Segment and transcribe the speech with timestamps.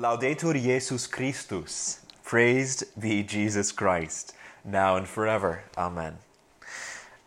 [0.00, 2.00] Laudetur Jesus Christus.
[2.24, 5.64] Praised be Jesus Christ, now and forever.
[5.76, 6.16] Amen.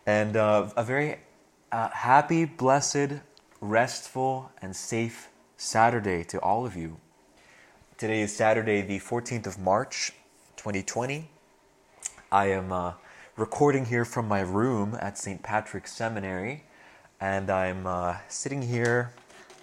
[0.08, 1.18] And uh, a very
[1.72, 3.22] uh, happy, blessed,
[3.62, 6.98] restful, and safe Saturday to all of you.
[7.99, 10.13] Today is Saturday, the 14th of March,
[10.58, 11.30] 2020.
[12.32, 12.94] I am uh,
[13.38, 15.44] recording here from my room at St.
[15.44, 16.63] Patrick's Seminary,
[17.21, 19.13] and I'm uh, sitting here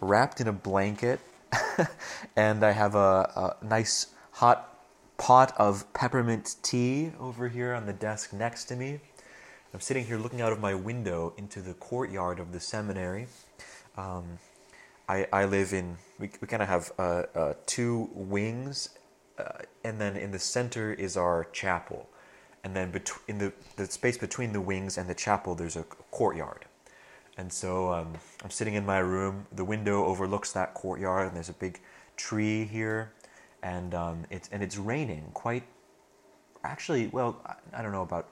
[0.01, 1.19] wrapped in a blanket,
[2.37, 4.79] and I have a, a nice hot
[5.17, 9.01] pot of peppermint tea over here on the desk next to me.
[9.73, 13.27] I'm sitting here looking out of my window into the courtyard of the seminary.
[13.97, 14.39] Um,
[15.09, 18.91] I, I live in, we, we kind of have uh, uh, two wings,
[19.39, 22.09] uh, and then in the center is our chapel.
[22.65, 25.85] And then bet- in the, the space between the wings and the chapel, there's a
[26.11, 26.65] courtyard.
[27.41, 28.13] And so um,
[28.45, 29.47] I'm sitting in my room.
[29.53, 31.81] The window overlooks that courtyard, and there's a big
[32.17, 33.13] tree here
[33.63, 35.65] and um, it's and it's raining quite.
[36.63, 37.41] Actually, well,
[37.73, 38.29] I don't know about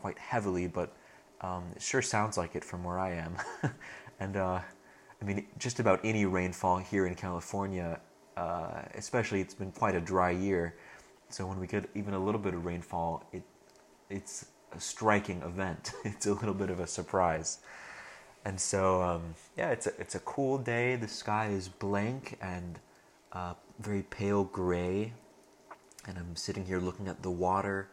[0.00, 0.96] quite heavily, but
[1.42, 3.36] um, it sure sounds like it from where I am.
[4.20, 4.60] and uh,
[5.20, 8.00] I mean, just about any rainfall here in California,
[8.36, 10.76] uh, especially it's been quite a dry year.
[11.28, 13.42] So when we get even a little bit of rainfall, it
[14.08, 15.92] it's a striking event.
[16.04, 17.58] it's a little bit of a surprise.
[18.46, 20.94] And so, um, yeah, it's a, it's a cool day.
[20.94, 22.78] The sky is blank and
[23.32, 25.12] uh, very pale gray,
[26.06, 27.88] and I'm sitting here looking at the water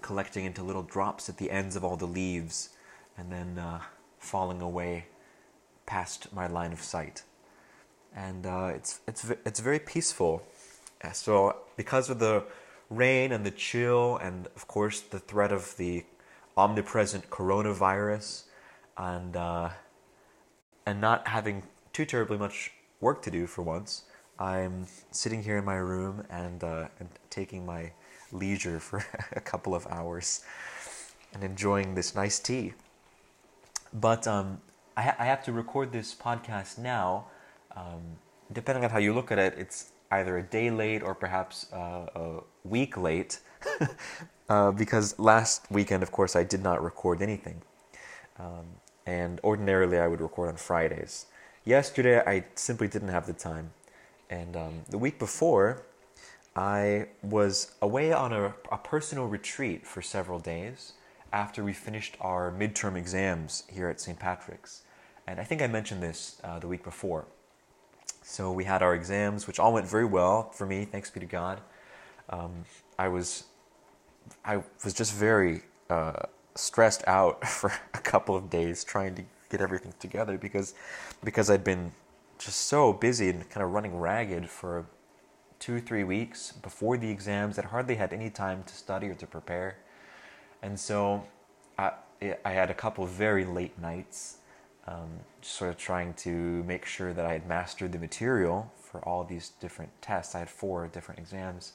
[0.00, 2.68] collecting into little drops at the ends of all the leaves
[3.18, 3.80] and then uh,
[4.20, 5.06] falling away
[5.84, 7.24] past my line of sight.
[8.14, 10.44] And uh, it's, it's, it's very peaceful.
[11.12, 12.44] So, because of the
[12.88, 16.04] rain and the chill, and of course the threat of the
[16.56, 18.44] omnipresent coronavirus,
[18.96, 19.70] and, uh,
[20.86, 24.04] and not having too terribly much work to do for once,
[24.38, 27.92] I'm sitting here in my room and, uh, and taking my
[28.32, 30.44] leisure for a couple of hours
[31.34, 32.74] and enjoying this nice tea.
[33.92, 34.60] But um,
[34.96, 37.26] I, ha- I, have to record this podcast now.
[37.76, 38.02] Um,
[38.52, 42.06] depending on how you look at it, it's either a day late or perhaps uh,
[42.14, 43.40] a week late.
[44.48, 47.62] uh, because last weekend, of course, I did not record anything.
[48.38, 48.66] Um,
[49.06, 51.26] and ordinarily, I would record on Fridays.
[51.64, 53.72] Yesterday, I simply didn't have the time.
[54.30, 55.82] And um, the week before,
[56.54, 60.92] I was away on a, a, personal retreat for several days
[61.32, 64.18] after we finished our midterm exams here at St.
[64.18, 64.82] Patrick's.
[65.26, 67.26] And I think I mentioned this uh, the week before.
[68.22, 71.26] So we had our exams, which all went very well for me, thanks be to
[71.26, 71.60] God.
[72.28, 72.64] Um,
[72.98, 73.44] I was,
[74.44, 76.24] I was just very uh,
[76.54, 80.74] stressed out for a couple of days trying to get everything together because,
[81.22, 81.92] because I'd been
[82.38, 84.86] just so busy and kind of running ragged for
[85.58, 89.26] two, three weeks before the exams that hardly had any time to study or to
[89.26, 89.76] prepare.
[90.62, 91.24] And so
[91.78, 91.92] I,
[92.44, 94.38] I had a couple of very late nights,
[94.88, 95.08] um,
[95.40, 96.30] just sort of trying to
[96.64, 100.34] make sure that I had mastered the material for all these different tests.
[100.34, 101.74] I had four different exams.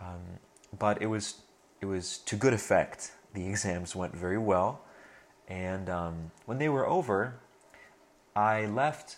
[0.00, 0.22] Um,
[0.78, 1.42] but it was,
[1.82, 3.12] it was to good effect.
[3.34, 4.82] The exams went very well.
[5.48, 7.34] And um, when they were over,
[8.34, 9.16] I left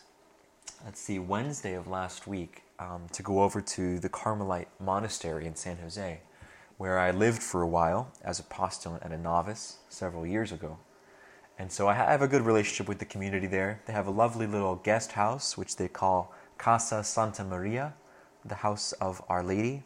[0.84, 5.54] let's see, Wednesday of last week um, to go over to the Carmelite Monastery in
[5.54, 6.20] San Jose,
[6.76, 10.78] where I lived for a while as a postulant and a novice several years ago.
[11.58, 13.80] And so I have a good relationship with the community there.
[13.86, 17.94] They have a lovely little guest house, which they call Casa Santa Maria,
[18.44, 19.84] the house of Our Lady.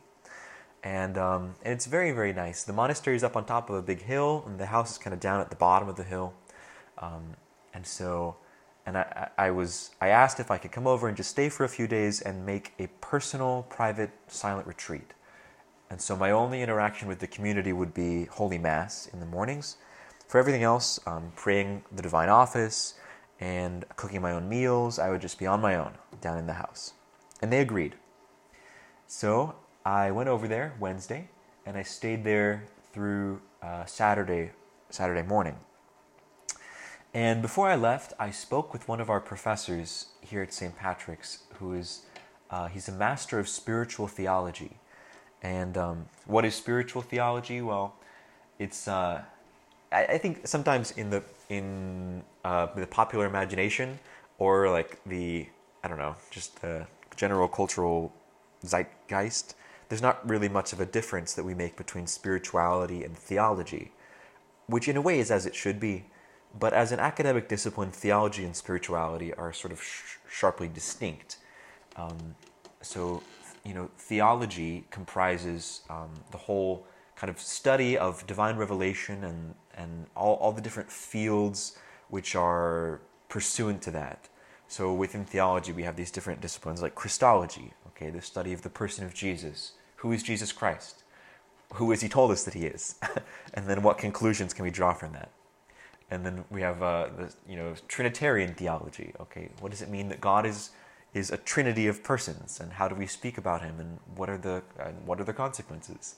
[0.82, 2.64] And, um, and it's very, very nice.
[2.64, 5.12] The monastery is up on top of a big hill, and the house is kind
[5.12, 6.34] of down at the bottom of the hill.
[6.98, 7.34] Um,
[7.74, 8.36] and so
[8.88, 11.64] and I, I, was I asked if I could come over and just stay for
[11.64, 15.12] a few days and make a personal, private, silent retreat.
[15.90, 19.76] And so my only interaction with the community would be Holy Mass in the mornings.
[20.26, 22.94] For everything else, um, praying the Divine Office
[23.40, 25.92] and cooking my own meals, I would just be on my own
[26.22, 26.94] down in the house.
[27.42, 27.94] And they agreed.
[29.06, 29.54] So
[29.88, 31.28] I went over there Wednesday,
[31.64, 34.50] and I stayed there through uh, Saturday
[34.90, 35.56] Saturday morning.
[37.14, 40.76] And before I left, I spoke with one of our professors here at St.
[40.76, 42.02] Patrick's, who is
[42.50, 44.76] uh, he's a master of spiritual theology.
[45.42, 47.62] And um, what is spiritual theology?
[47.62, 47.94] Well,
[48.58, 49.22] it's uh,
[49.90, 53.98] I, I, think sometimes in the in uh, the popular imagination
[54.36, 55.48] or like the
[55.82, 56.86] I don't know, just the
[57.16, 58.12] general cultural
[58.62, 59.54] zeitgeist,
[59.88, 63.92] there's not really much of a difference that we make between spirituality and theology,
[64.66, 66.04] which in a way is as it should be.
[66.58, 71.38] But as an academic discipline, theology and spirituality are sort of sh- sharply distinct.
[71.96, 72.34] Um,
[72.80, 73.22] so,
[73.64, 76.86] you know, theology comprises um, the whole
[77.16, 83.00] kind of study of divine revelation and, and all, all the different fields which are
[83.28, 84.28] pursuant to that.
[84.68, 88.70] So within theology, we have these different disciplines like Christology, okay, the study of the
[88.70, 89.72] person of Jesus.
[89.98, 91.02] Who is Jesus Christ?
[91.74, 92.96] Who is he told us that he is?
[93.54, 95.30] and then what conclusions can we draw from that?
[96.10, 99.12] And then we have uh, the you know Trinitarian theology.
[99.20, 100.70] Okay, what does it mean that God is
[101.12, 104.38] is a trinity of persons, and how do we speak about Him, and what are
[104.38, 104.62] the
[105.04, 106.16] what are the consequences?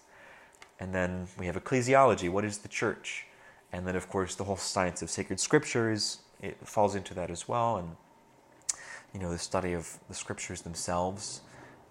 [0.78, 2.30] And then we have ecclesiology.
[2.30, 3.26] What is the church?
[3.72, 7.48] And then of course the whole science of sacred scriptures it falls into that as
[7.48, 7.96] well, and
[9.12, 11.40] you know the study of the scriptures themselves.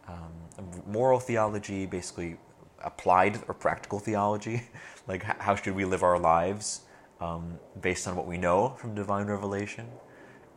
[0.10, 2.38] Um, moral theology, basically
[2.84, 4.64] applied or practical theology,
[5.08, 6.82] like how should we live our lives
[7.20, 9.88] um, based on what we know from divine revelation.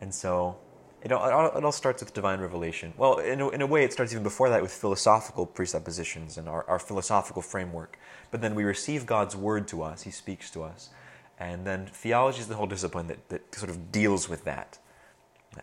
[0.00, 0.56] And so
[1.02, 2.92] it all, it all starts with divine revelation.
[2.96, 6.48] Well, in a, in a way, it starts even before that with philosophical presuppositions and
[6.48, 7.98] our, our philosophical framework.
[8.30, 10.90] But then we receive God's word to us, He speaks to us.
[11.38, 14.78] And then theology is the whole discipline that, that sort of deals with that.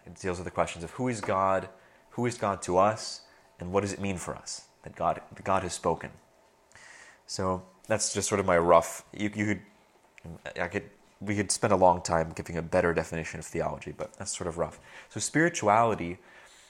[0.06, 1.70] It deals with the questions of who is God,
[2.12, 3.22] who is God to us,
[3.60, 6.10] and what does it mean for us that God, that God has spoken.
[7.28, 9.04] So that's just sort of my rough.
[9.14, 9.62] You, you could,
[10.62, 10.90] I could,
[11.22, 14.48] we could spend a long time giving a better definition of theology, but that's sort
[14.48, 14.80] of rough.
[15.10, 16.18] So spirituality,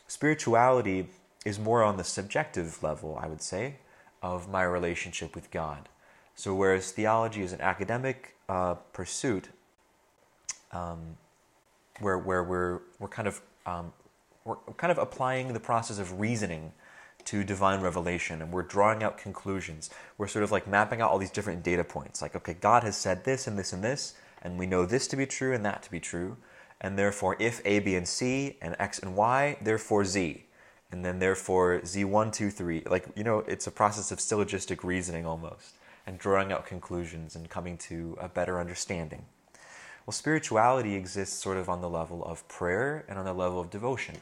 [0.07, 1.07] spirituality
[1.45, 3.75] is more on the subjective level, I would say,
[4.21, 5.88] of my relationship with God.
[6.35, 9.50] So whereas theology is an academic uh, pursuit,
[10.71, 11.18] um,
[12.00, 13.92] where where we're we're kind of um,
[14.49, 16.73] we're kind of applying the process of reasoning
[17.25, 19.89] to divine revelation and we're drawing out conclusions.
[20.17, 22.21] We're sort of like mapping out all these different data points.
[22.21, 25.15] Like, okay, God has said this and this and this, and we know this to
[25.15, 26.37] be true and that to be true.
[26.81, 30.45] And therefore, if A, B, and C, and X and Y, therefore Z.
[30.91, 32.83] And then therefore Z1, 2, 3.
[32.89, 35.75] Like, you know, it's a process of syllogistic reasoning almost,
[36.07, 39.25] and drawing out conclusions and coming to a better understanding.
[40.05, 43.69] Well, spirituality exists sort of on the level of prayer and on the level of
[43.69, 44.15] devotion.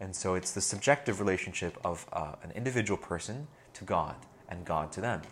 [0.00, 4.16] And so it's the subjective relationship of uh, an individual person to God
[4.48, 5.22] and God to them.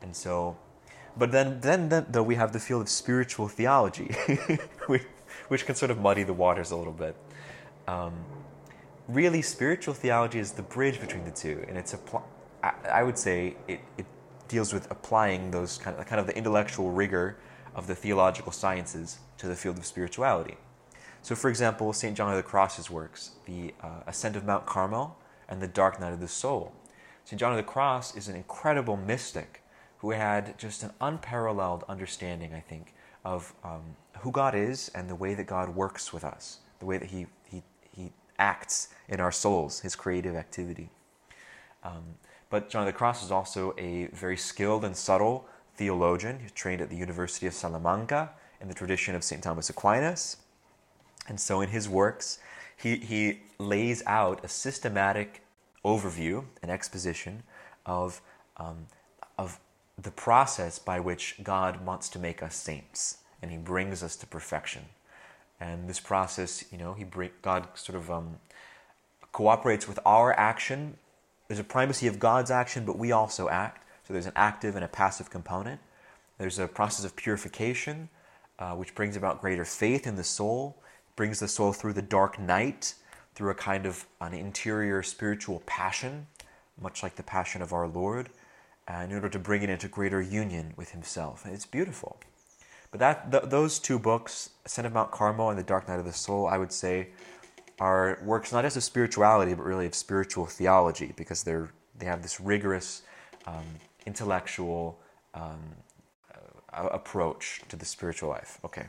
[0.00, 0.56] And so,
[1.16, 4.14] but then, then, then though, we have the field of spiritual theology,
[5.48, 7.16] which can sort of muddy the waters a little bit.
[7.86, 8.14] Um,
[9.08, 11.98] really, spiritual theology is the bridge between the two, and it's a.
[12.62, 14.06] I, I would say it, it
[14.48, 17.36] deals with applying those kind of, kind of the intellectual rigor
[17.74, 20.56] of the theological sciences to the field of spirituality.
[21.24, 22.14] So, for example, St.
[22.14, 25.16] John of the Cross's works, the uh, Ascent of Mount Carmel
[25.48, 26.74] and the Dark Night of the Soul.
[27.24, 27.40] St.
[27.40, 29.62] John of the Cross is an incredible mystic
[30.00, 32.92] who had just an unparalleled understanding, I think,
[33.24, 36.98] of um, who God is and the way that God works with us, the way
[36.98, 40.90] that He, he, he acts in our souls, His creative activity.
[41.82, 42.16] Um,
[42.50, 46.40] but John of the Cross is also a very skilled and subtle theologian.
[46.40, 49.42] He trained at the University of Salamanca in the tradition of St.
[49.42, 50.36] Thomas Aquinas.
[51.28, 52.38] And so in his works,
[52.76, 55.42] he, he lays out a systematic
[55.84, 57.42] overview, an exposition
[57.86, 58.20] of,
[58.56, 58.86] um,
[59.38, 59.58] of
[60.00, 64.26] the process by which God wants to make us saints, and he brings us to
[64.26, 64.82] perfection.
[65.60, 68.36] And this process, you know, he bring, God sort of um,
[69.32, 70.96] cooperates with our action.
[71.48, 73.86] There's a primacy of God's action, but we also act.
[74.06, 75.80] So there's an active and a passive component.
[76.38, 78.08] There's a process of purification,
[78.58, 80.76] uh, which brings about greater faith in the soul
[81.16, 82.94] brings the soul through the dark night,
[83.34, 86.26] through a kind of an interior spiritual passion,
[86.80, 88.30] much like the passion of our Lord,
[88.88, 91.44] in order to bring it into greater union with Himself.
[91.44, 92.20] And it's beautiful.
[92.90, 96.04] But that th- those two books, Ascent of Mount Carmel and The Dark Night of
[96.04, 97.08] the Soul, I would say,
[97.80, 102.22] are works not just of spirituality, but really of spiritual theology, because they're they have
[102.22, 103.02] this rigorous
[103.46, 103.64] um,
[104.06, 104.98] intellectual
[105.34, 105.60] um,
[106.72, 108.58] uh, approach to the spiritual life.
[108.64, 108.86] Okay.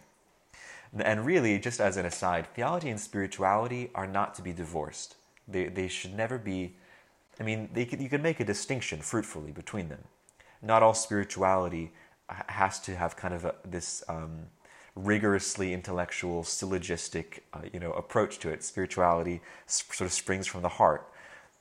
[0.99, 5.15] And really, just as an aside, theology and spirituality are not to be divorced.
[5.47, 6.75] They, they should never be,
[7.39, 10.03] I mean, could, you could make a distinction fruitfully between them.
[10.61, 11.91] Not all spirituality
[12.29, 14.47] has to have kind of a, this um,
[14.95, 18.63] rigorously intellectual, syllogistic, uh, you know, approach to it.
[18.63, 21.11] Spirituality sort of springs from the heart.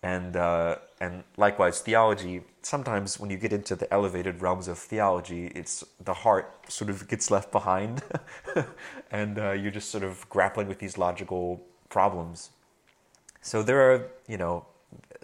[0.04, 5.46] And, uh, and likewise, theology, sometimes when you get into the elevated realms of theology,
[5.54, 8.02] it's the heart sort of gets left behind,
[9.10, 12.50] and uh, you're just sort of grappling with these logical problems.
[13.40, 14.66] So there are, you know,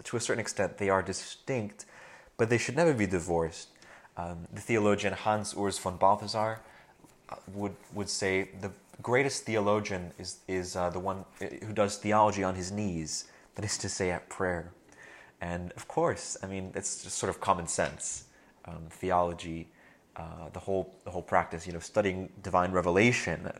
[0.03, 1.85] to a certain extent, they are distinct,
[2.37, 3.69] but they should never be divorced.
[4.17, 6.59] Um, the theologian Hans Urs von Balthasar
[7.29, 8.71] uh, would, would say the
[9.03, 13.65] greatest theologian is, is uh, the one uh, who does theology on his knees that
[13.65, 14.71] is to say, at prayer.
[15.41, 18.25] And of course, I mean, it's just sort of common sense.
[18.65, 19.67] Um, theology,
[20.15, 23.51] uh, the whole the whole practice, you know, studying divine revelation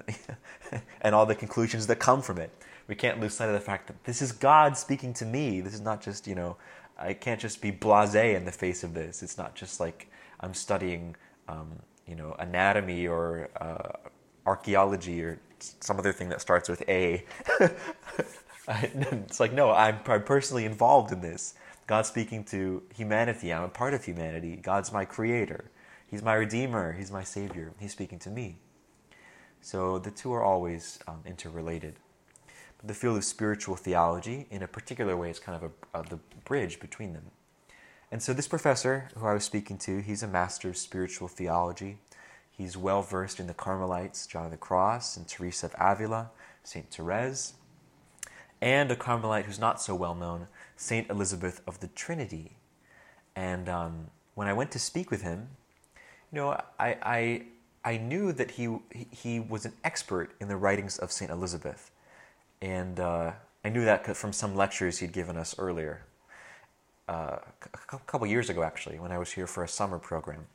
[1.02, 2.52] and all the conclusions that come from it.
[2.88, 5.62] We can't lose sight of the fact that this is God speaking to me.
[5.62, 6.58] This is not just you know,
[7.00, 9.24] I can't just be blasé in the face of this.
[9.24, 11.16] It's not just like I'm studying,
[11.48, 11.72] um,
[12.06, 14.10] you know, anatomy or uh,
[14.46, 17.24] archaeology or some other thing that starts with A.
[18.68, 21.56] it's like no, I'm, I'm personally involved in this.
[21.88, 23.52] God's speaking to humanity.
[23.52, 24.56] I'm a part of humanity.
[24.56, 25.66] God's my creator.
[26.08, 26.94] He's my redeemer.
[26.94, 27.74] He's my savior.
[27.80, 28.58] He's speaking to me.
[29.62, 31.96] So the two are always um, interrelated.
[32.78, 36.20] But the field of spiritual theology, in a particular way, is kind of a, the
[36.46, 37.32] bridge between them.
[38.12, 41.98] And so this professor who I was speaking to, he's a master of spiritual theology.
[42.50, 46.32] He's well versed in the Carmelites, John of the Cross, and Teresa of Avila,
[46.64, 47.54] Saint Therese,
[48.62, 52.58] and a Carmelite who's not so well known, Saint Elizabeth of the Trinity.
[53.36, 55.48] And um, when I went to speak with him,
[56.32, 57.44] you know, I, I,
[57.84, 58.78] I knew that he,
[59.10, 61.92] he was an expert in the writings of Saint Elizabeth.
[62.62, 63.32] And uh,
[63.66, 66.04] I knew that from some lectures he'd given us earlier,
[67.10, 67.38] uh,
[67.92, 70.46] a couple years ago actually, when I was here for a summer program.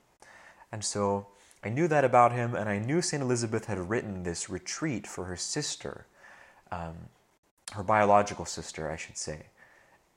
[0.70, 1.26] And so
[1.64, 3.22] I knew that about him, and I knew St.
[3.22, 6.06] Elizabeth had written this retreat for her sister,
[6.70, 6.94] um,
[7.76, 9.47] her biological sister, I should say.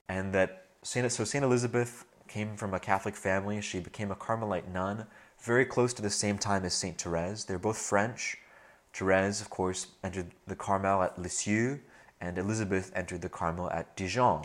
[0.08, 1.44] And that Saint, so St.
[1.44, 3.60] Elizabeth came from a Catholic family.
[3.60, 5.06] She became a Carmelite nun
[5.40, 7.44] very close to the same time as Saint Therese.
[7.44, 8.38] They're both French.
[8.92, 11.78] Therese, of course, entered the Carmel at Lisieux,
[12.20, 14.44] and Elizabeth entered the Carmel at Dijon.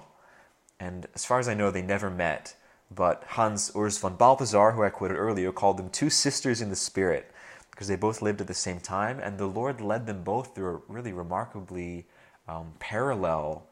[0.79, 2.55] And as far as I know, they never met.
[2.93, 6.75] But Hans Urs von Balthasar, who I quoted earlier, called them two sisters in the
[6.75, 7.31] spirit
[7.71, 10.75] because they both lived at the same time, and the Lord led them both through
[10.75, 12.05] a really remarkably
[12.47, 13.65] um, parallel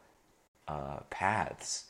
[0.68, 1.84] uh, paths.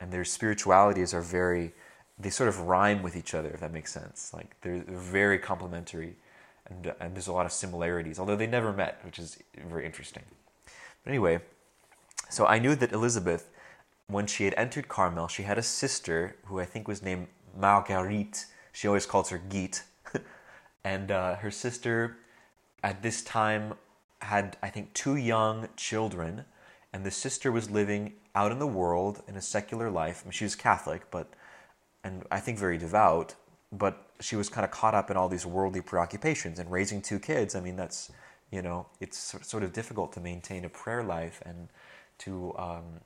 [0.00, 1.72] And their spiritualities are very,
[2.18, 4.32] they sort of rhyme with each other, if that makes sense.
[4.32, 6.16] Like they're, they're very complementary,
[6.68, 10.22] and, and there's a lot of similarities, although they never met, which is very interesting.
[11.04, 11.40] But anyway,
[12.30, 13.50] so I knew that Elizabeth
[14.08, 18.46] when she had entered Carmel, she had a sister who I think was named Marguerite.
[18.72, 19.82] She always calls her Guite.
[20.84, 22.16] and uh, her sister
[22.82, 23.74] at this time
[24.20, 26.44] had, I think, two young children.
[26.92, 30.22] And the sister was living out in the world in a secular life.
[30.22, 31.28] I mean, she was Catholic, but,
[32.02, 33.34] and I think very devout,
[33.70, 36.58] but she was kind of caught up in all these worldly preoccupations.
[36.58, 38.10] And raising two kids, I mean, that's,
[38.50, 41.68] you know, it's sort of difficult to maintain a prayer life and
[42.18, 43.00] to um,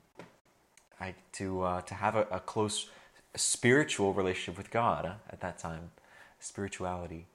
[0.99, 2.89] I, to uh, to have a, a, close
[3.35, 5.91] spiritual relationship with God uh, at that time,
[6.39, 7.27] spirituality.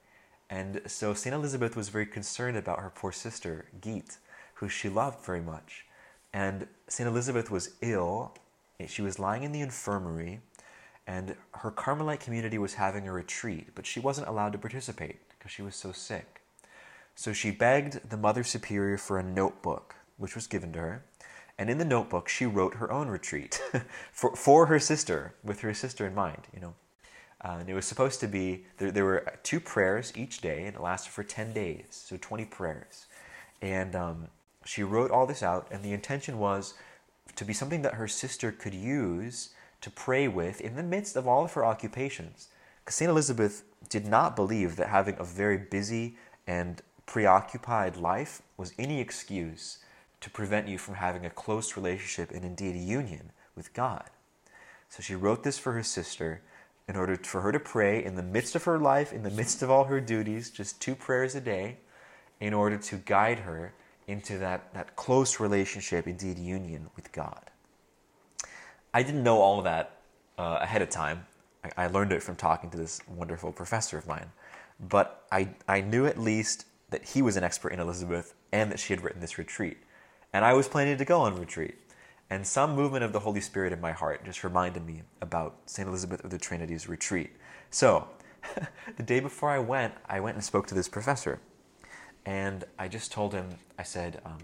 [0.50, 4.18] And so Saint Elizabeth was very concerned about her poor sister Guite,
[4.54, 5.84] who she loved very much.
[6.32, 8.34] And Saint Elizabeth was ill.
[8.86, 10.40] She was lying in the infirmary,
[11.06, 15.50] and her Carmelite community was having a retreat, but she wasn't allowed to participate because
[15.50, 16.42] she was so sick.
[17.14, 21.04] So she begged the Mother Superior for a notebook, which was given to her.
[21.58, 23.60] And in the notebook, she wrote her own retreat
[24.12, 26.74] for, for her sister, with her sister in mind, you know.
[27.44, 30.74] Uh, and it was supposed to be, there, there were two prayers each day, and
[30.74, 33.06] it lasted for 10 days, so 20 prayers.
[33.62, 34.28] And um,
[34.64, 36.74] she wrote all this out, and the intention was
[37.36, 41.28] to be something that her sister could use to pray with in the midst of
[41.28, 42.48] all of her occupations.
[42.84, 43.10] Because St.
[43.10, 46.16] Elizabeth did not believe that having a very busy
[46.46, 49.78] and preoccupied life was any excuse
[50.20, 54.10] to prevent you from having a close relationship and indeed a union with God.
[54.88, 56.42] So she wrote this for her sister
[56.88, 59.62] in order for her to pray in the midst of her life, in the midst
[59.62, 61.76] of all her duties, just two prayers a day,
[62.40, 63.74] in order to guide her
[64.06, 67.50] into that, that close relationship, indeed union with God.
[68.94, 70.00] I didn't know all of that
[70.38, 71.26] uh, ahead of time.
[71.62, 74.32] I, I learned it from talking to this wonderful professor of mine.
[74.80, 78.78] But I, I knew at least that he was an expert in Elizabeth and that
[78.78, 79.76] she had written this retreat.
[80.32, 81.76] And I was planning to go on retreat.
[82.30, 85.88] And some movement of the Holy Spirit in my heart just reminded me about St.
[85.88, 87.30] Elizabeth of the Trinity's retreat.
[87.70, 88.08] So,
[88.96, 91.40] the day before I went, I went and spoke to this professor.
[92.26, 94.38] And I just told him, I said, um,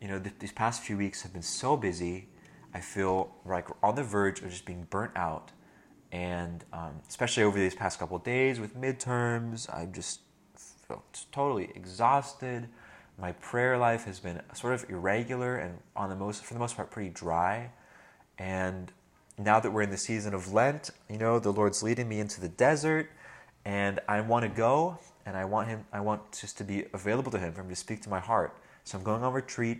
[0.00, 2.28] you know, th- these past few weeks have been so busy.
[2.72, 5.50] I feel like we're on the verge of just being burnt out.
[6.12, 10.20] And um, especially over these past couple days with midterms, I just
[10.86, 12.68] felt totally exhausted
[13.18, 16.76] my prayer life has been sort of irregular and on the most for the most
[16.76, 17.70] part pretty dry
[18.38, 18.92] and
[19.38, 22.40] now that we're in the season of lent you know the lord's leading me into
[22.40, 23.10] the desert
[23.64, 27.30] and i want to go and i want him i want just to be available
[27.30, 29.78] to him for him to speak to my heart so i'm going on retreat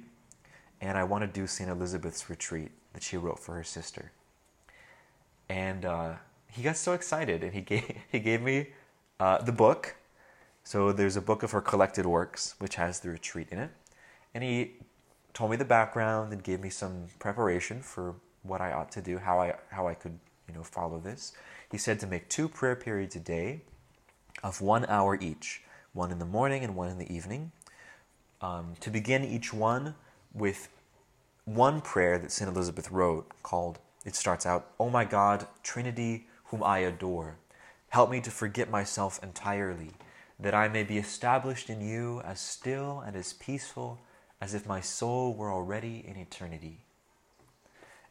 [0.80, 4.12] and i want to do st elizabeth's retreat that she wrote for her sister
[5.48, 6.14] and uh,
[6.50, 8.68] he got so excited, and he gave he gave me
[9.20, 9.96] uh, the book.
[10.68, 13.70] So there's a book of her collected works, which has the retreat in it,
[14.34, 14.72] and he
[15.32, 19.16] told me the background and gave me some preparation for what I ought to do,
[19.16, 21.32] how I how I could you know follow this.
[21.70, 23.62] He said to make two prayer periods a day,
[24.42, 25.62] of one hour each,
[25.94, 27.50] one in the morning and one in the evening.
[28.42, 29.94] Um, to begin each one
[30.34, 30.68] with
[31.46, 32.46] one prayer that St.
[32.46, 37.38] Elizabeth wrote called, it starts out, Oh my God, Trinity, whom I adore,
[37.88, 39.92] help me to forget myself entirely,
[40.40, 43.98] that I may be established in you as still and as peaceful
[44.40, 46.78] as if my soul were already in eternity.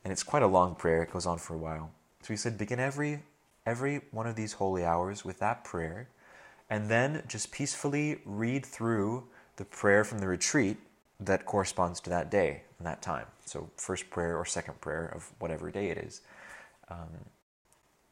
[0.04, 1.92] And it's quite a long prayer, it goes on for a while.
[2.22, 3.24] So he said, begin every
[3.66, 6.08] every one of these holy hours with that prayer,
[6.70, 9.26] and then just peacefully read through
[9.58, 10.78] the prayer from the retreat
[11.20, 13.26] that corresponds to that day and that time.
[13.46, 16.22] So, first prayer or second prayer of whatever day it is.
[16.90, 17.10] Um,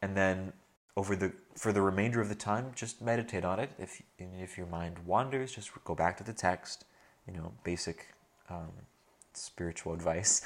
[0.02, 0.52] and then
[0.96, 3.70] over the for the remainder of the time, just meditate on it.
[3.78, 6.84] If if your mind wanders, just go back to the text.
[7.26, 8.06] You know, basic
[8.48, 8.70] um,
[9.32, 10.42] spiritual advice,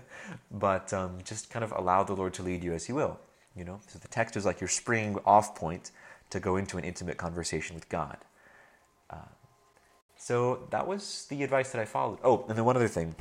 [0.50, 3.18] but um, just kind of allow the Lord to lead you as He will.
[3.56, 5.90] You know, so the text is like your spring off point
[6.30, 8.18] to go into an intimate conversation with God.
[9.10, 9.16] Uh,
[10.16, 12.18] so that was the advice that I followed.
[12.22, 13.14] Oh, and then one other thing.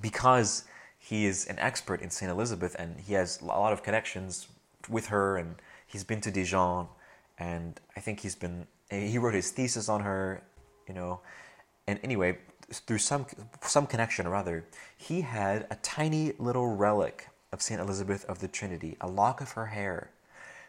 [0.00, 0.64] Because
[0.98, 2.30] he is an expert in St.
[2.30, 4.48] Elizabeth and he has a lot of connections
[4.88, 6.88] with her and he's been to Dijon
[7.38, 10.42] and I think he's been, he wrote his thesis on her,
[10.88, 11.20] you know.
[11.86, 12.38] And anyway,
[12.70, 13.26] through some,
[13.62, 14.64] some connection or other,
[14.96, 17.80] he had a tiny little relic of St.
[17.80, 20.10] Elizabeth of the Trinity, a lock of her hair,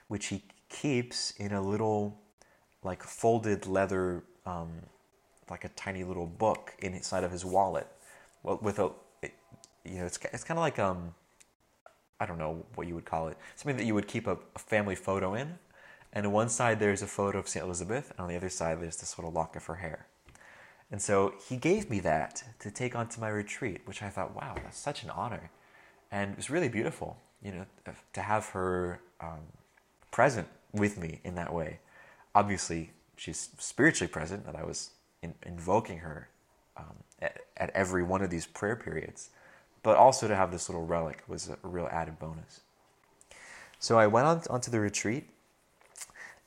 [0.07, 2.19] which he keeps in a little,
[2.83, 4.69] like, folded leather um,
[5.49, 7.87] like a tiny little book inside of his wallet,
[8.43, 8.91] well, with a,
[9.83, 11.13] you know, it's it's kind of like um,
[12.19, 14.59] I don't know what you would call it, something that you would keep a, a
[14.59, 15.59] family photo in,
[16.13, 18.81] and on one side there's a photo of Saint Elizabeth, and on the other side
[18.81, 20.07] there's this little lock of her hair.
[20.91, 24.55] And so he gave me that to take onto my retreat, which I thought, wow,
[24.55, 25.51] that's such an honor.
[26.11, 27.65] And it was really beautiful, you know,
[28.13, 29.41] to have her um,
[30.11, 31.79] present with me in that way.
[32.33, 36.29] Obviously, she's spiritually present, and I was in, invoking her
[36.77, 39.29] um, at, at, every one of these prayer periods.
[39.87, 42.59] But also to have this little relic was a real added bonus.
[43.79, 45.29] So I went on onto the retreat,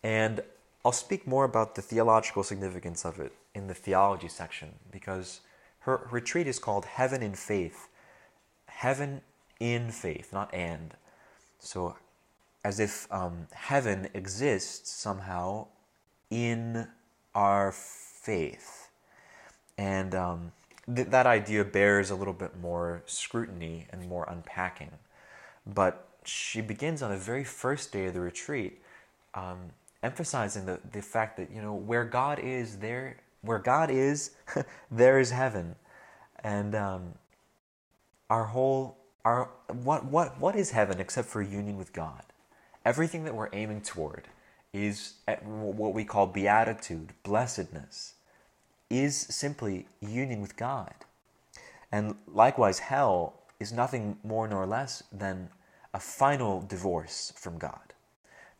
[0.02, 0.42] and
[0.84, 5.40] I'll speak more about the theological significance of it in the theology section because
[5.86, 7.88] her retreat is called Heaven in Faith.
[8.66, 9.22] Heaven
[9.58, 10.92] in faith, not and.
[11.60, 11.96] So,
[12.62, 15.68] as if um, heaven exists somehow
[16.28, 16.88] in
[17.34, 18.90] our faith.
[19.78, 20.52] And um,
[20.94, 24.90] th- that idea bears a little bit more scrutiny and more unpacking.
[25.66, 28.80] But she begins on the very first day of the retreat,
[29.34, 29.70] um,
[30.02, 34.32] emphasizing the, the fact that, you know, where God is, there, where God is,
[34.90, 35.76] there is heaven.
[36.42, 37.14] And um,
[38.28, 39.50] our whole, our,
[39.82, 42.22] what, what, what is heaven except for union with God?
[42.84, 44.28] Everything that we're aiming toward
[44.72, 48.14] is what we call beatitude, blessedness,
[48.90, 50.92] is simply union with God.
[51.92, 55.48] And likewise, hell is nothing more nor less than
[55.94, 57.94] a final divorce from God,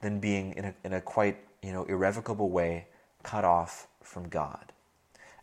[0.01, 2.87] than being in a, in a quite you know irrevocable way
[3.23, 4.73] cut off from God.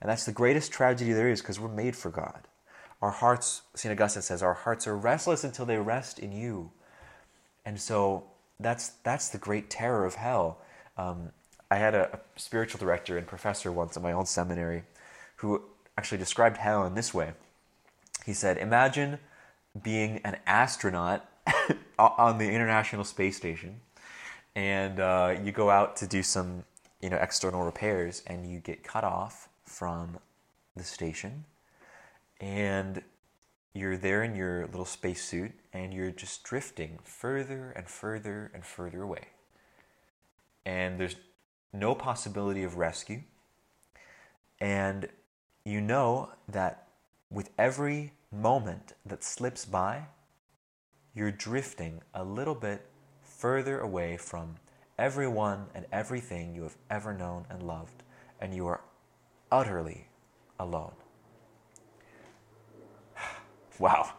[0.02, 2.47] And that's the greatest tragedy there is because we're made for God.
[3.02, 3.91] Our hearts, St.
[3.91, 6.71] Augustine says, our hearts are restless until they rest in you.
[7.65, 8.23] And so
[8.60, 10.60] that's that's the great terror of hell.
[10.97, 11.32] Um,
[11.69, 14.84] I had a, a, spiritual director and professor once at my old seminary
[15.38, 15.62] who
[15.97, 17.34] actually described hell in this way.
[18.25, 19.19] He said, "Imagine
[19.82, 21.30] being an astronaut
[21.99, 23.82] on the International Space Station,
[24.56, 26.63] and uh, you go out to do some,
[27.01, 30.17] you know, external repairs, and you get cut off from
[30.75, 31.45] the station,
[32.39, 33.01] and
[33.77, 39.03] you're there in your little spacesuit and you're just drifting further and further and further
[39.03, 39.27] away.
[40.65, 41.15] And there's
[41.73, 43.21] no possibility of rescue.
[44.60, 45.10] And
[45.63, 46.88] you know that
[47.30, 50.06] with every moment that slips by,
[51.13, 52.86] you're drifting a little bit
[53.21, 54.56] further away from
[54.97, 58.03] everyone and everything you have ever known and loved,
[58.41, 58.82] and you are
[59.51, 60.08] utterly
[60.60, 60.93] alone.
[63.80, 64.13] Wow.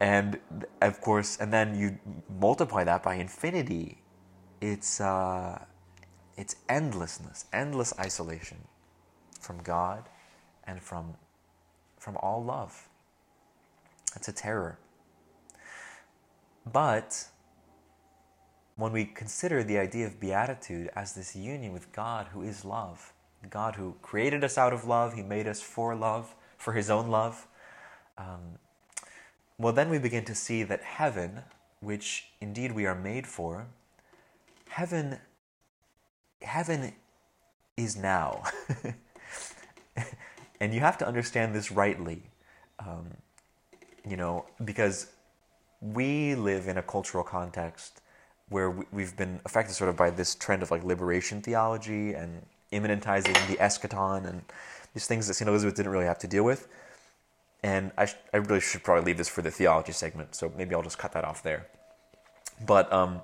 [0.00, 0.40] And
[0.82, 1.98] of course, and then you
[2.40, 4.02] multiply that by infinity.
[4.60, 5.64] It's uh,
[6.36, 8.58] it's endlessness, endless isolation
[9.40, 10.04] from God
[10.64, 11.14] and from
[11.98, 12.88] from all love.
[14.14, 14.78] It's a terror.
[16.70, 17.26] But
[18.76, 23.12] when we consider the idea of beatitude as this union with God who is love,
[23.50, 27.08] God who created us out of love, He made us for love, for His own
[27.08, 27.46] love,
[28.18, 28.58] um,
[29.58, 31.42] well, then we begin to see that heaven,
[31.80, 33.66] which indeed we are made for,
[34.68, 35.18] heaven,
[36.42, 36.92] heaven
[37.76, 38.42] is now.
[40.60, 42.22] and you have to understand this rightly,
[42.78, 43.06] um,
[44.08, 45.08] you know, because
[45.80, 48.00] we live in a cultural context
[48.48, 53.34] where we've been affected sort of by this trend of like liberation theology and immanentizing
[53.48, 54.42] the eschaton and
[54.94, 55.48] these things that St.
[55.48, 56.68] Elizabeth didn't really have to deal with.
[57.62, 60.74] And I, sh- I really should probably leave this for the theology segment, so maybe
[60.74, 61.66] I'll just cut that off there.
[62.64, 63.20] But um,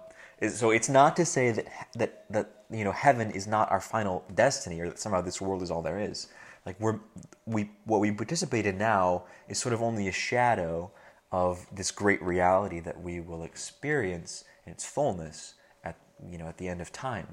[0.50, 4.24] so it's not to say that that that you know heaven is not our final
[4.34, 6.28] destiny, or that somehow this world is all there is.
[6.66, 7.00] Like we're
[7.46, 10.90] we what we participate in now is sort of only a shadow
[11.30, 15.96] of this great reality that we will experience in its fullness at
[16.28, 17.26] you know at the end of time.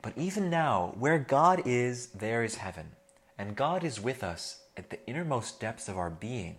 [0.00, 2.92] But even now, where God is, there is heaven,
[3.36, 6.56] and God is with us at the innermost depths of our being,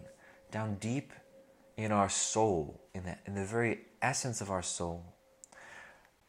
[0.52, 1.14] down deep
[1.78, 5.06] in our soul, in the, in the very essence of our soul.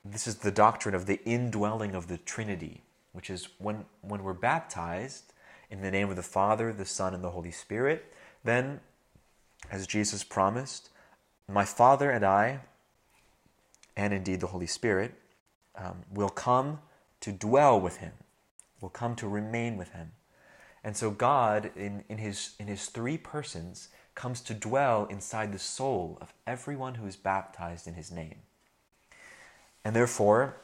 [0.04, 2.82] This is the doctrine of the indwelling of the Trinity,
[3.12, 5.32] which is when, when we're baptized
[5.70, 8.80] in the name of the Father, the Son, and the Holy Spirit, then,
[9.70, 10.90] as Jesus promised,
[11.48, 12.60] my Father and I,
[13.96, 15.14] and indeed the Holy Spirit,
[15.76, 16.80] um, will come
[17.20, 18.12] to dwell with him,
[18.80, 20.12] will come to remain with him.
[20.82, 25.58] And so God, in, in, his, in his three persons, comes to dwell inside the
[25.58, 28.36] soul of everyone who is baptized in his name.
[29.84, 30.56] And therefore,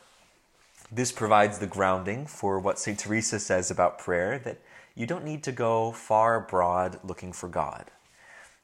[0.91, 2.99] this provides the grounding for what St.
[2.99, 4.61] Teresa says about prayer that
[4.95, 7.91] you don't need to go far abroad looking for God.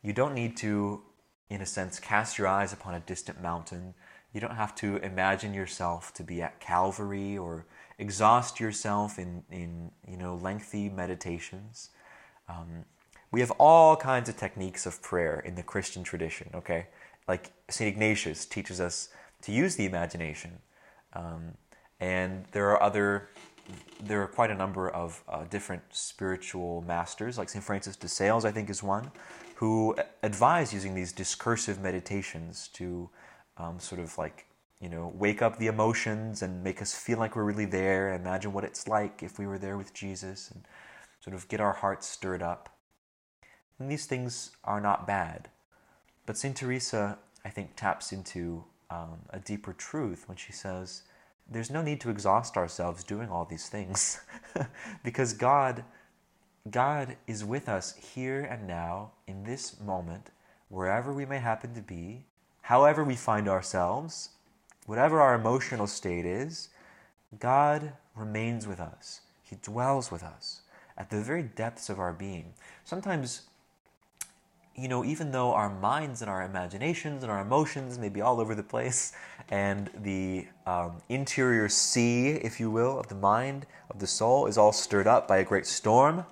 [0.03, 1.03] You don't need to,
[1.51, 3.95] in a sense, cast your eyes upon a distant mountain.
[4.33, 7.67] You don't have to imagine yourself to be at Calvary or
[7.99, 11.91] exhaust yourself in, in you know, lengthy meditations.
[12.49, 12.85] Um,
[13.31, 16.87] we have all kinds of techniques of prayer in the Christian tradition, okay?
[17.29, 17.89] Like St.
[17.89, 19.09] Ignatius teaches us
[19.43, 20.59] to use the imagination.
[21.13, 21.53] Um,
[22.01, 23.29] and there are other,
[24.03, 27.65] there are quite a number of uh, different spiritual masters, like St.
[27.65, 29.11] Francis de Sales, I think, is one,
[29.57, 33.09] who advise using these discursive meditations to
[33.57, 34.47] um, sort of like
[34.83, 38.13] you know, wake up the emotions and make us feel like we're really there.
[38.13, 40.65] and Imagine what it's like if we were there with Jesus and
[41.21, 42.69] sort of get our hearts stirred up.
[43.79, 45.51] And these things are not bad.
[46.27, 46.57] But St.
[46.57, 51.03] Teresa, I think, taps into um, a deeper truth when she says,
[51.51, 54.21] there's no need to exhaust ourselves doing all these things
[55.05, 55.85] because God
[56.71, 60.31] God is with us here and now in this moment
[60.69, 62.25] wherever we may happen to be
[62.63, 64.31] however we find ourselves
[64.87, 66.69] Whatever our emotional state is,
[67.39, 69.21] God remains with us.
[69.43, 70.63] He dwells with us
[70.99, 72.55] at the very depths of our being.
[72.85, 73.43] Sometimes,
[74.75, 78.41] you know, even though our minds and our imaginations and our emotions may be all
[78.41, 79.13] over the place,
[79.51, 84.57] and the um, interior sea, if you will, of the mind, of the soul, is
[84.57, 86.25] all stirred up by a great storm,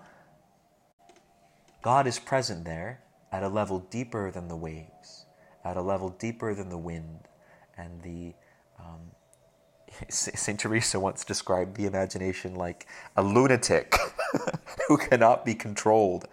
[1.82, 3.00] God is present there
[3.32, 5.26] at a level deeper than the waves,
[5.64, 7.28] at a level deeper than the wind.
[7.76, 8.34] And the
[8.78, 9.10] um,
[10.08, 13.96] Saint Teresa once described the imagination like a lunatic
[14.88, 16.26] who cannot be controlled,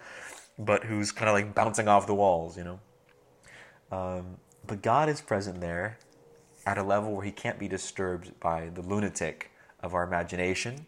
[0.58, 2.80] but who's kind of like bouncing off the walls, you know.
[3.92, 5.98] Um, but God is present there
[6.66, 10.86] at a level where He can't be disturbed by the lunatic of our imagination.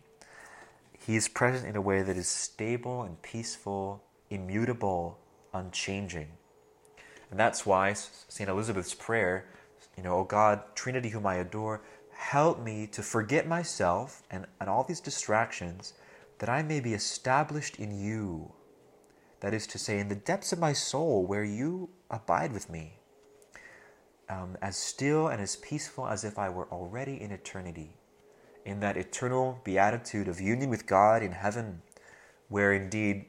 [0.97, 5.17] He is present in a way that is stable and peaceful, immutable,
[5.53, 6.27] unchanging.
[7.32, 8.49] And that's why St.
[8.49, 9.45] Elizabeth's prayer
[9.99, 11.82] you know, O God, Trinity whom I adore,
[12.13, 15.93] help me to forget myself and, and all these distractions
[16.38, 18.53] that I may be established in you.
[19.41, 22.97] That is to say, in the depths of my soul where you abide with me,
[24.30, 27.95] um, as still and as peaceful as if I were already in eternity,
[28.65, 31.82] in that eternal beatitude of union with God in heaven,
[32.49, 33.25] where indeed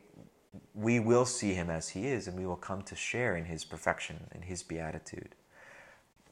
[0.74, 3.64] we will see him as he is and we will come to share in his
[3.64, 5.34] perfection, in his beatitude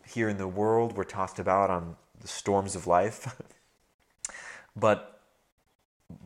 [0.08, 3.40] here in the world we're tossed about on the storms of life.
[4.76, 5.17] but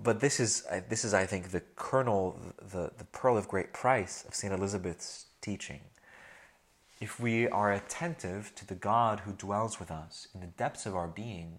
[0.02, 4.24] but this is this is I think the kernel, the, the pearl of great price
[4.26, 5.80] of Saint Elizabeth's teaching.
[7.00, 10.94] If we are attentive to the God who dwells with us in the depths of
[10.94, 11.58] our being,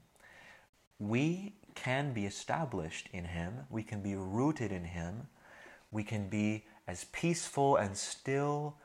[1.00, 5.28] we can be established in Him, we can be rooted in Him,
[5.92, 8.78] we can be as peaceful and still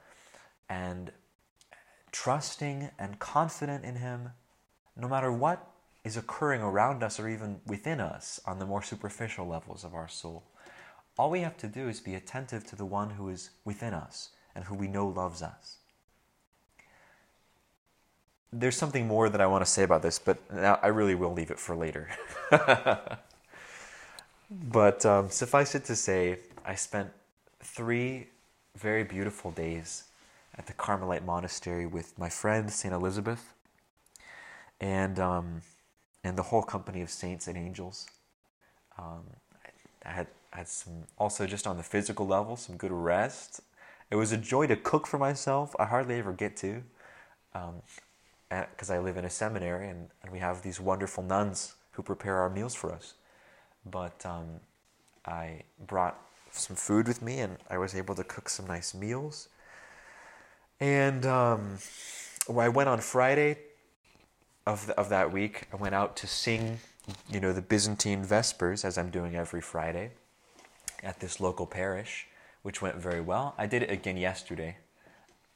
[0.69, 1.13] and
[2.11, 4.31] trusting and confident in Him,
[4.97, 5.65] no matter what
[6.09, 10.09] is occurring around us or even within us on the more superficial levels of our
[10.09, 10.43] soul.
[11.19, 14.31] All we have to do is be attentive to the one who is within us
[14.55, 15.77] and who we know loves us.
[18.51, 21.51] There's something more that I want to say about this, but I really will leave
[21.51, 22.09] it for later.
[24.51, 27.11] but um, suffice it to say, I spent
[27.63, 28.29] three
[28.77, 30.05] very beautiful days
[30.57, 33.53] at the Carmelite monastery with my friend Saint Elizabeth,
[34.81, 35.61] and um,
[36.25, 38.07] and the whole company of saints and angels.
[38.99, 39.25] Um,
[40.05, 43.61] I had had some also just on the physical level some good rest.
[44.11, 45.75] It was a joy to cook for myself.
[45.79, 46.83] I hardly ever get to,
[47.53, 52.03] because um, I live in a seminary and, and we have these wonderful nuns who
[52.03, 53.15] prepare our meals for us.
[53.85, 54.61] But um,
[55.27, 56.19] I brought
[56.51, 59.49] some food with me and I was able to cook some nice meals.
[60.81, 61.79] And um,
[62.49, 63.59] I went on Friday
[64.69, 66.79] of, the, of that week, I went out to sing,
[67.31, 70.11] you know, the Byzantine Vespers, as I'm doing every Friday,
[71.03, 72.27] at this local parish,
[72.61, 73.55] which went very well.
[73.57, 74.77] I did it again yesterday.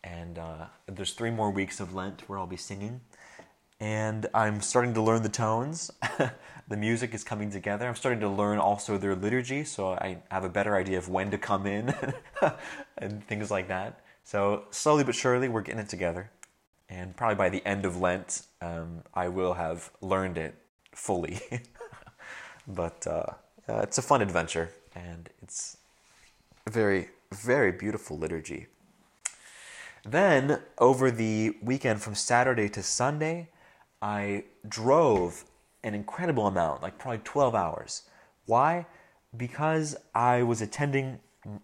[0.02, 3.02] And uh, there's three more weeks of Lent where I'll be singing.
[3.78, 5.90] And I'm starting to learn the tones.
[6.68, 7.86] the music is coming together.
[7.86, 11.30] I'm starting to learn also their liturgy, so I have a better idea of when
[11.32, 11.94] to come in
[12.96, 14.00] and things like that.
[14.24, 16.30] So, slowly but surely, we're getting it together
[16.92, 20.54] and probably by the end of Lent, um, I will have learned it
[20.94, 21.40] fully.
[22.68, 23.24] but uh,
[23.66, 25.78] uh, it's a fun adventure, and it's
[26.66, 28.66] a very, very beautiful liturgy.
[30.04, 33.48] Then, over the weekend from Saturday to Sunday,
[34.02, 35.44] I drove
[35.82, 38.02] an incredible amount, like probably 12 hours.
[38.44, 38.84] Why?
[39.34, 41.20] Because I was attending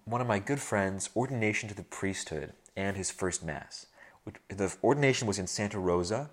[0.06, 3.87] one of my good friends' ordination to the priesthood and his first Mass
[4.48, 6.30] the ordination was in Santa Rosa,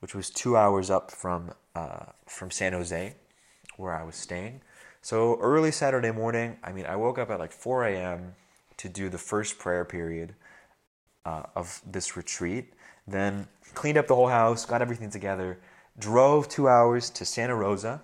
[0.00, 3.14] which was two hours up from uh, from San Jose,
[3.76, 4.60] where I was staying.
[5.02, 8.34] So early Saturday morning, I mean, I woke up at like 4 a.m.
[8.78, 10.34] to do the first prayer period
[11.24, 12.72] uh, of this retreat.
[13.06, 15.60] Then cleaned up the whole house, got everything together,
[15.98, 18.02] drove two hours to Santa Rosa.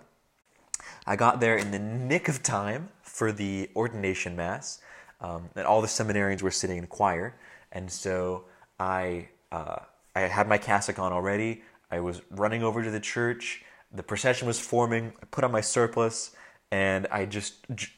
[1.06, 4.80] I got there in the nick of time for the ordination mass,
[5.20, 7.34] um, and all the seminarians were sitting in choir,
[7.72, 8.44] and so
[8.78, 9.76] I uh,
[10.16, 11.62] I had my cassock on already.
[11.90, 13.64] I was running over to the church.
[13.92, 15.12] The procession was forming.
[15.22, 16.34] I put on my surplice
[16.70, 17.92] and I just j-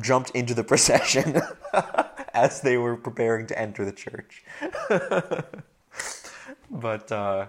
[0.00, 1.42] jumped into the procession
[2.32, 4.44] as they were preparing to enter the church.
[6.70, 7.46] but uh,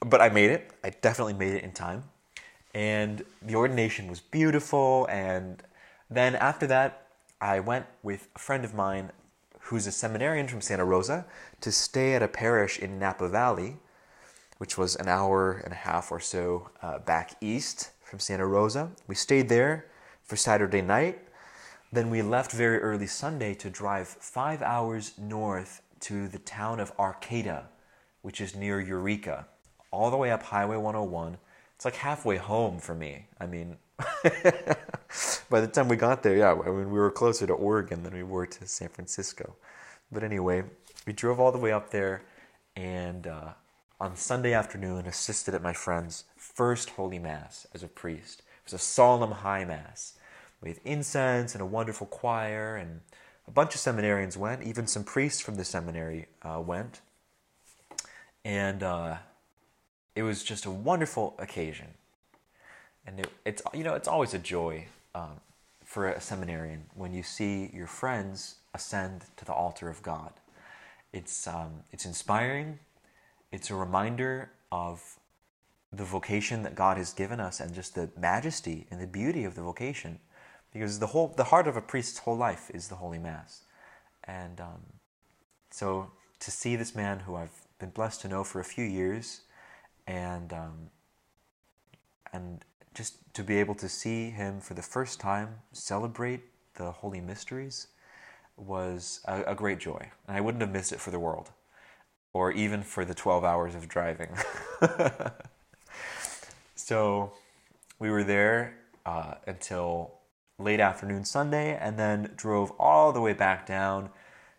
[0.00, 0.72] but I made it.
[0.82, 2.02] I definitely made it in time,
[2.74, 5.06] and the ordination was beautiful.
[5.08, 5.62] And
[6.10, 7.06] then after that,
[7.40, 9.12] I went with a friend of mine
[9.64, 11.24] who's a seminarian from Santa Rosa,
[11.60, 13.78] to stay at a parish in Napa Valley,
[14.58, 18.90] which was an hour and a half or so uh, back east from Santa Rosa.
[19.08, 19.86] We stayed there
[20.22, 21.18] for Saturday night.
[21.90, 26.92] Then we left very early Sunday to drive five hours north to the town of
[26.98, 27.64] Arcata,
[28.20, 29.46] which is near Eureka,
[29.90, 31.38] all the way up Highway 101.
[31.74, 33.28] It's like halfway home for me.
[33.40, 33.76] I mean,
[35.50, 38.14] by the time we got there, yeah, I mean, we were closer to Oregon than
[38.14, 39.56] we were to San Francisco.
[40.10, 40.64] But anyway,
[41.06, 42.22] we drove all the way up there
[42.76, 43.52] and uh,
[44.00, 48.40] on Sunday afternoon assisted at my friend's first Holy Mass as a priest.
[48.40, 50.14] It was a solemn high Mass
[50.60, 53.00] with incense and a wonderful choir, and
[53.46, 57.00] a bunch of seminarians went, even some priests from the seminary uh, went.
[58.44, 59.16] And uh,
[60.16, 61.88] it was just a wonderful occasion
[63.06, 65.40] and it, it's you know it's always a joy um,
[65.84, 70.32] for a seminarian when you see your friends ascend to the altar of God.
[71.12, 72.78] It's um, it's inspiring.
[73.52, 75.18] It's a reminder of
[75.92, 79.54] the vocation that God has given us and just the majesty and the beauty of
[79.54, 80.18] the vocation,
[80.72, 83.62] because the whole the heart of a priest's whole life is the Holy Mass,
[84.24, 84.82] and um,
[85.70, 89.42] so to see this man who I've been blessed to know for a few years,
[90.06, 90.90] and um,
[92.32, 92.64] and
[92.94, 96.42] just to be able to see him for the first time celebrate
[96.74, 97.88] the holy mysteries
[98.56, 100.10] was a, a, great joy.
[100.28, 101.50] And I wouldn't have missed it for the world,
[102.32, 104.30] or even for the 12 hours of driving.
[106.76, 107.32] so
[107.98, 110.18] we were there uh, until
[110.58, 114.10] late afternoon Sunday, and then drove all the way back down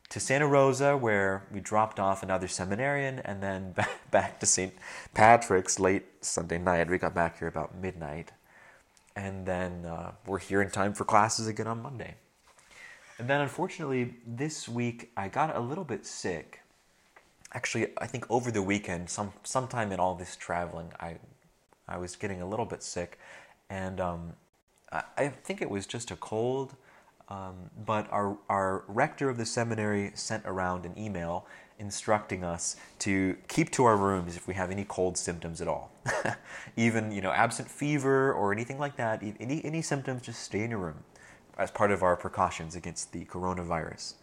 [0.09, 3.75] to Santa Rosa, where we dropped off another seminarian, and then
[4.11, 4.73] back to St.
[5.13, 6.89] Patrick's late Sunday night.
[6.89, 8.31] We got back here about midnight,
[9.15, 12.15] and then uh, we're here in time for classes again on Monday.
[13.17, 16.61] And then, unfortunately, this week I got a little bit sick.
[17.53, 21.17] Actually, I think over the weekend, some sometime in all this traveling, I
[21.87, 23.17] I was getting a little bit sick,
[23.69, 24.33] and um,
[24.91, 26.75] I, I think it was just a cold.
[27.27, 31.47] Um, but our, our rector of the seminary sent around an email
[31.79, 35.91] instructing us to keep to our rooms if we have any cold symptoms at all.
[36.77, 40.69] Even, you know, absent fever or anything like that, any, any symptoms, just stay in
[40.69, 41.03] your room
[41.57, 44.13] as part of our precautions against the coronavirus.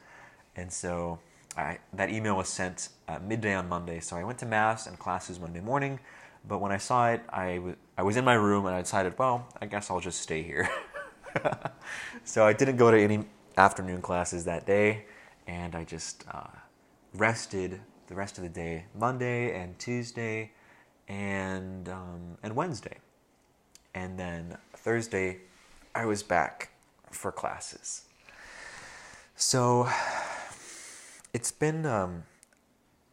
[0.56, 1.18] And so
[1.56, 4.00] I, that email was sent at midday on Monday.
[4.00, 5.98] So I went to Mass and classes Monday morning.
[6.46, 9.18] But when I saw it, I, w- I was in my room and I decided,
[9.18, 10.68] well, I guess I'll just stay here.
[12.24, 13.24] so I didn't go to any
[13.56, 15.06] afternoon classes that day.
[15.46, 16.46] And I just uh,
[17.14, 20.52] rested the rest of the day, Monday and Tuesday
[21.08, 22.98] and, um, and Wednesday.
[23.94, 25.38] And then Thursday,
[25.94, 26.70] I was back
[27.10, 28.04] for classes.
[29.36, 29.88] So
[31.34, 32.24] it's been, um,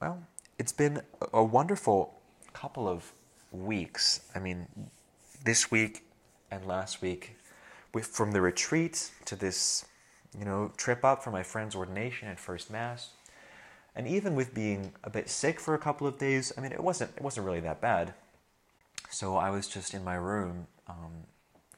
[0.01, 0.21] well,
[0.58, 1.01] it's been
[1.34, 2.19] a wonderful
[2.53, 3.13] couple of
[3.51, 4.21] weeks.
[4.36, 4.67] I mean,
[5.43, 6.05] this week
[6.51, 7.36] and last week,
[7.93, 9.86] with, from the retreat to this,
[10.38, 13.10] you know, trip up for my friend's ordination at First Mass,
[13.95, 16.84] and even with being a bit sick for a couple of days, I mean, it
[16.84, 18.13] wasn't it wasn't really that bad.
[19.10, 21.25] So I was just in my room, um,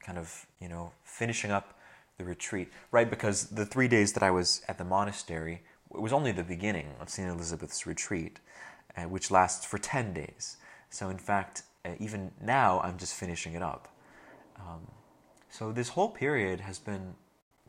[0.04, 1.78] kind of, you know, finishing up
[2.18, 3.08] the retreat, right?
[3.08, 5.62] Because the three days that I was at the monastery,
[5.94, 7.28] it was only the beginning of St.
[7.28, 8.38] Elizabeth's retreat,
[8.96, 10.56] uh, which lasts for 10 days.
[10.90, 13.88] So, in fact, uh, even now, I'm just finishing it up.
[14.58, 14.86] Um,
[15.52, 17.14] so, this whole period has been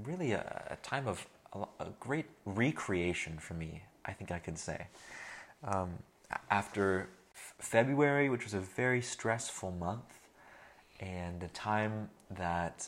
[0.02, 4.58] really a, a time of a, a, great recreation for me, I think I could
[4.58, 4.88] say.
[5.66, 5.90] Um,
[6.50, 10.18] after f- February, which was a very stressful month,
[11.02, 12.88] and a time that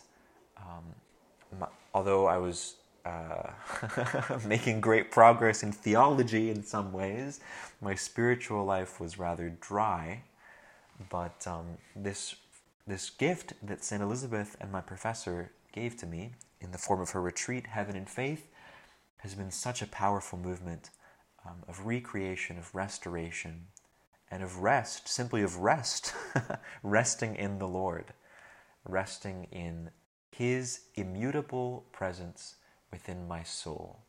[0.57, 3.51] um, although I was uh,
[4.47, 7.41] making great progress in theology in some ways,
[7.81, 10.23] my spiritual life was rather dry.
[11.09, 11.65] But um,
[11.97, 12.35] this
[12.87, 17.11] this gift that Saint Elizabeth and my professor gave to me in the form of
[17.11, 18.47] her retreat, Heaven in Faith,
[19.17, 20.91] has been such a powerful movement
[21.45, 23.67] um, of recreation, of restoration,
[24.29, 26.13] and of rest, simply of rest,
[26.83, 28.05] resting in the Lord,
[28.87, 29.89] resting in
[30.31, 32.55] his immutable presence
[32.91, 33.99] within my soul.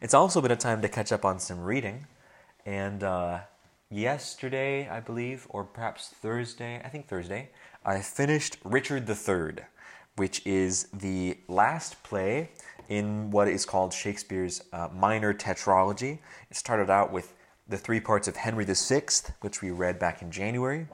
[0.00, 2.06] It's also been a time to catch up on some reading,
[2.66, 3.40] and uh,
[3.90, 7.50] yesterday, I believe, or perhaps Thursday, I think Thursday,
[7.84, 9.64] I finished Richard III,
[10.16, 12.50] which is the last play
[12.88, 16.18] in what is called Shakespeare's uh, minor tetralogy.
[16.50, 17.34] It started out with
[17.68, 19.02] the three parts of Henry VI,
[19.40, 20.86] which we read back in January.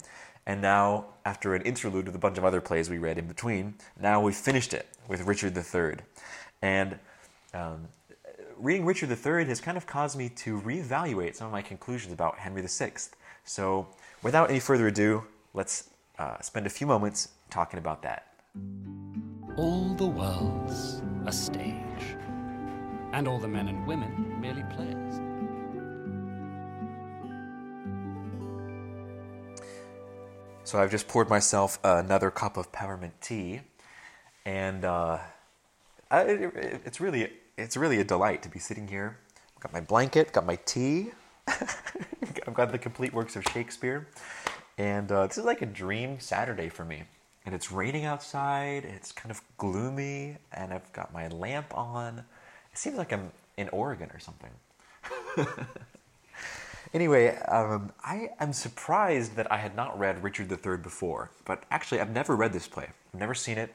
[0.46, 3.74] And now, after an interlude with a bunch of other plays we read in between,
[4.00, 5.96] now we've finished it with Richard III.
[6.62, 6.98] And
[7.52, 7.88] um,
[8.58, 12.38] reading Richard III has kind of caused me to reevaluate some of my conclusions about
[12.38, 12.92] Henry VI.
[13.44, 13.86] So,
[14.22, 18.26] without any further ado, let's uh, spend a few moments talking about that.
[19.56, 22.16] All the world's a stage,
[23.12, 25.20] and all the men and women merely players.
[30.64, 33.60] So I've just poured myself another cup of peppermint tea,
[34.44, 35.18] and uh,
[36.10, 39.18] I, it, it's really it's really a delight to be sitting here.
[39.56, 41.10] I've got my blanket, got my tea.
[41.48, 44.08] I've got the complete works of Shakespeare,
[44.78, 47.04] and uh, this is like a dream Saturday for me.
[47.44, 48.84] And it's raining outside.
[48.84, 52.18] It's kind of gloomy, and I've got my lamp on.
[52.72, 54.50] It seems like I'm in Oregon or something.
[56.94, 62.00] Anyway, um, I am surprised that I had not read Richard III before, but actually,
[62.00, 62.88] I've never read this play.
[63.12, 63.74] I've never seen it.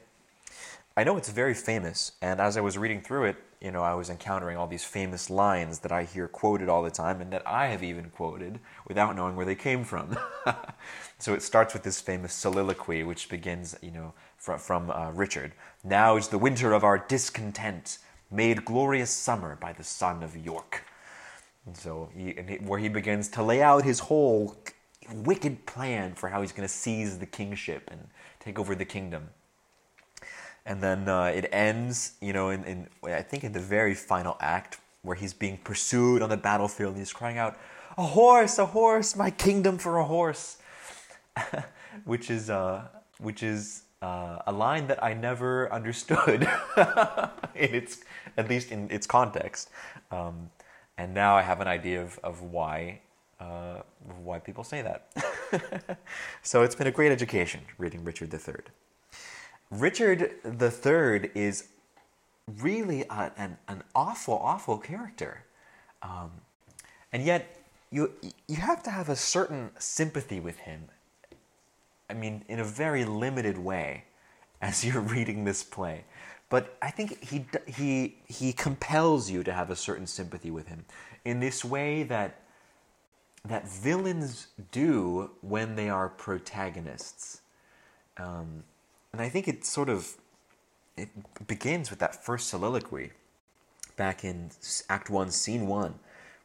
[0.98, 3.94] I know it's very famous, and as I was reading through it, you know, I
[3.94, 7.48] was encountering all these famous lines that I hear quoted all the time, and that
[7.48, 10.18] I have even quoted without knowing where they came from.
[11.18, 15.54] so it starts with this famous soliloquy, which begins, you know, from, from uh, Richard.
[15.82, 20.84] Now is the winter of our discontent, made glorious summer by the son of York.
[21.66, 24.58] And so, he, and he, where he begins to lay out his whole
[25.14, 28.10] wicked plan for how he's going to seize the kingship and
[28.42, 29.30] take over the kingdom.
[30.66, 34.38] And then uh, it ends, you know, in, in, I think in the very final
[34.40, 37.58] act where he's being pursued on the battlefield and he's crying out,
[37.98, 40.58] "A horse, a horse, my kingdom for a horse,"
[42.06, 42.88] which is uh,
[43.20, 46.48] which is uh, a line that I never understood
[47.56, 48.00] in its
[48.38, 49.70] at least in its context.
[50.12, 50.52] Um,
[50.98, 53.02] and now I have an idea of, of why
[53.40, 53.82] uh,
[54.24, 55.98] why people say that.
[56.44, 58.56] so it's been a great education reading Richard III.
[59.72, 61.70] Richard III is
[62.60, 65.44] really a, an, an awful, awful character.
[66.04, 66.32] Um,
[67.12, 67.58] and yet,
[67.90, 68.12] you,
[68.48, 70.90] you have to have a certain sympathy with him
[72.12, 74.04] I mean, in a very limited way
[74.62, 76.04] as you're reading this play.
[76.50, 80.84] But I think he, he, he compels you to have a certain sympathy with him
[81.24, 82.42] in this way that,
[83.46, 87.42] that villains do when they are protagonists.
[88.18, 88.64] Um,
[89.14, 90.16] and I think it sort of
[90.98, 91.10] it
[91.48, 93.12] begins with that first soliloquy
[93.96, 94.52] back in
[94.90, 95.96] Act 1, Scene 1,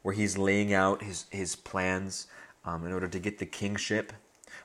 [0.01, 2.27] where he's laying out his, his plans
[2.65, 4.13] um, in order to get the kingship.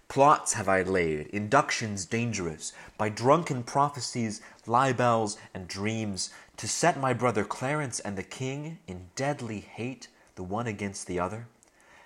[0.08, 7.12] Plots have I laid, inductions dangerous, by drunken prophecies, libels, and dreams, to set my
[7.12, 11.46] brother Clarence and the king in deadly hate, the one against the other.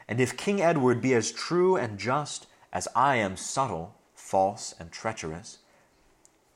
[0.08, 4.92] And if King Edward be as true and just as I am subtle, false, and
[4.92, 5.58] treacherous,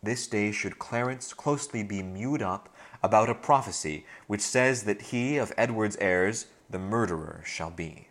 [0.03, 2.69] this day should Clarence closely be mewed up
[3.03, 8.09] about a prophecy which says that he of Edward's heirs the murderer shall be.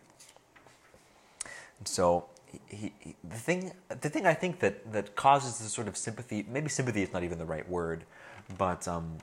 [1.78, 2.26] And so
[2.68, 6.44] he, he, the thing the thing I think that that causes this sort of sympathy
[6.48, 8.04] maybe sympathy is not even the right word,
[8.58, 9.16] but um,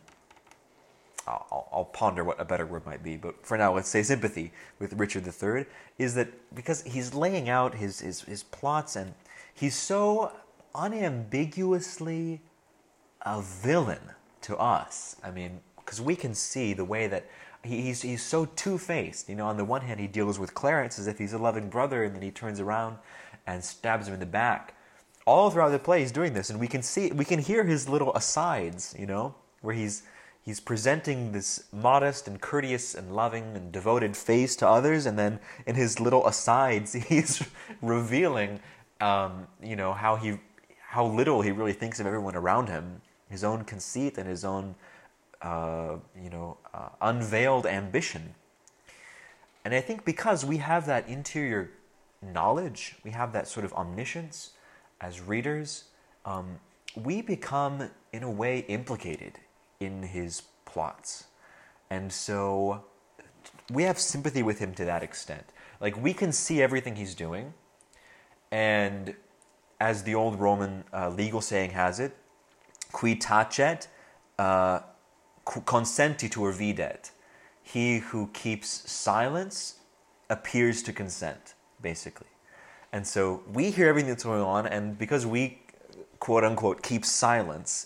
[1.27, 3.17] I'll, I'll, ponder what a better word might be.
[3.17, 5.65] But for now, let's say sympathy with Richard III
[5.97, 9.13] is that because he's laying out his his, his plots and
[9.53, 10.31] he's so
[10.73, 12.41] unambiguously
[13.21, 14.01] a villain
[14.41, 15.15] to us.
[15.23, 17.25] I mean, because we can see the way that
[17.63, 19.29] he's, he's so two faced.
[19.29, 21.69] You know, on the one hand, he deals with Clarence as if he's a loving
[21.69, 22.97] brother, and then he turns around
[23.45, 24.75] and stabs him in the back.
[25.25, 27.89] All throughout the play, he's doing this, and we can see, we can hear his
[27.89, 28.95] little asides.
[28.97, 30.03] You know, where he's
[30.41, 35.39] he's presenting this modest and courteous and loving and devoted face to others, and then
[35.65, 37.43] in his little asides, he's
[37.81, 38.61] revealing,
[39.01, 40.37] um, you know, how he
[40.79, 44.75] how little he really thinks of everyone around him, his own conceit and his own
[45.41, 48.33] uh, you know, uh, unveiled ambition.
[49.63, 51.71] And I think because we have that interior
[52.21, 54.51] knowledge, we have that sort of omniscience
[55.01, 55.85] as readers,
[56.25, 56.59] um,
[56.95, 59.33] we become, in a way, implicated
[59.79, 61.25] in his plots.
[61.89, 62.83] And so
[63.71, 65.45] we have sympathy with him to that extent.
[65.79, 67.53] Like, we can see everything he's doing,
[68.51, 69.15] and
[69.79, 72.17] as the old Roman uh, legal saying has it,
[72.97, 73.87] qui tacet,
[74.39, 74.79] uh,
[75.45, 77.11] consentitur videt.
[77.61, 79.75] He who keeps silence
[80.31, 82.31] appears to consent, basically.
[82.91, 85.59] And so we hear everything that's going on, and because we,
[86.19, 87.85] quote unquote, keep silence,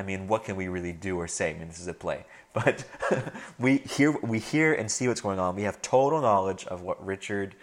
[0.00, 1.50] I mean, what can we really do or say?
[1.50, 2.24] I mean, this is a play.
[2.52, 2.84] But
[3.60, 5.54] we, hear, we hear and see what's going on.
[5.54, 7.54] We have total knowledge of what Richard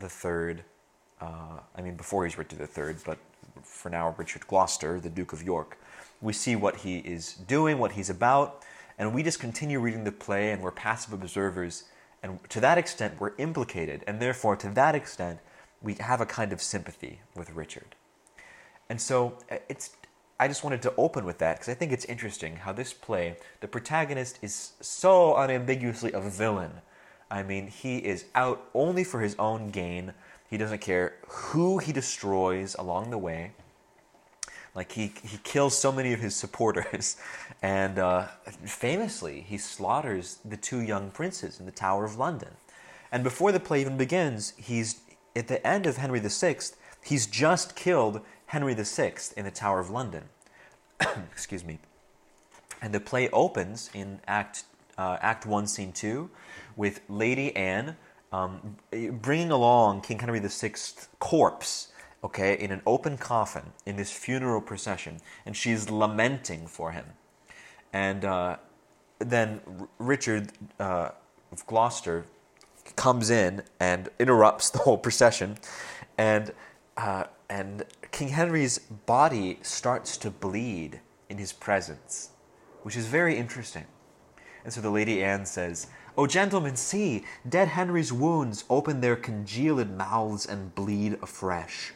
[0.00, 0.58] III,
[1.20, 3.18] uh, I mean, before he's Richard III, but
[3.64, 5.76] for now, Richard Gloucester, the Duke of York.
[6.20, 8.64] We see what he is doing, what he's about,
[8.98, 11.84] and we just continue reading the play and we're passive observers.
[12.22, 14.02] And to that extent, we're implicated.
[14.06, 15.38] And therefore, to that extent,
[15.80, 17.94] we have a kind of sympathy with Richard.
[18.88, 19.90] And so uh, it's,
[20.40, 23.36] I just wanted to open with that because I think it's interesting how this play,
[23.60, 26.72] the protagonist is so unambiguously a villain.
[27.30, 30.14] I mean, he is out only for his own gain.
[30.48, 33.52] He doesn't care who he destroys along the way.
[34.78, 37.16] Like he, he kills so many of his supporters,
[37.62, 38.26] and uh,
[38.64, 42.50] famously he slaughters the two young princes in the Tower of London.
[43.10, 45.00] And before the play even begins, he's
[45.34, 46.58] at the end of Henry VI.
[47.02, 50.28] He's just killed Henry VI in the Tower of London.
[51.32, 51.80] Excuse me.
[52.80, 54.62] And the play opens in Act
[54.96, 56.30] uh, Act One, Scene Two,
[56.76, 57.96] with Lady Anne
[58.30, 61.88] um, bringing along King Henry VI's corpse
[62.22, 67.04] okay, in an open coffin in this funeral procession, and she's lamenting for him.
[67.92, 68.56] And uh,
[69.18, 69.60] then
[69.98, 71.10] Richard uh,
[71.52, 72.24] of Gloucester
[72.96, 75.58] comes in and interrupts the whole procession,
[76.16, 76.52] and
[76.96, 82.30] uh, and King Henry's body starts to bleed in his presence,
[82.82, 83.86] which is very interesting.
[84.64, 89.88] And so the Lady Anne says, O gentlemen, see, dead Henry's wounds open their congealed
[89.96, 91.92] mouths and bleed afresh.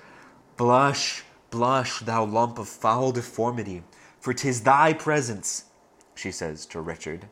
[0.57, 3.83] Blush, blush, thou lump of foul deformity,
[4.21, 5.65] for 'tis thy presence,
[6.15, 7.29] she says to Richard,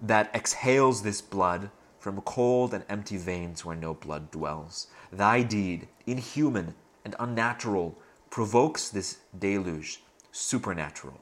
[0.00, 4.88] that exhales this blood from cold and empty veins where no blood dwells.
[5.12, 6.74] Thy deed, inhuman
[7.04, 7.96] and unnatural,
[8.28, 11.20] provokes this deluge, supernatural.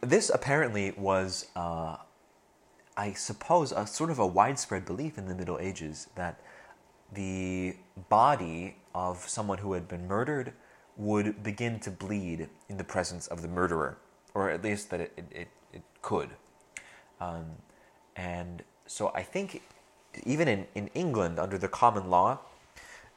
[0.00, 1.96] This apparently was, uh,
[2.96, 6.40] I suppose, a sort of a widespread belief in the Middle Ages that
[7.12, 7.76] the
[8.08, 10.52] body of someone who had been murdered
[10.96, 13.98] would begin to bleed in the presence of the murderer,
[14.34, 16.30] or at least that it, it, it could.
[17.20, 17.46] Um,
[18.16, 19.62] and so I think
[20.24, 22.38] even in, in England, under the common law,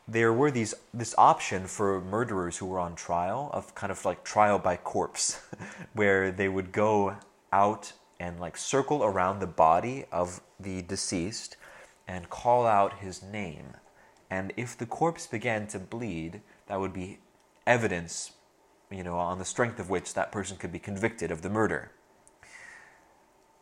[0.07, 4.23] there were these this option for murderers who were on trial of kind of like
[4.23, 5.39] trial by corpse,
[5.93, 7.15] where they would go
[7.51, 11.57] out and like circle around the body of the deceased
[12.07, 13.73] and call out his name.
[14.31, 17.19] And if the corpse began to bleed, that would be
[17.67, 18.31] evidence,
[18.89, 21.91] you know, on the strength of which that person could be convicted of the murder.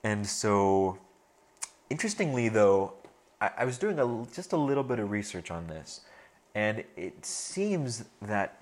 [0.04, 1.00] And so,
[1.90, 2.94] interestingly, though,
[3.42, 6.02] I, I was doing a, just a little bit of research on this,
[6.54, 8.62] and it seems that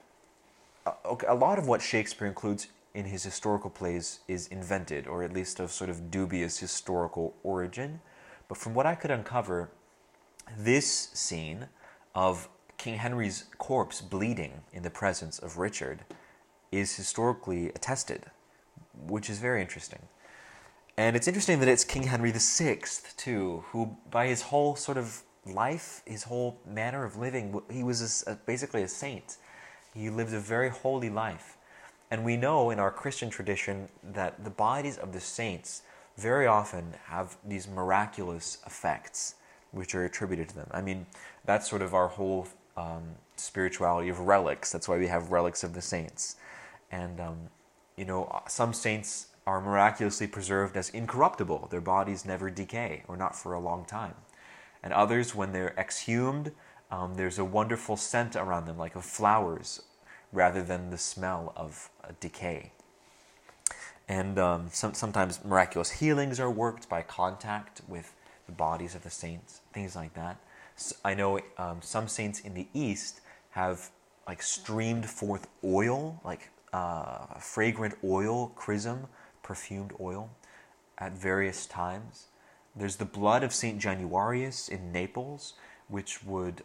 [0.86, 5.24] uh, a, a lot of what Shakespeare includes in his historical plays is invented, or
[5.24, 8.00] at least of sort of dubious historical origin.
[8.48, 9.70] But from what I could uncover,
[10.58, 11.68] this scene
[12.16, 16.06] of King Henry's corpse bleeding in the presence of Richard
[16.72, 18.26] is historically attested,
[19.08, 20.02] which is very interesting.
[20.98, 22.80] And it's interesting that it's King Henry VI,
[23.18, 28.24] too, who, by his whole sort of life, his whole manner of living, he was
[28.28, 29.38] a, basically a saint.
[29.94, 31.58] He lived a very holy life.
[32.10, 35.84] And we know in our Christian tradition that the bodies of the saints
[36.18, 39.36] very often have these miraculous effects
[39.72, 40.68] which are attributed to them.
[40.72, 41.06] I mean,
[41.46, 43.04] that's sort of our whole um,
[43.36, 44.72] spirituality of relics.
[44.72, 46.36] That's why we have relics of the saints.
[46.92, 47.38] And, um,
[47.96, 51.68] you know, some saints are miraculously preserved as incorruptible.
[51.70, 54.16] Their bodies never decay, or not for a long time.
[54.84, 56.52] And others, when they're exhumed,
[56.92, 59.82] um, there's a wonderful scent around them, like of flowers,
[60.32, 61.90] rather than the smell of
[62.20, 62.72] decay.
[64.08, 68.14] And um, some, sometimes miraculous healings are worked by contact with
[68.48, 70.38] the bodies of the saints, things like that.
[70.76, 73.22] So I know um, some saints in the East
[73.52, 73.90] have
[74.28, 79.08] like streamed forth oil, like uh, fragrant oil, chrism,
[79.44, 80.30] perfumed oil
[80.98, 82.28] at various times.
[82.76, 83.82] There's the blood of St.
[83.82, 85.54] Januarius in Naples,
[85.88, 86.64] which would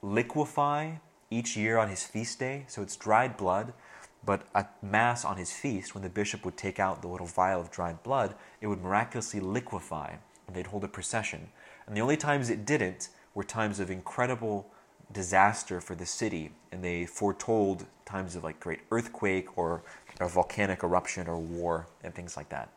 [0.00, 0.94] liquefy
[1.30, 2.64] each year on his feast day.
[2.68, 3.72] So it's dried blood,
[4.24, 7.60] but at Mass on his feast, when the bishop would take out the little vial
[7.60, 10.14] of dried blood, it would miraculously liquefy,
[10.52, 11.48] and they'd hold a procession.
[11.86, 14.70] And the only times it didn't were times of incredible
[15.10, 19.82] disaster for the city, and they foretold times of like great earthquake or
[20.20, 22.68] a volcanic eruption or war and things like that.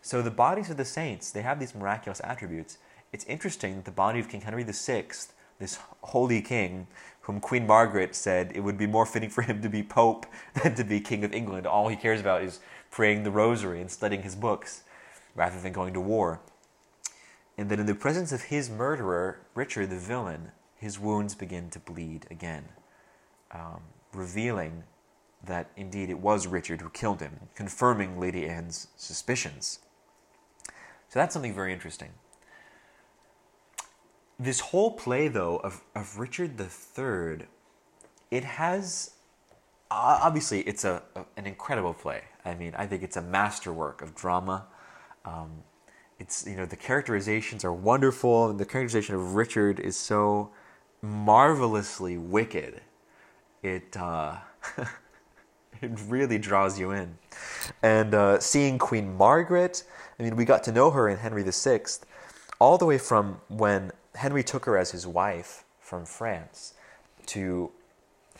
[0.00, 2.78] So the bodies of the saints, they have these miraculous attributes.
[3.12, 5.06] It's interesting that the body of King Henry VI,
[5.58, 6.86] this holy king,
[7.22, 10.26] whom Queen Margaret said it would be more fitting for him to be Pope
[10.62, 11.66] than to be King of England.
[11.66, 12.60] All he cares about is
[12.92, 14.84] praying the rosary and studying his books
[15.34, 16.40] rather than going to war.
[17.58, 21.78] And that in the presence of his murderer, Richard the villain, his wounds begin to
[21.78, 22.64] bleed again,
[23.50, 23.80] um,
[24.12, 24.84] revealing
[25.44, 29.78] that indeed it was Richard who killed him, confirming Lady Anne's suspicions.
[31.08, 32.10] So that's something very interesting.
[34.38, 37.46] This whole play, though, of, of Richard III,
[38.30, 39.12] it has
[39.90, 42.22] obviously it's a, a, an incredible play.
[42.44, 44.66] I mean, I think it's a masterwork of drama.
[45.24, 45.62] Um,
[46.18, 50.50] it's you know the characterizations are wonderful, and the characterization of Richard is so
[51.02, 52.80] marvelously wicked.
[53.62, 54.36] It uh,
[55.82, 57.18] it really draws you in.
[57.82, 59.84] And uh, seeing Queen Margaret,
[60.18, 61.80] I mean, we got to know her in Henry VI,
[62.58, 66.74] all the way from when Henry took her as his wife from France
[67.26, 67.70] to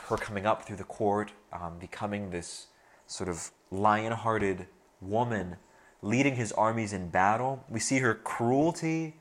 [0.04, 2.66] her coming up through the court, um, becoming this
[3.06, 4.66] sort of lion hearted
[5.00, 5.56] woman,
[6.02, 7.64] leading his armies in battle.
[7.68, 9.16] We see her cruelty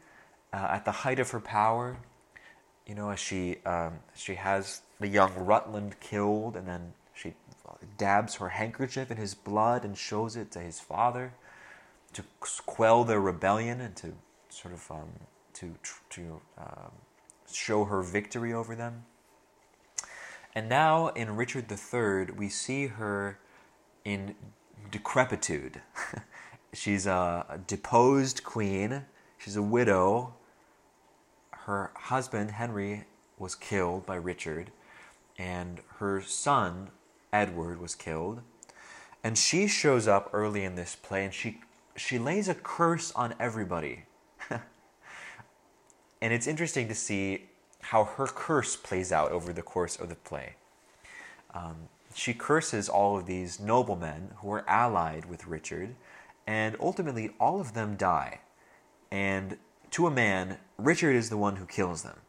[0.53, 1.97] uh, at the height of her power.
[2.85, 7.33] You know, as she um, she has the young Rutland killed, and then she
[7.97, 11.33] dabs her handkerchief in his blood and shows it to his father
[12.13, 12.23] to
[12.65, 14.13] quell their rebellion and to
[14.49, 15.09] sort of um,
[15.53, 15.75] to
[16.11, 16.91] to um,
[17.51, 19.05] show her victory over them.
[20.53, 23.39] And now in Richard III, we see her
[24.05, 24.35] in
[24.91, 25.81] decrepitude.
[26.75, 29.05] She's a deposed queen.
[29.37, 30.33] She's a widow.
[31.51, 33.05] Her husband, Henry,
[33.39, 34.71] was killed by Richard,
[35.37, 36.89] and her son,
[37.33, 38.41] Edward, was killed.
[39.23, 41.59] And she shows up early in this play and she,
[41.95, 44.03] she lays a curse on everybody.
[46.21, 47.43] And it's interesting to see
[47.81, 50.55] how her curse plays out over the course of the play.
[51.53, 51.75] Um,
[52.15, 55.95] she curses all of these noblemen who are allied with Richard,
[56.47, 58.41] and ultimately all of them die.
[59.11, 59.57] And
[59.91, 62.19] to a man, Richard is the one who kills them.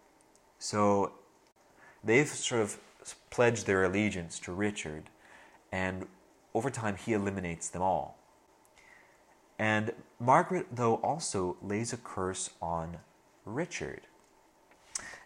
[0.59, 1.13] So
[2.03, 2.79] they've sort of
[3.31, 5.11] pledged their allegiance to Richard,
[5.71, 6.07] and
[6.55, 8.19] over time he eliminates them all.
[9.59, 12.99] And Margaret, though, also lays a curse on
[13.45, 14.03] Richard.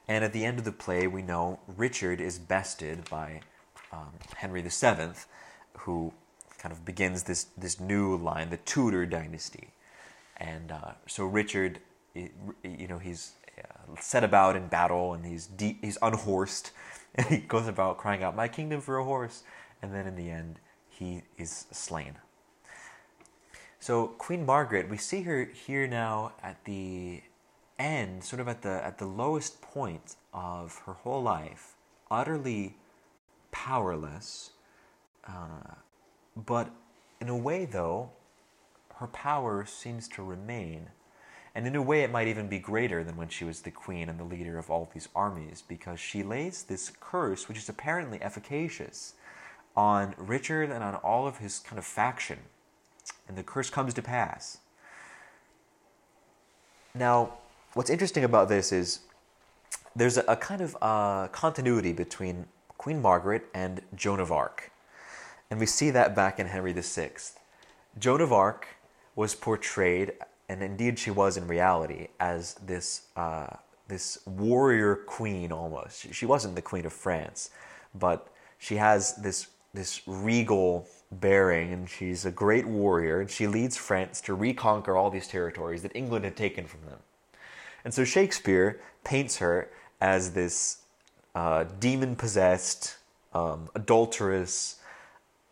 [0.06, 3.40] And at the end of the play, we know Richard is bested by
[3.92, 5.12] um, Henry VII,
[5.78, 6.12] who
[6.60, 9.70] kind of begins this, this new line, the Tudor dynasty.
[10.36, 11.80] And uh, so Richard,
[12.14, 16.70] you know, he's uh, set about in battle and he's, de- he's unhorsed
[17.14, 19.42] and he goes about crying out, My kingdom for a horse.
[19.82, 22.16] And then in the end, he is slain.
[23.78, 27.22] So Queen Margaret, we see her here now at the
[27.78, 31.76] end, sort of at the at the lowest point of her whole life,
[32.10, 32.76] utterly
[33.50, 34.50] powerless.
[35.26, 35.76] Uh,
[36.46, 36.70] but
[37.20, 38.10] in a way, though,
[38.96, 40.88] her power seems to remain.
[41.54, 44.08] And in a way, it might even be greater than when she was the queen
[44.08, 48.22] and the leader of all these armies, because she lays this curse, which is apparently
[48.22, 49.14] efficacious,
[49.76, 52.38] on Richard and on all of his kind of faction.
[53.26, 54.58] And the curse comes to pass.
[56.94, 57.34] Now,
[57.74, 59.00] what's interesting about this is
[59.94, 62.46] there's a, a kind of uh, continuity between
[62.78, 64.70] Queen Margaret and Joan of Arc.
[65.50, 67.10] And we see that back in Henry VI.
[67.98, 68.66] Joan of Arc
[69.16, 70.12] was portrayed,
[70.48, 73.48] and indeed she was in reality, as this, uh,
[73.88, 76.14] this warrior queen almost.
[76.14, 77.50] She wasn't the Queen of France,
[77.94, 78.28] but
[78.58, 84.20] she has this, this regal bearing, and she's a great warrior, and she leads France
[84.22, 86.98] to reconquer all these territories that England had taken from them.
[87.84, 89.70] And so Shakespeare paints her
[90.00, 90.78] as this
[91.34, 92.96] uh, demon possessed,
[93.32, 94.76] um, adulterous,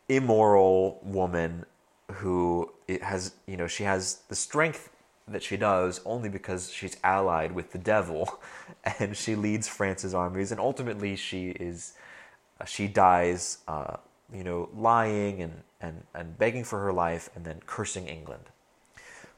[0.09, 1.65] immoral woman
[2.13, 4.91] who has, you know, she has the strength
[5.27, 8.41] that she does only because she's allied with the devil
[8.99, 11.95] and she leads France's armies and ultimately she is,
[12.61, 13.97] uh, she dies, uh,
[14.33, 18.45] you know, lying and, and, and begging for her life and then cursing England.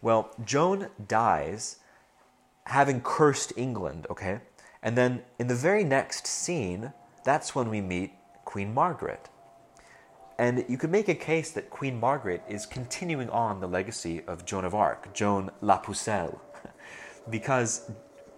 [0.02, 1.76] Well, Joan dies
[2.64, 4.40] having cursed England, okay?
[4.82, 6.92] And then in the very next scene,
[7.24, 8.12] that's when we meet
[8.44, 9.28] Queen Margaret.
[10.40, 14.46] And you could make a case that Queen Margaret is continuing on the legacy of
[14.46, 16.40] Joan of Arc, Joan La Pucelle,
[17.30, 17.90] because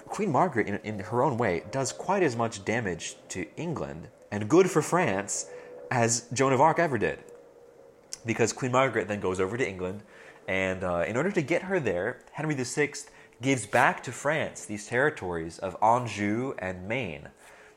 [0.06, 4.48] Queen Margaret, in, in her own way, does quite as much damage to England and
[4.48, 5.46] good for France
[5.92, 7.20] as Joan of Arc ever did.
[8.26, 10.02] Because Queen Margaret then goes over to England,
[10.48, 12.94] and uh, in order to get her there, Henry VI
[13.40, 17.28] gives back to France these territories of Anjou and Maine,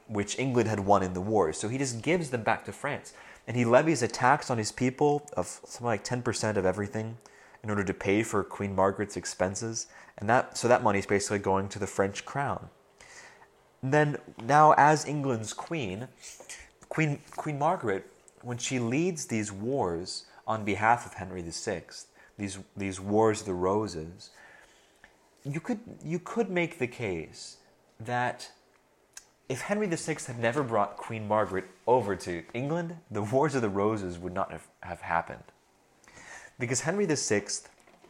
[0.07, 1.53] which England had won in the war.
[1.53, 3.13] So he just gives them back to France.
[3.47, 7.17] And he levies a tax on his people of something like 10% of everything
[7.63, 9.87] in order to pay for Queen Margaret's expenses.
[10.17, 12.69] And that, so that money is basically going to the French crown.
[13.81, 16.07] And then, now as England's queen,
[16.89, 18.09] Queen, queen Margaret,
[18.41, 21.83] when she leads these wars on behalf of Henry VI,
[22.37, 24.29] these, these wars of the roses,
[25.45, 27.57] you could you could make the case
[27.99, 28.51] that
[29.47, 33.69] if Henry VI had never brought Queen Margaret over to England, the Wars of the
[33.69, 35.43] Roses would not have, have happened.
[36.57, 37.45] Because Henry VI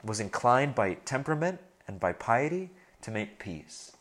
[0.04, 2.70] was inclined by temperament and by piety
[3.02, 3.92] to make peace.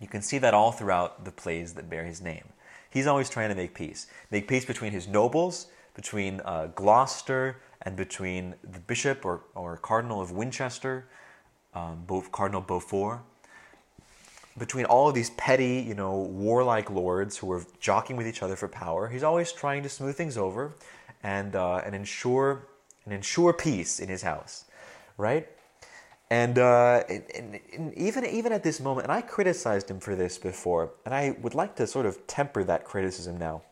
[0.00, 2.44] You can see that all throughout the plays that bear his name.
[2.88, 4.06] He's always trying to make peace.
[4.30, 10.20] Make peace between his nobles, between uh, Gloucester, and between the bishop or, or cardinal
[10.20, 11.06] of Winchester,
[11.74, 13.20] um, both Cardinal Beaufort,
[14.58, 18.56] between all of these petty, you know, warlike lords who were jockeying with each other
[18.56, 20.74] for power, he's always trying to smooth things over
[21.22, 22.66] and uh, and ensure
[23.04, 24.64] and ensure peace in his house,
[25.16, 25.48] right?
[26.28, 30.38] And, uh, and, and, even even at this moment, and I criticized him for this
[30.38, 33.62] before, and I would like to sort of temper that criticism now.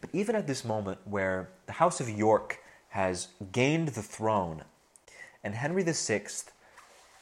[0.00, 2.58] But even at this moment, where the House of York
[2.88, 4.64] has gained the throne,
[5.44, 6.22] and Henry VI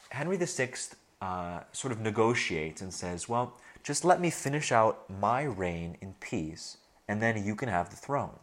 [0.09, 0.73] Henry VI
[1.21, 3.53] uh, sort of negotiates and says, Well,
[3.83, 7.95] just let me finish out my reign in peace, and then you can have the
[7.95, 8.37] throne.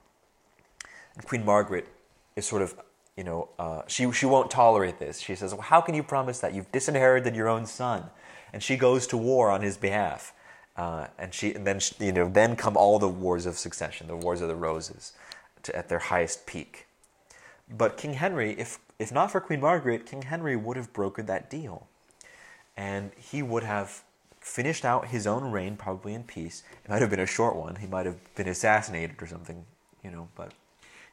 [1.14, 1.89] And Queen Margaret
[2.37, 2.74] is sort of,
[3.16, 5.18] you know, uh, she, she won't tolerate this.
[5.18, 6.55] She says, Well, how can you promise that?
[6.55, 8.05] You've disinherited your own son.
[8.53, 10.33] And she goes to war on his behalf.
[10.76, 14.16] Uh, and she, and then, you know, then come all the wars of succession, the
[14.16, 15.12] wars of the roses,
[15.64, 16.87] to, at their highest peak.
[17.68, 21.51] But King Henry, if if not for Queen Margaret, King Henry would have brokered that
[21.51, 21.87] deal.
[22.79, 24.05] And he would have
[24.41, 26.62] finished out his own reign, probably in peace.
[26.85, 27.74] It might have been a short one.
[27.76, 29.66] He might have been assassinated or something,
[30.05, 30.53] you know, but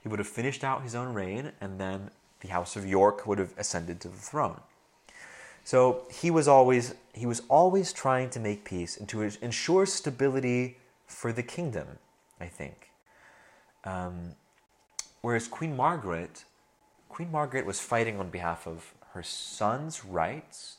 [0.01, 2.11] he would have finished out his own reign, and then
[2.41, 4.61] the House of York would have ascended to the throne.
[5.63, 10.77] So he was always he was always trying to make peace and to ensure stability
[11.07, 11.87] for the kingdom.
[12.39, 12.91] I think.
[13.83, 14.35] Um,
[15.21, 16.45] whereas Queen Margaret
[17.09, 20.74] Queen Margaret was fighting on behalf of her son's rights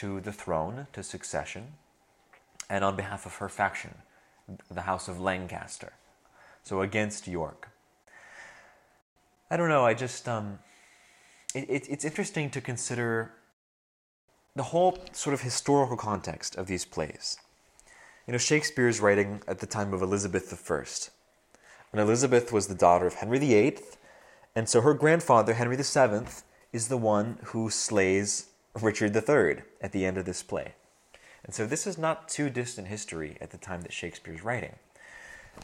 [0.00, 1.74] to the throne, to succession,
[2.70, 3.96] and on behalf of her faction,
[4.70, 5.92] the House of Lancaster.
[6.62, 7.68] So against York.
[9.50, 10.58] I don't know, I just, um,
[11.54, 13.32] it, it, it's interesting to consider
[14.56, 17.36] the whole sort of historical context of these plays.
[18.26, 20.84] You know, Shakespeare is writing at the time of Elizabeth I.
[21.92, 23.76] And Elizabeth was the daughter of Henry VIII,
[24.56, 26.26] and so her grandfather, Henry VII,
[26.72, 30.74] is the one who slays Richard III at the end of this play.
[31.44, 34.74] And so this is not too distant history at the time that Shakespeare's writing.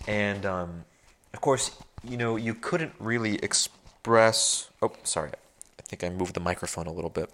[0.09, 0.85] And um,
[1.33, 4.71] of course, you know, you couldn't really express.
[4.83, 5.31] Oh, sorry.
[5.79, 7.31] I think I moved the microphone a little bit.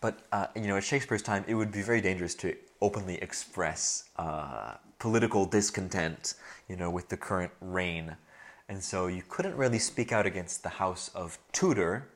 [0.00, 4.04] But, uh, you know, at Shakespeare's time, it would be very dangerous to openly express
[4.16, 6.34] uh, political discontent,
[6.68, 8.16] you know, with the current reign.
[8.68, 12.08] And so you couldn't really speak out against the House of Tudor,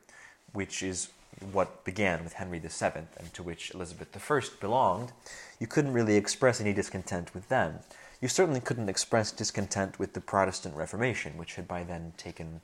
[0.53, 1.09] which is
[1.53, 5.13] what began with Henry VII and to which Elizabeth I belonged,
[5.59, 7.81] you couldn't really express any discontent with them.
[8.21, 12.61] You certainly couldn't express discontent with the Protestant Reformation, which had by then taken,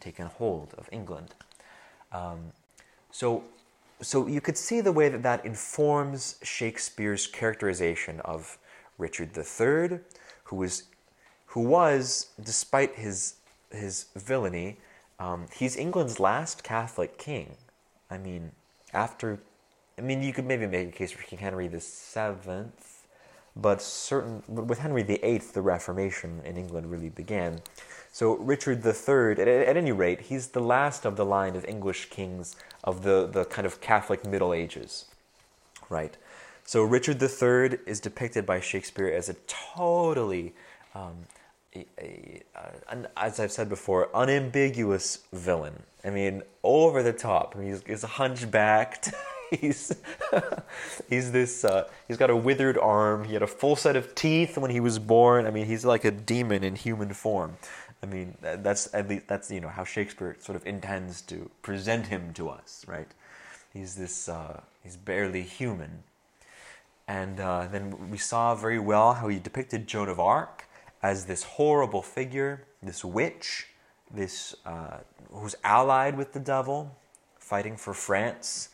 [0.00, 1.34] taken hold of England.
[2.12, 2.52] Um,
[3.10, 3.44] so,
[4.00, 8.58] so you could see the way that that informs Shakespeare's characterization of
[8.98, 10.00] Richard III,
[10.44, 10.84] who was,
[11.46, 13.34] who was despite his,
[13.70, 14.78] his villainy,
[15.18, 17.56] um, he's England's last Catholic king.
[18.14, 18.52] I mean,
[18.92, 19.40] after,
[19.98, 23.06] I mean, you could maybe make a case for King Henry the Seventh,
[23.56, 27.60] but certain with Henry the Eighth, the Reformation in England really began.
[28.12, 31.64] So Richard the Third, at, at any rate, he's the last of the line of
[31.64, 32.54] English kings
[32.84, 35.06] of the, the kind of Catholic Middle Ages,
[35.90, 36.16] right?
[36.64, 40.54] So Richard the Third is depicted by Shakespeare as a totally
[40.94, 41.16] um,
[42.88, 45.82] an, as I've said before, unambiguous villain.
[46.04, 47.54] I mean, over the top.
[47.56, 49.12] I mean, he's, he's hunchbacked.
[49.50, 49.94] he's
[51.08, 51.64] he's this.
[51.64, 53.24] Uh, he's got a withered arm.
[53.24, 55.46] He had a full set of teeth when he was born.
[55.46, 57.56] I mean, he's like a demon in human form.
[58.02, 62.08] I mean, that's at least that's you know how Shakespeare sort of intends to present
[62.08, 63.08] him to us, right?
[63.72, 64.28] He's this.
[64.28, 66.02] Uh, he's barely human.
[67.06, 70.66] And uh, then we saw very well how he depicted Joan of Arc
[71.04, 73.68] as this horrible figure, this witch,
[74.10, 74.96] this uh,
[75.30, 76.96] who's allied with the devil,
[77.38, 78.70] fighting for France.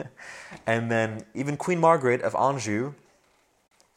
[0.66, 2.94] and then even Queen Margaret of Anjou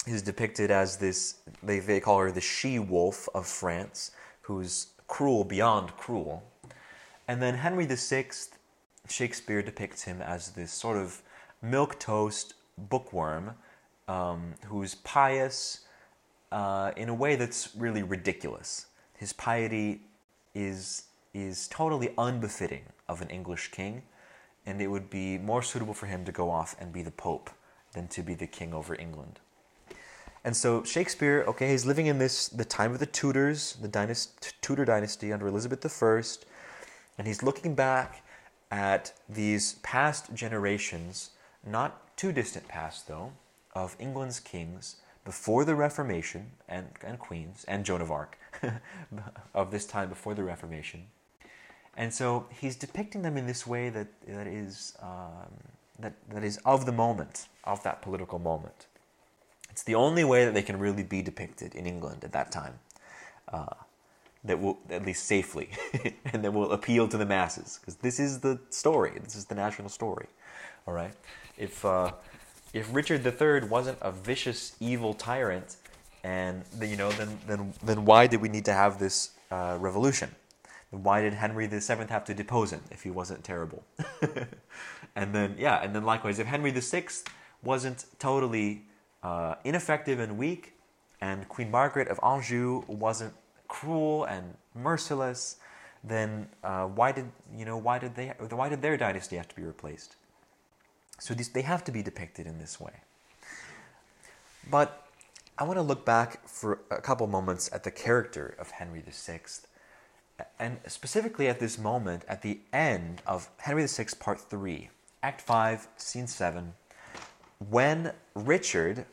[0.06, 4.12] is depicted as this, they, they call her the she wolf of France,
[4.42, 6.44] who's cruel beyond cruel.
[7.30, 8.26] And then Henry VI,
[9.08, 11.22] Shakespeare depicts him as this sort of
[11.62, 13.52] milk toast bookworm
[14.10, 15.86] um, who's pious,
[16.52, 18.88] uh, in a way that's really ridiculous.
[19.18, 20.02] His piety
[20.56, 24.04] is, is totally unbefitting of an English king,
[24.66, 27.50] and it would be more suitable for him to go off and be the Pope
[27.94, 29.40] than to be the king over England.
[30.44, 34.52] And so Shakespeare, okay, he's living in this the time of the Tudors, the dynasty,
[34.62, 36.22] Tudor dynasty under Elizabeth I,
[37.18, 38.24] and he's looking back
[38.72, 41.32] at these past generations,
[41.66, 43.34] not too distant past though,
[43.74, 44.98] of England's kings
[45.30, 48.40] before the Reformation and, and queens and Joan of Arc
[49.54, 51.04] of this time before the Reformation.
[51.96, 55.54] And so he's depicting them in this way that, that, is, um,
[56.00, 58.88] that, that is of the moment, of that political moment.
[59.70, 62.80] It's the only way that they can really be depicted in England at that time.
[63.54, 63.76] Uh,
[64.46, 65.70] that will, at least safely,
[66.34, 67.78] and that will appeal to the masses.
[67.80, 70.26] Because this is the story, this is the national story.
[70.88, 71.14] All right?
[71.56, 72.14] If, uh,
[72.74, 75.78] if Richard III wasn't a vicious, evil tyrant,
[76.24, 80.36] and you know, then then then why did we need to have this uh, revolution?
[80.92, 83.84] Why did Henry VII have to depose him if he wasn't terrible?
[85.16, 87.06] and then yeah, and then likewise, if Henry VI
[87.64, 88.84] wasn't totally
[89.24, 90.74] uh, ineffective and weak,
[91.22, 93.34] and Queen Margaret of Anjou wasn't
[93.68, 95.58] cruel and merciless,
[96.04, 99.56] then uh, why did you know why did they why did their dynasty have to
[99.56, 100.16] be replaced?
[101.20, 102.94] So these, they have to be depicted in this way.
[104.70, 105.08] But
[105.58, 109.42] I want to look back for a couple moments at the character of Henry VI,
[110.58, 114.90] and specifically at this moment at the end of Henry VI, Part 3,
[115.22, 116.74] Act 5, Scene 7,
[117.70, 119.06] when Richard,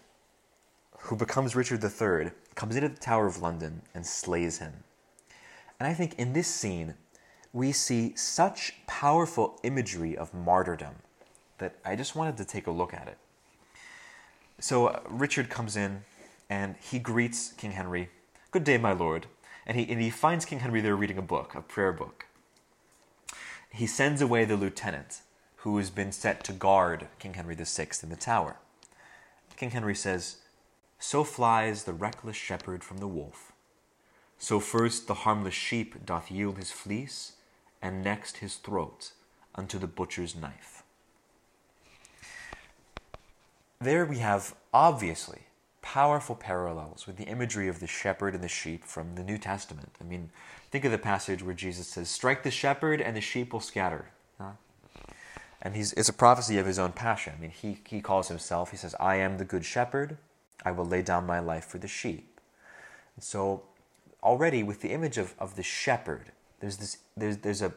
[0.99, 4.73] who becomes Richard III, comes into the Tower of London and slays him.
[5.81, 6.95] And I think in this scene,
[7.53, 10.97] we see such powerful imagery of martyrdom
[11.59, 13.19] that I just wanted to take a look at it.
[14.59, 16.05] So uh, Richard comes in
[16.49, 18.11] and he greets King Henry.
[18.51, 19.27] Good day, my lord.
[19.67, 22.27] And he, and he finds King Henry there reading a book, a prayer book.
[23.71, 25.23] He sends away the lieutenant
[25.57, 28.57] who has been set to guard King Henry VI in the tower.
[29.57, 30.37] King Henry says,
[30.99, 33.53] So flies the reckless shepherd from the wolf.
[34.39, 37.33] So first the harmless sheep doth yield his fleece,
[37.83, 39.13] and next his throat
[39.55, 40.76] unto the butcher's knife.
[43.81, 45.41] There we have obviously
[45.83, 49.91] powerful parallels with the imagery of the shepherd and the sheep from the New Testament.
[50.01, 50.31] I mean,
[50.71, 54.07] think of the passage where Jesus says, Strike the shepherd and the sheep will scatter.
[55.63, 57.35] And he's, it's a prophecy of his own passion.
[57.37, 60.17] I mean, he, he calls himself, he says, I am the good shepherd,
[60.65, 62.41] I will lay down my life for the sheep.
[63.17, 63.63] And so,
[64.23, 67.73] already with the image of, of the shepherd, there's, this, there's, there's a,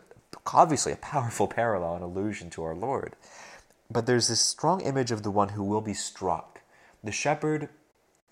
[0.53, 3.15] obviously a powerful parallel and allusion to our Lord.
[3.91, 6.61] But there's this strong image of the one who will be struck,
[7.03, 7.69] the shepherd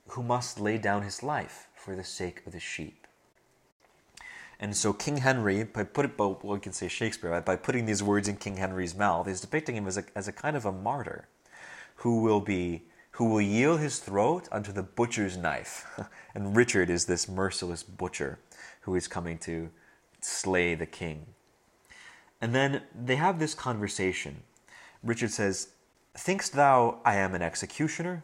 [0.09, 3.07] who must lay down his life for the sake of the sheep.
[4.59, 8.01] And so King Henry, by put it, well, we can say Shakespeare, by putting these
[8.01, 10.71] words in King Henry's mouth, is depicting him as a, as a kind of a
[10.71, 11.27] martyr
[11.97, 15.87] who will be who will yield his throat unto the butcher's knife.
[16.35, 18.37] and Richard is this merciless butcher
[18.81, 19.71] who is coming to
[20.21, 21.25] slay the king.
[22.39, 24.43] And then they have this conversation.
[25.03, 25.69] Richard says,
[26.15, 28.23] Thinkst thou I am an executioner?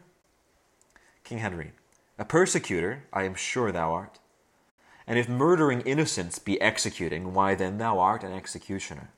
[1.22, 1.72] King Henry,
[2.18, 4.18] a persecutor, I am sure thou art.
[5.06, 9.10] And if murdering innocents be executing, why then thou art an executioner.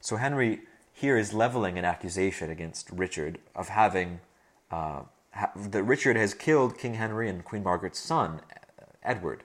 [0.00, 0.60] So Henry
[0.92, 4.20] here is leveling an accusation against Richard of having
[4.70, 8.40] uh, ha- that Richard has killed King Henry and Queen Margaret's son,
[9.02, 9.42] Edward.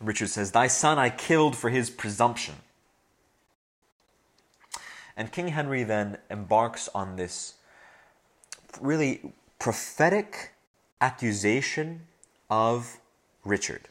[0.00, 2.56] Richard says, "Thy son I killed for his presumption."
[5.16, 7.54] And King Henry then embarks on this
[8.80, 10.52] really prophetic
[11.00, 12.02] accusation
[12.50, 12.98] of
[13.44, 13.88] Richard.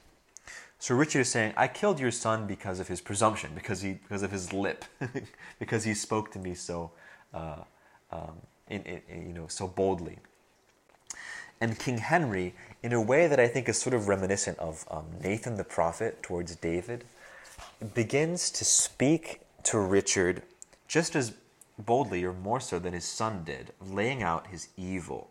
[0.77, 4.21] So Richard is saying, I killed your son because of his presumption, because, he, because
[4.21, 4.85] of his lip,
[5.59, 6.91] because he spoke to me so,
[7.33, 7.63] uh,
[8.11, 8.35] um,
[8.69, 10.19] in, in, you know, so boldly.
[11.59, 12.53] And King Henry,
[12.83, 16.21] in a way that I think is sort of reminiscent of um, Nathan the prophet
[16.21, 17.05] towards David,
[17.93, 20.43] begins to speak to Richard
[20.87, 21.33] just as
[21.77, 25.29] boldly or more so than his son did, laying out his evil.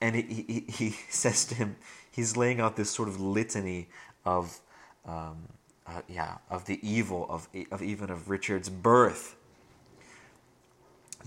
[0.00, 1.76] And he, he, he says to him,
[2.10, 3.88] he's laying out this sort of litany
[4.24, 4.60] of,
[5.06, 5.48] um,
[5.86, 9.36] uh, yeah, of the evil of, of even of Richard's birth.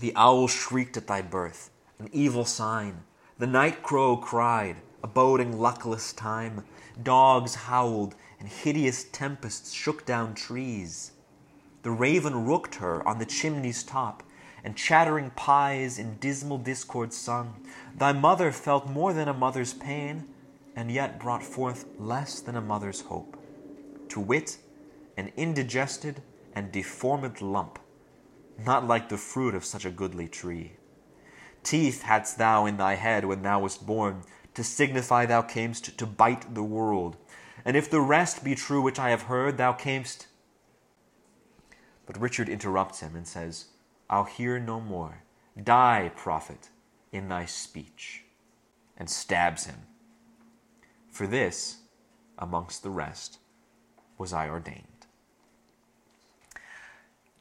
[0.00, 3.02] The owl shrieked at thy birth, an evil sign.
[3.38, 4.76] The night crow cried,
[5.14, 6.64] boding luckless time.
[7.02, 11.12] Dogs howled, and hideous tempests shook down trees.
[11.82, 14.22] The raven rooked her on the chimney's top,
[14.64, 17.64] and chattering pies in dismal discord sung.
[17.96, 20.28] Thy mother felt more than a mother's pain,
[20.74, 23.36] and yet brought forth less than a mother's hope.
[24.10, 24.58] To wit,
[25.16, 26.22] an indigested
[26.54, 27.78] and deformed lump,
[28.64, 30.72] not like the fruit of such a goodly tree.
[31.62, 34.22] Teeth hadst thou in thy head when thou wast born,
[34.54, 37.16] to signify thou camest to bite the world.
[37.64, 40.26] And if the rest be true which I have heard, thou camest.
[42.08, 43.66] But Richard interrupts him and says,
[44.08, 45.24] I'll hear no more.
[45.62, 46.70] Die, prophet,
[47.12, 48.24] in thy speech,
[48.96, 49.80] and stabs him.
[51.10, 51.80] For this,
[52.38, 53.40] amongst the rest,
[54.16, 54.84] was I ordained.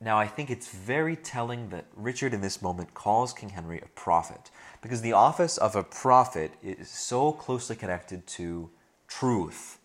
[0.02, 3.88] Now, I think it's very telling that Richard in this moment calls King Henry a
[3.88, 4.52] prophet,
[4.82, 8.70] because the office of a prophet is so closely connected to
[9.08, 9.80] truth.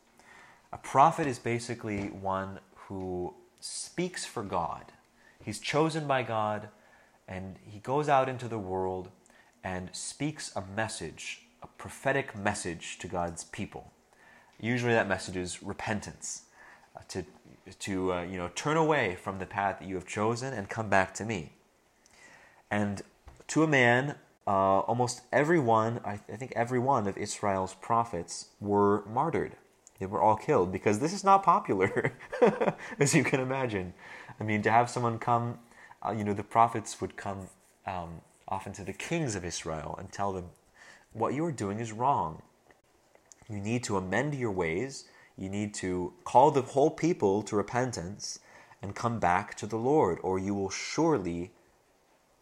[0.72, 3.32] A prophet is basically one who
[3.62, 4.92] speaks for God.
[5.42, 6.68] He's chosen by God,
[7.28, 9.10] and he goes out into the world
[9.64, 13.92] and speaks a message, a prophetic message to God's people.
[14.60, 16.42] Usually, that message is repentance,
[16.96, 17.24] uh, to
[17.78, 20.88] to uh, you know turn away from the path that you have chosen and come
[20.88, 21.52] back to me.
[22.70, 23.02] And
[23.48, 29.04] to a man, uh, almost everyone, I, I think every one of Israel's prophets were
[29.06, 29.56] martyred.
[30.02, 32.12] They were all killed because this is not popular,
[32.98, 33.94] as you can imagine.
[34.40, 35.60] I mean, to have someone come,
[36.04, 37.46] uh, you know, the prophets would come
[37.86, 40.46] um, often to the kings of Israel and tell them,
[41.12, 42.42] what you are doing is wrong.
[43.48, 45.04] You need to amend your ways.
[45.38, 48.40] You need to call the whole people to repentance
[48.82, 51.52] and come back to the Lord, or you will surely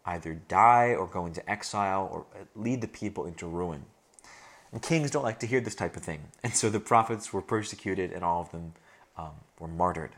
[0.07, 3.85] either die or go into exile or lead the people into ruin.
[4.73, 6.21] And kings don't like to hear this type of thing.
[6.43, 8.73] And so the prophets were persecuted and all of them
[9.17, 10.13] um, were martyred.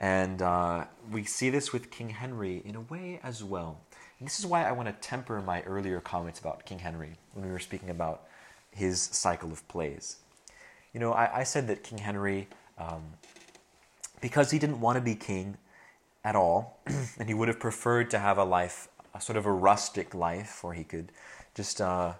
[0.00, 3.80] And uh, we see this with King Henry in a way as well.
[4.18, 7.46] And this is why I want to temper my earlier comments about King Henry when
[7.46, 8.24] we were speaking about
[8.70, 10.16] his cycle of plays.
[10.92, 13.02] You know, I, I said that King Henry, um,
[14.20, 15.56] because he didn't want to be king
[16.24, 16.78] at all,
[17.18, 20.62] and he would have preferred to have a life a sort of a rustic life
[20.64, 21.12] where he could
[21.54, 22.14] just uh,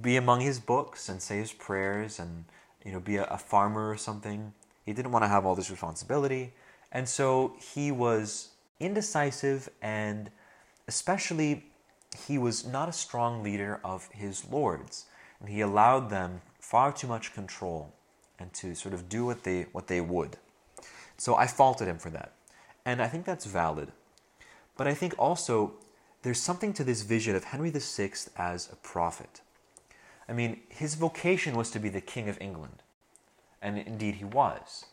[0.00, 2.44] be among his books and say his prayers and
[2.84, 4.52] you know be a, a farmer or something.
[4.84, 6.52] He didn't want to have all this responsibility,
[6.92, 10.30] and so he was indecisive and
[10.86, 11.64] especially
[12.26, 15.06] he was not a strong leader of his lords,
[15.40, 17.92] and he allowed them far too much control
[18.38, 20.36] and to sort of do what they what they would.
[21.16, 22.32] So I faulted him for that.
[22.84, 23.92] And I think that's valid.
[24.76, 25.74] But I think also
[26.22, 29.40] there's something to this vision of Henry VI as a prophet.
[30.28, 32.82] I mean, his vocation was to be the King of England.
[33.62, 34.86] And indeed he was.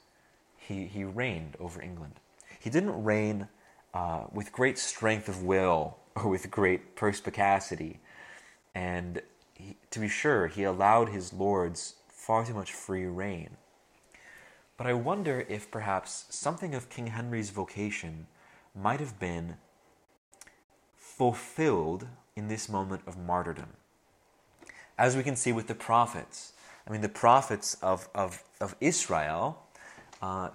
[0.57, 2.19] He, he reigned over England.
[2.59, 3.47] He didn't reign
[3.93, 7.99] uh, with great strength of will or with great perspicacity.
[8.73, 9.21] And
[9.53, 13.57] he, to be sure, he allowed his lords far too much free reign.
[14.77, 18.27] But I wonder if perhaps something of King Henry's vocation
[18.73, 19.55] might have been
[20.97, 23.69] fulfilled in this moment of martyrdom.
[24.98, 26.54] As we can see with the prophets,
[26.88, 29.62] I mean, the prophets of, of, of Israel,
[30.22, 30.50] uh,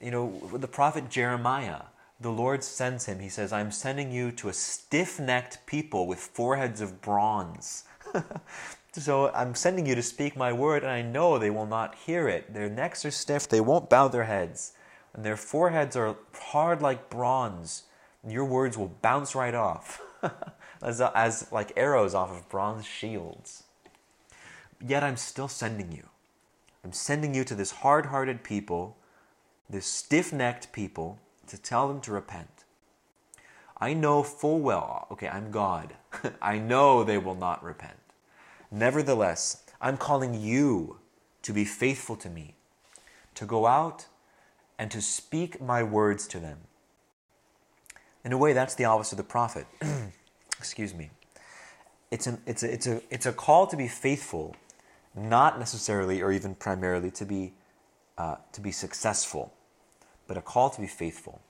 [0.00, 1.82] you know, the prophet Jeremiah,
[2.20, 3.20] the Lord sends him.
[3.20, 7.84] He says, I'm sending you to a stiff necked people with foreheads of bronze.
[8.92, 12.28] so I'm sending you to speak my word, and I know they will not hear
[12.28, 12.52] it.
[12.52, 14.72] Their necks are stiff, they won't bow their heads,
[15.14, 17.84] and their foreheads are hard like bronze.
[18.26, 20.00] Your words will bounce right off,
[20.82, 23.64] as, as like arrows off of bronze shields.
[24.86, 26.08] Yet I'm still sending you.
[26.84, 28.96] I'm sending you to this hard hearted people,
[29.68, 31.18] this stiff necked people
[31.48, 32.64] to tell them to repent.
[33.78, 35.94] I know full well, okay, I'm God.
[36.42, 37.98] I know they will not repent.
[38.70, 40.98] Nevertheless, I'm calling you
[41.42, 42.54] to be faithful to me,
[43.34, 44.06] to go out
[44.78, 46.58] and to speak my words to them.
[48.24, 49.66] In a way, that's the office of the prophet.
[50.58, 51.10] Excuse me.
[52.10, 54.54] It's, an, it's, a, it's, a, it's a call to be faithful,
[55.16, 57.54] not necessarily or even primarily to be,
[58.18, 59.52] uh, to be successful
[60.26, 61.40] but a call to be faithful.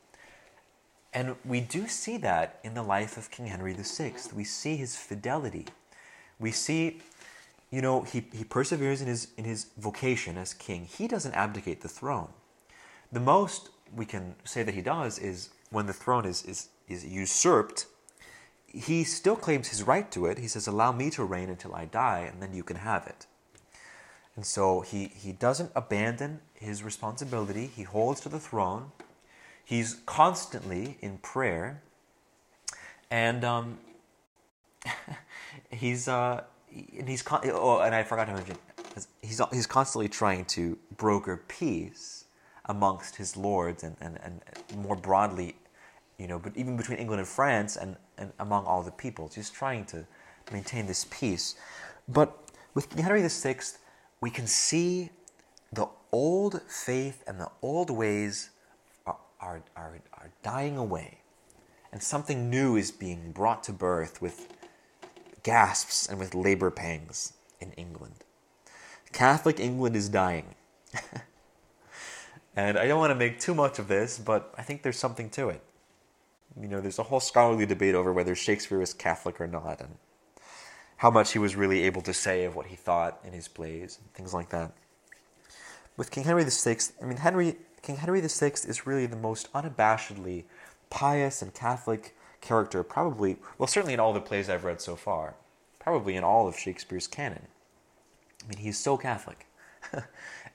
[1.12, 4.14] And we do see that in the life of King Henry VI.
[4.34, 5.66] We see his fidelity.
[6.38, 7.00] We see,
[7.70, 10.84] you know, he, he perseveres in his, in his vocation as king.
[10.84, 12.28] He doesn't abdicate the throne.
[13.10, 17.04] The most we can say that he does is when the throne is, is, is
[17.06, 17.86] usurped,
[18.66, 20.38] he still claims his right to it.
[20.38, 23.26] He says, Allow me to reign until I die, and then you can have it.
[24.36, 28.92] And so he, he doesn't abandon his responsibility, he holds to the throne.
[29.64, 31.82] He's constantly in prayer.
[33.10, 33.78] And um,
[35.70, 36.44] he's, uh,
[36.98, 38.56] and he's con- oh, and I forgot to mention,
[39.22, 42.24] he's, he's constantly trying to broker peace
[42.66, 44.40] amongst his lords and, and, and
[44.76, 45.56] more broadly,
[46.18, 49.34] you know, but even between England and France and, and among all the peoples.
[49.34, 50.06] He's trying to
[50.52, 51.54] maintain this peace.
[52.08, 52.36] But
[52.74, 53.56] with Henry VI,
[54.20, 55.10] we can see
[55.72, 58.50] the old faith and the old ways
[59.06, 61.18] are, are, are, are dying away.
[61.92, 64.48] And something new is being brought to birth with
[65.42, 68.24] gasps and with labor pangs in England.
[69.12, 70.54] Catholic England is dying.
[72.56, 75.30] and I don't want to make too much of this, but I think there's something
[75.30, 75.62] to it.
[76.60, 79.96] You know, there's a whole scholarly debate over whether Shakespeare was Catholic or not, and
[80.98, 83.98] how much he was really able to say of what he thought in his plays
[84.00, 84.72] and things like that.
[85.96, 90.44] With King Henry VI, I mean Henry King Henry VI is really the most unabashedly
[90.90, 95.34] pious and Catholic character, probably well, certainly in all the plays I've read so far,
[95.78, 97.46] probably in all of Shakespeare's canon.
[98.44, 99.46] I mean, he's so Catholic,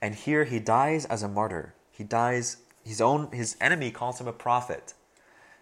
[0.02, 1.74] and here he dies as a martyr.
[1.90, 2.58] He dies.
[2.84, 4.94] His own his enemy calls him a prophet,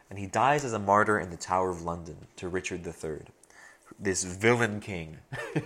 [0.09, 3.27] and he dies as a martyr in the Tower of London to Richard III
[4.01, 5.19] this villain king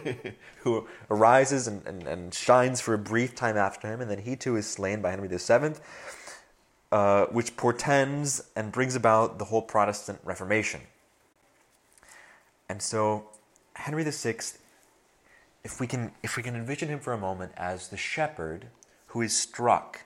[0.63, 4.35] who arises and, and, and, shines for a brief time after him, and then he
[4.35, 5.75] too is slain by Henry VII,
[6.91, 10.81] uh, which portends and brings about the whole Protestant Reformation.
[12.69, 13.29] And so,
[13.75, 14.37] Henry VI,
[15.63, 18.67] if we can, if we can envision him for a moment as the shepherd
[19.09, 20.01] who is struck,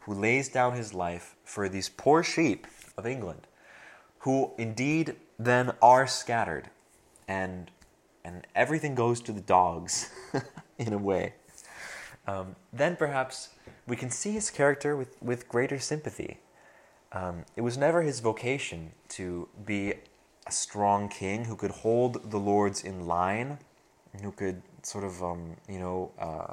[0.00, 2.66] who lays down his life for these poor sheep
[2.98, 3.46] of England,
[4.20, 6.68] who indeed then are scattered
[7.30, 7.70] and
[8.24, 10.10] and everything goes to the dogs
[10.78, 11.32] in a way.
[12.26, 13.50] Um, then perhaps
[13.86, 16.38] we can see his character with, with greater sympathy.
[17.12, 19.94] Um, it was never his vocation to be
[20.46, 23.58] a strong king who could hold the lords in line,
[24.22, 26.52] who could sort of, um, you know, uh,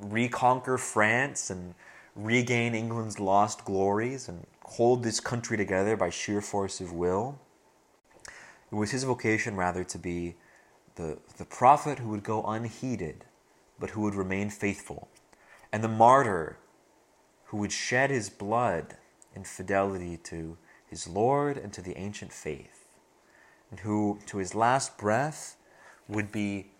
[0.00, 1.74] reconquer France and
[2.14, 7.38] regain England's lost glories and hold this country together by sheer force of will.
[8.72, 10.36] It was his vocation rather to be
[10.94, 13.26] the, the prophet who would go unheeded,
[13.78, 15.08] but who would remain faithful,
[15.70, 16.56] and the martyr
[17.46, 18.96] who would shed his blood
[19.36, 20.56] in fidelity to
[20.86, 22.86] his Lord and to the ancient faith,
[23.70, 25.56] and who, to his last breath,
[26.08, 26.70] would be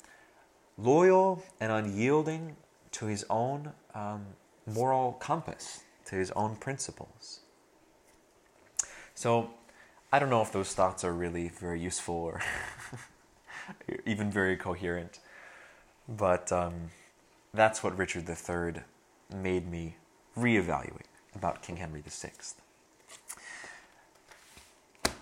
[0.78, 2.57] loyal and unyielding
[2.93, 4.24] to his own um,
[4.66, 7.40] moral compass, to his own principles.
[9.14, 9.51] So,
[10.14, 12.42] I don't know if those thoughts are really very useful or
[14.06, 15.20] even very coherent,
[16.06, 16.90] but um,
[17.54, 18.82] that's what Richard III
[19.34, 19.96] made me
[20.36, 22.30] reevaluate about King Henry VI.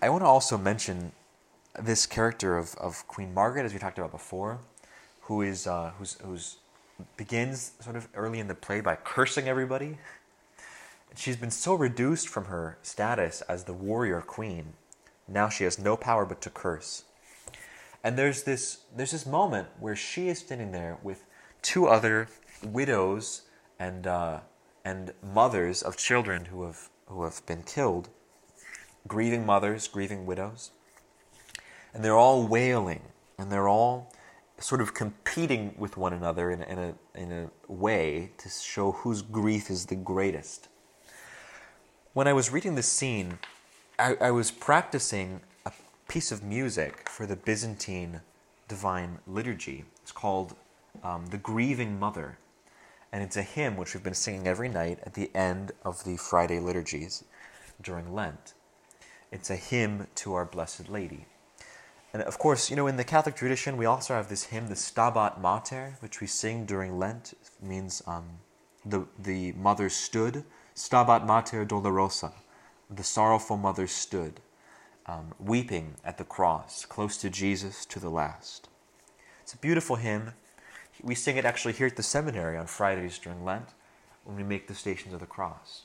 [0.03, 1.13] I want to also mention
[1.79, 4.59] this character of, of Queen Margaret, as we talked about before,
[5.23, 6.57] who is uh, who's, who's
[7.17, 9.99] begins sort of early in the play by cursing everybody.
[11.15, 14.75] She's been so reduced from her status as the warrior queen.
[15.31, 17.05] Now she has no power but to curse.
[18.03, 21.25] And there's this there's this moment where she is standing there with
[21.63, 22.29] two other
[22.65, 23.43] widows
[23.79, 24.41] and uh,
[24.85, 28.09] and mothers of children who have who have been killed,
[29.07, 30.73] grieving mothers, grieving widows,
[31.95, 33.03] and they're all wailing
[33.39, 34.13] and they're all
[34.59, 39.23] sort of competing with one another in, in a in a way to show whose
[39.23, 40.69] grief is the greatest.
[42.15, 43.39] When I was reading this scene,
[44.01, 45.73] I, I was practicing a
[46.09, 48.23] piece of music for the Byzantine
[48.67, 49.85] Divine Liturgy.
[50.03, 50.57] It's called
[51.05, 52.39] um, "The Grieving Mother."
[53.13, 56.17] and it's a hymn which we've been singing every night at the end of the
[56.17, 57.25] Friday liturgies
[57.83, 58.55] during Lent.
[59.33, 61.27] It's a hymn to our Blessed Lady.
[62.13, 64.75] And of course, you know, in the Catholic tradition, we also have this hymn, the
[64.75, 67.33] Stabat Mater, which we sing during Lent.
[67.33, 68.27] It means um,
[68.85, 70.45] the, the mother stood.
[70.75, 72.33] Stabat Mater Dolorosa.
[72.91, 74.41] The sorrowful mother stood,
[75.07, 78.69] um, weeping at the cross, close to Jesus to the last.
[79.43, 80.33] It's a beautiful hymn.
[81.03, 83.69] We sing it actually here at the seminary on Fridays during Lent
[84.25, 85.85] when we make the Stations of the Cross.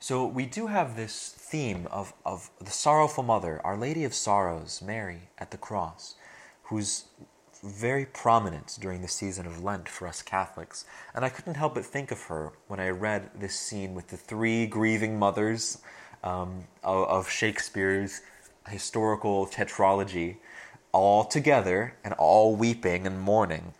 [0.00, 4.80] So we do have this theme of, of the sorrowful mother, Our Lady of Sorrows,
[4.80, 6.14] Mary, at the cross,
[6.64, 7.06] who's
[7.62, 10.84] very prominent during the season of Lent for us Catholics.
[11.14, 14.16] And I couldn't help but think of her when I read this scene with the
[14.16, 15.78] three grieving mothers
[16.22, 18.20] um, of, of Shakespeare's
[18.68, 20.36] historical tetralogy,
[20.92, 23.74] all together and all weeping and mourning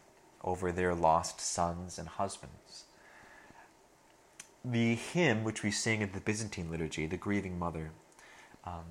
[0.45, 2.85] over their lost sons and husbands.
[4.65, 7.91] The hymn which we sing in the Byzantine liturgy, the Grieving Mother,
[8.65, 8.85] um,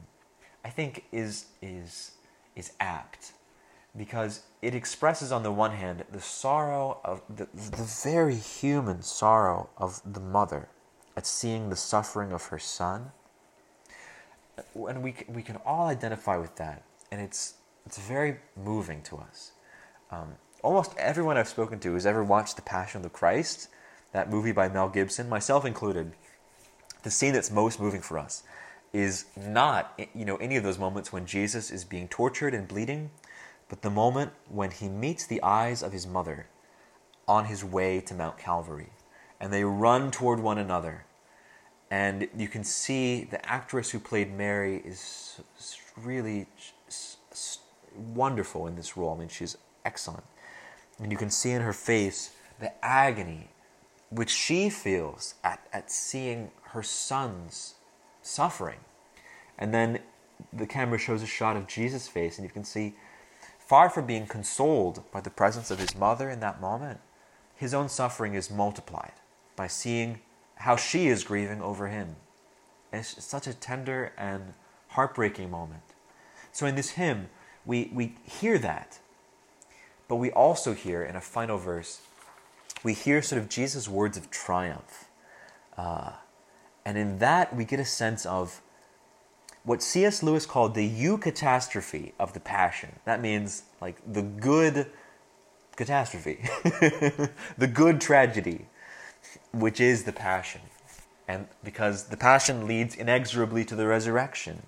[0.64, 2.12] I think is is
[2.56, 3.34] is apt
[3.98, 9.70] because it expresses on the one hand the sorrow of the, the very human sorrow
[9.78, 10.70] of the mother
[11.16, 13.12] at seeing the suffering of her son.
[14.76, 17.56] And we, we can all identify with that and it's
[17.86, 19.52] it's very moving to us.
[20.12, 23.70] Um, almost everyone I've spoken to who's ever watched The Passion of the Christ,
[24.12, 26.12] that movie by Mel Gibson, myself included,
[27.04, 28.44] the scene that's most moving for us
[28.92, 33.10] is not you know any of those moments when Jesus is being tortured and bleeding,
[33.70, 36.48] but the moment when he meets the eyes of his mother
[37.28, 38.90] on his way to Mount Calvary,
[39.40, 41.06] and they run toward one another,
[41.92, 45.40] and you can see the actress who played Mary is
[45.96, 46.48] really
[47.96, 49.16] wonderful in this role.
[49.16, 50.24] I mean, she's excellent.
[51.00, 53.50] And you can see in her face the agony
[54.10, 57.76] which she feels at, at seeing her son's
[58.22, 58.80] suffering.
[59.58, 60.00] And then
[60.54, 62.96] the camera shows a shot of Jesus' face, and you can see,
[63.68, 67.00] far from being consoled by the presence of his mother in that moment,
[67.56, 69.14] his own suffering is multiplied
[69.56, 70.20] by seeing
[70.56, 72.16] how she is grieving over him.
[72.94, 74.54] It's such a tender and
[74.90, 75.84] heartbreaking moment.
[76.52, 77.30] So in this hymn,
[77.66, 79.00] we, we hear that
[80.08, 82.02] but we also hear in a final verse,
[82.84, 85.06] we hear sort of Jesus' words of triumph.
[85.78, 86.12] Uh,
[86.86, 88.62] and in that, we get a sense of
[89.68, 90.24] what C.S.
[90.24, 93.00] Lewis called the eucatastrophe of the Passion.
[93.04, 94.90] That means like the good
[95.76, 98.68] catastrophe, the good tragedy,
[99.52, 100.62] which is the Passion.
[101.28, 104.64] And because the Passion leads inexorably to the resurrection,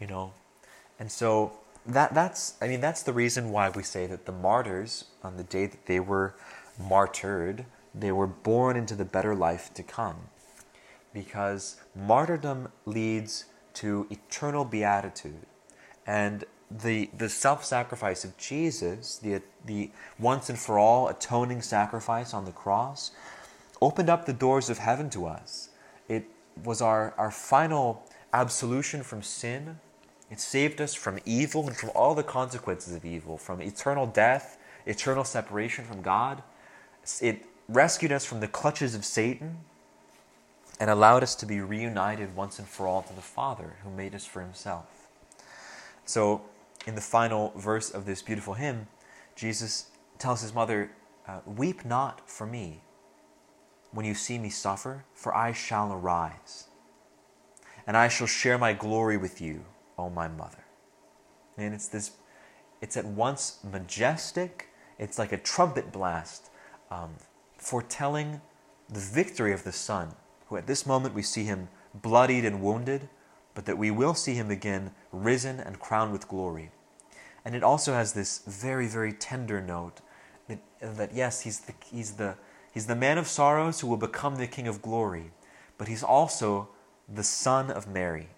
[0.00, 0.32] you know.
[0.98, 1.52] And so
[1.86, 5.44] that that's I mean that's the reason why we say that the martyrs on the
[5.44, 6.34] day that they were
[6.80, 7.64] martyred,
[7.94, 10.16] they were born into the better life to come.
[11.12, 13.44] Because martyrdom leads
[13.74, 15.46] to eternal beatitude.
[16.06, 22.44] And the the self-sacrifice of Jesus, the the once and for all atoning sacrifice on
[22.44, 23.12] the cross,
[23.80, 25.70] opened up the doors of heaven to us.
[26.08, 26.24] It
[26.64, 29.78] was our, our final absolution from sin
[30.30, 34.58] It saved us from evil and from all the consequences of evil, from eternal death,
[34.86, 36.42] eternal separation from God.
[37.20, 39.58] It rescued us from the clutches of Satan
[40.80, 44.14] and allowed us to be reunited once and for all to the Father who made
[44.14, 45.08] us for himself.
[46.04, 46.42] So,
[46.86, 48.88] in the final verse of this beautiful hymn,
[49.36, 50.90] Jesus tells his mother,
[51.26, 52.82] uh, Weep not for me
[53.92, 56.66] when you see me suffer, for I shall arise,
[57.86, 59.64] and I shall share my glory with you,
[59.96, 60.64] O my mother.
[61.56, 62.12] And it's this,
[62.82, 64.68] it's at once majestic,
[64.98, 66.50] it's like a trumpet blast,
[66.90, 67.14] um,
[67.56, 68.40] foretelling
[68.88, 70.14] the victory of the Son,
[70.54, 73.08] who at this moment we see him bloodied and wounded,
[73.54, 76.70] but that we will see him again risen and crowned with glory.
[77.44, 80.00] And it also has this very, very tender note
[80.46, 82.36] that, that yes, he's the, he's, the,
[82.72, 85.32] he's the man of sorrows who will become the king of glory,
[85.76, 86.68] but he's also
[87.12, 88.28] the son of Mary,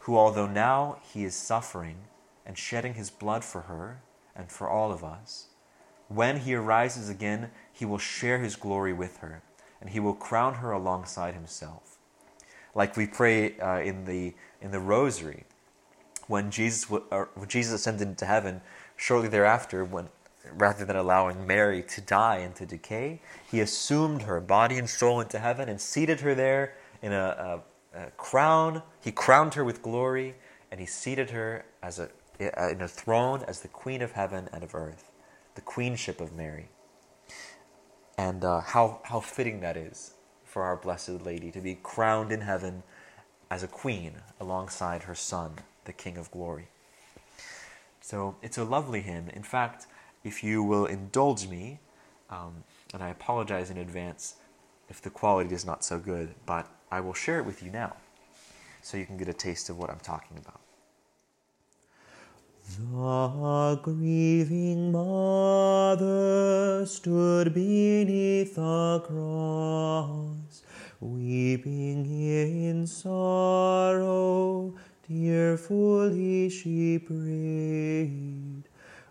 [0.00, 1.96] who, although now he is suffering
[2.46, 4.00] and shedding his blood for her
[4.34, 5.48] and for all of us,
[6.08, 9.42] when he arises again, he will share his glory with her,
[9.84, 11.98] and he will crown her alongside himself.
[12.74, 15.44] Like we pray uh, in, the, in the Rosary,
[16.26, 18.62] when Jesus, uh, when Jesus ascended into heaven,
[18.96, 20.08] shortly thereafter, when,
[20.54, 25.20] rather than allowing Mary to die and to decay, he assumed her body and soul
[25.20, 27.60] into heaven and seated her there in a,
[27.94, 28.82] a, a crown.
[29.02, 30.34] He crowned her with glory,
[30.70, 32.08] and he seated her as a,
[32.40, 35.12] in a throne as the Queen of heaven and of earth,
[35.56, 36.70] the queenship of Mary.
[38.16, 40.14] And uh, how, how fitting that is
[40.44, 42.82] for our Blessed Lady to be crowned in heaven
[43.50, 45.52] as a queen alongside her Son
[45.84, 46.68] the King of Glory.
[48.00, 49.28] So it's a lovely hymn.
[49.30, 49.86] In fact,
[50.22, 51.80] if you will indulge me,
[52.30, 54.36] um, and I apologize in advance
[54.88, 57.96] if the quality is not so good, but I will share it with you now
[58.82, 60.60] so you can get a taste of what I'm talking about.
[62.66, 70.62] The grieving mother stood beneath the cross,
[70.98, 74.74] weeping in sorrow.
[75.06, 78.64] Tearfully she prayed,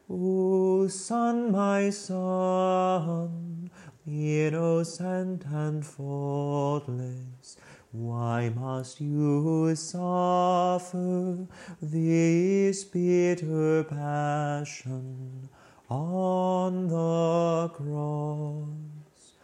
[0.09, 3.69] O Son, my Son,
[4.07, 7.57] innocent and faultless,
[7.93, 11.45] why must you suffer
[11.79, 15.47] this bitter passion
[15.91, 19.35] on the cross?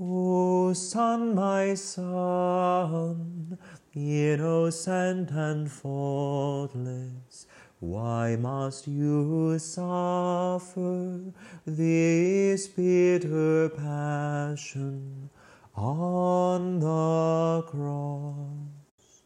[0.00, 3.58] O Son, my Son,
[3.92, 7.46] innocent and faultless,
[7.80, 11.20] why must you suffer
[11.66, 15.30] this bitter passion
[15.78, 19.22] on the cross?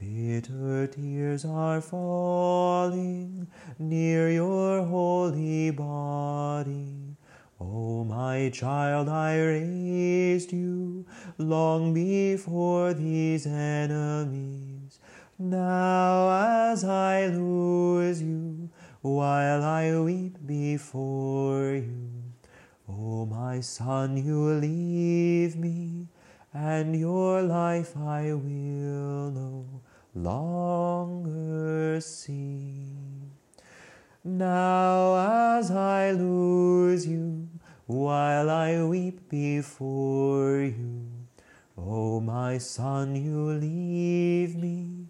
[0.00, 3.48] Bitter tears are falling
[3.78, 7.04] near your holy body
[7.60, 11.06] O my child, I raised you
[11.38, 14.98] long before these enemies.
[15.38, 18.70] Now, as I lose you,
[19.00, 22.23] while I weep before you,
[22.88, 26.08] O my son, you leave me,
[26.52, 29.82] and your life I will no
[30.14, 32.92] longer see.
[34.22, 37.48] Now, as I lose you,
[37.86, 41.06] while I weep before you.
[41.76, 45.08] O my son, you leave me,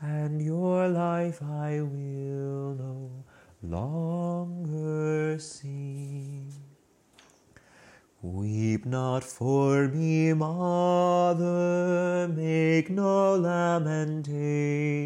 [0.00, 3.24] and your life I will no
[3.62, 6.45] longer see.
[8.22, 11.46] Weep not for me, mother,
[12.34, 14.96] make no lamentation.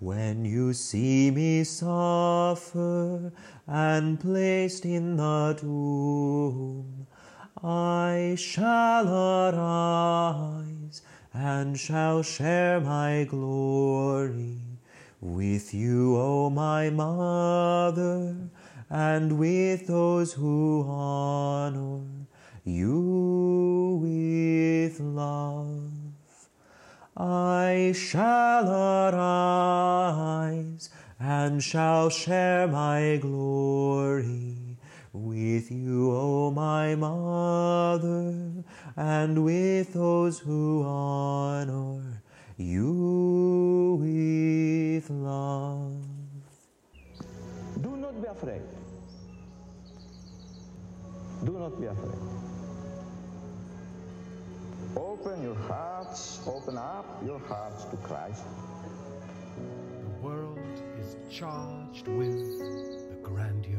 [0.00, 3.30] When you see me suffer
[3.66, 7.06] and placed in the tomb,
[7.62, 11.02] I shall arise
[11.34, 14.62] and shall share my glory
[15.20, 18.48] with you, O my mother,
[18.92, 22.02] and with those who honor
[22.62, 25.88] you with love.
[27.16, 28.68] I shall
[29.08, 30.10] arise
[31.18, 34.76] and shall share my glory
[35.14, 38.62] with you, O my mother,
[38.94, 42.20] and with those who honor
[42.58, 46.04] you with love.
[47.80, 48.81] Do not be afraid.
[51.44, 52.18] Do not be afraid.
[54.96, 58.44] Open your hearts, open up your hearts to Christ.
[59.56, 60.60] The world
[61.00, 63.74] is charged with the grandeur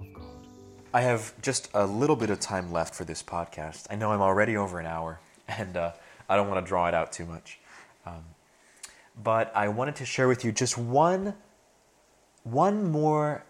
[0.00, 0.46] of God.
[0.92, 3.86] I have just a little bit of time left for this podcast.
[3.88, 5.92] I know I'm already over an hour, and uh,
[6.28, 7.58] I don't want to draw it out too much.
[8.04, 8.24] Um,
[9.22, 11.34] but I wanted to share with you just one,
[12.44, 13.46] one more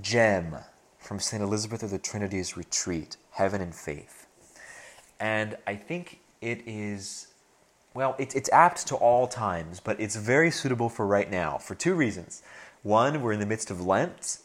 [0.00, 0.58] gem
[1.04, 1.42] from St.
[1.42, 4.26] Elizabeth of the Trinity's retreat, Heaven in Faith.
[5.20, 7.28] And I think it is,
[7.92, 11.74] well, it, it's apt to all times, but it's very suitable for right now for
[11.74, 12.42] two reasons.
[12.82, 14.38] One, we're in the midst of Lent,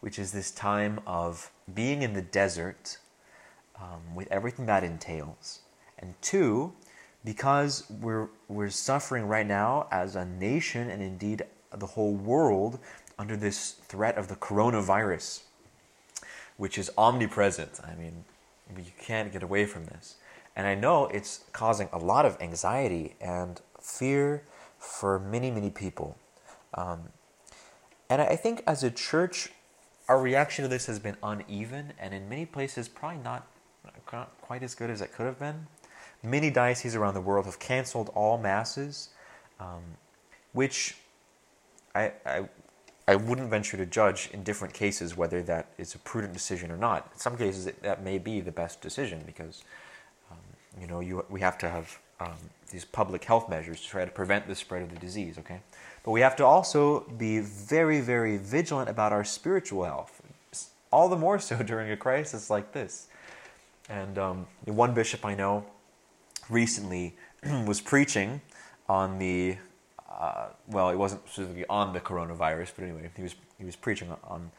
[0.00, 2.98] which is this time of being in the desert
[3.80, 5.60] um, with everything that entails.
[5.98, 6.74] And two,
[7.24, 11.44] because we're, we're suffering right now as a nation and indeed
[11.74, 12.78] the whole world
[13.18, 15.43] under this threat of the coronavirus,
[16.56, 17.80] which is omnipresent.
[17.84, 18.24] I mean,
[18.76, 20.16] you can't get away from this.
[20.56, 24.44] And I know it's causing a lot of anxiety and fear
[24.78, 26.16] for many, many people.
[26.74, 27.08] Um,
[28.08, 29.50] and I think as a church,
[30.08, 33.46] our reaction to this has been uneven and in many places probably not,
[34.12, 35.66] not quite as good as it could have been.
[36.22, 39.10] Many dioceses around the world have canceled all masses,
[39.60, 39.82] um,
[40.52, 40.96] which
[41.94, 42.48] I, I,
[43.06, 46.76] I wouldn't venture to judge in different cases whether that is a prudent decision or
[46.76, 47.10] not.
[47.12, 49.62] In some cases, it, that may be the best decision because
[50.30, 50.38] um,
[50.80, 52.32] you know you, we have to have um,
[52.70, 55.36] these public health measures to try to prevent the spread of the disease.
[55.38, 55.60] Okay,
[56.02, 60.22] but we have to also be very, very vigilant about our spiritual health.
[60.90, 63.08] All the more so during a crisis like this.
[63.90, 65.66] And um, one bishop I know
[66.48, 67.16] recently
[67.66, 68.40] was preaching
[68.88, 69.56] on the
[70.18, 74.14] uh, well, it wasn't specifically on the coronavirus, but anyway, he was he was preaching
[74.24, 74.50] on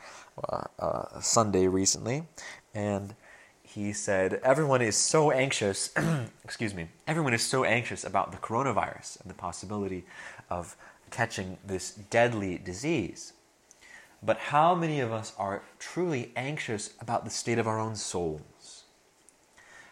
[0.49, 2.23] uh, uh, Sunday recently,
[2.73, 3.15] and
[3.63, 5.91] he said everyone is so anxious.
[6.43, 10.05] excuse me, everyone is so anxious about the coronavirus and the possibility
[10.49, 10.75] of
[11.09, 13.33] catching this deadly disease.
[14.21, 18.83] But how many of us are truly anxious about the state of our own souls?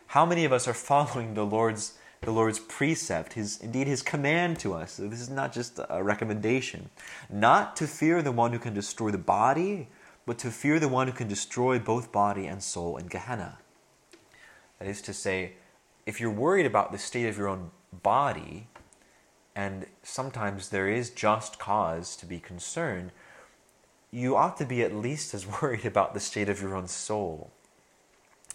[0.08, 1.94] How many of us are following the Lord's
[2.26, 4.94] the Lord's precept, his indeed his command to us.
[4.94, 6.90] So this is not just a recommendation.
[7.30, 9.90] Not to fear the one who can destroy the body,
[10.26, 13.58] but to fear the one who can destroy both body and soul in Gehenna.
[14.80, 15.54] That is to say,
[16.06, 17.72] if you're worried about the state of your own
[18.02, 18.68] body,
[19.56, 23.12] and sometimes there is just cause to be concerned,
[24.12, 27.52] you ought to be at least as worried about the state of your own soul.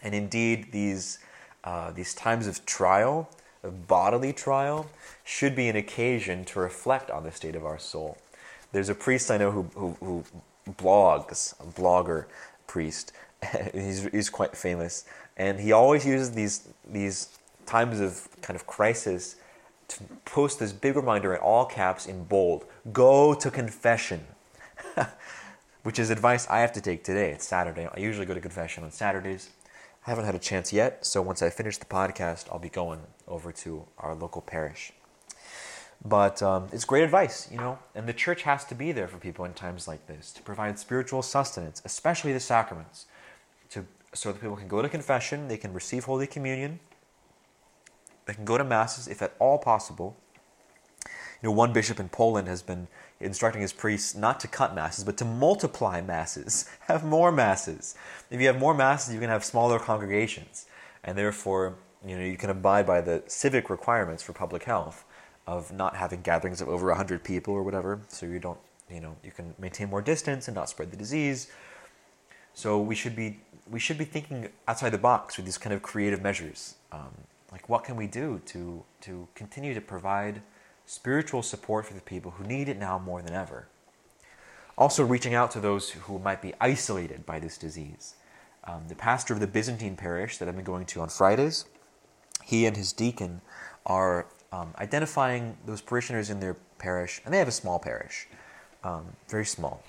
[0.03, 1.19] And indeed, these,
[1.65, 3.29] uh, these times of trial,
[3.63, 4.89] bodily trial,
[5.25, 8.19] should be an occasion to reflect on the state of our soul.
[8.73, 10.25] There's a priest I know who, who, who
[10.73, 12.27] blogs, a blogger
[12.67, 13.13] priest.
[13.75, 15.05] he's, he's quite famous.
[15.37, 19.37] And he always uses these, these times of kind of crisis
[19.89, 24.21] to post this big reminder in all caps in bold go to confession.
[25.83, 27.31] Which is advice I have to take today.
[27.31, 27.89] It's Saturday.
[27.95, 29.51] I usually go to confession on Saturdays.
[30.09, 33.01] I haven't had a chance yet, so once I finish the podcast, I'll be going
[33.27, 34.91] over to our local parish.
[36.03, 39.19] But um, it's great advice, you know, and the church has to be there for
[39.19, 43.05] people in times like this to provide spiritual sustenance, especially the sacraments,
[43.69, 46.81] to so that people can go to confession, they can receive Holy Communion,
[48.25, 50.17] they can go to masses if at all possible.
[51.05, 52.89] You know, one bishop in Poland has been
[53.21, 57.95] instructing his priests not to cut masses, but to multiply masses, have more masses.
[58.31, 60.67] If you have more masses, you can have smaller congregations,
[61.03, 61.77] and therefore,
[62.07, 65.05] you know, you can abide by the civic requirements for public health
[65.47, 68.59] of not having gatherings of over 100 people or whatever, so you don't,
[68.91, 71.51] you know, you can maintain more distance and not spread the disease.
[72.55, 73.41] So we should be
[73.71, 76.75] we should be thinking outside the box with these kind of creative measures.
[76.91, 77.15] Um,
[77.53, 80.43] like what can we do to to continue to provide
[80.89, 83.69] spiritual support for the people who need it now more than ever.
[84.79, 88.15] Also, reaching out to those who might be isolated by this disease.
[88.65, 91.67] Um, the pastor of the Byzantine parish that I've been going to on Fridays,
[92.43, 93.43] he and his deacon
[93.85, 98.27] are um, identifying those parishioners in their parish, and they have a small parish,
[98.83, 99.83] um, very small,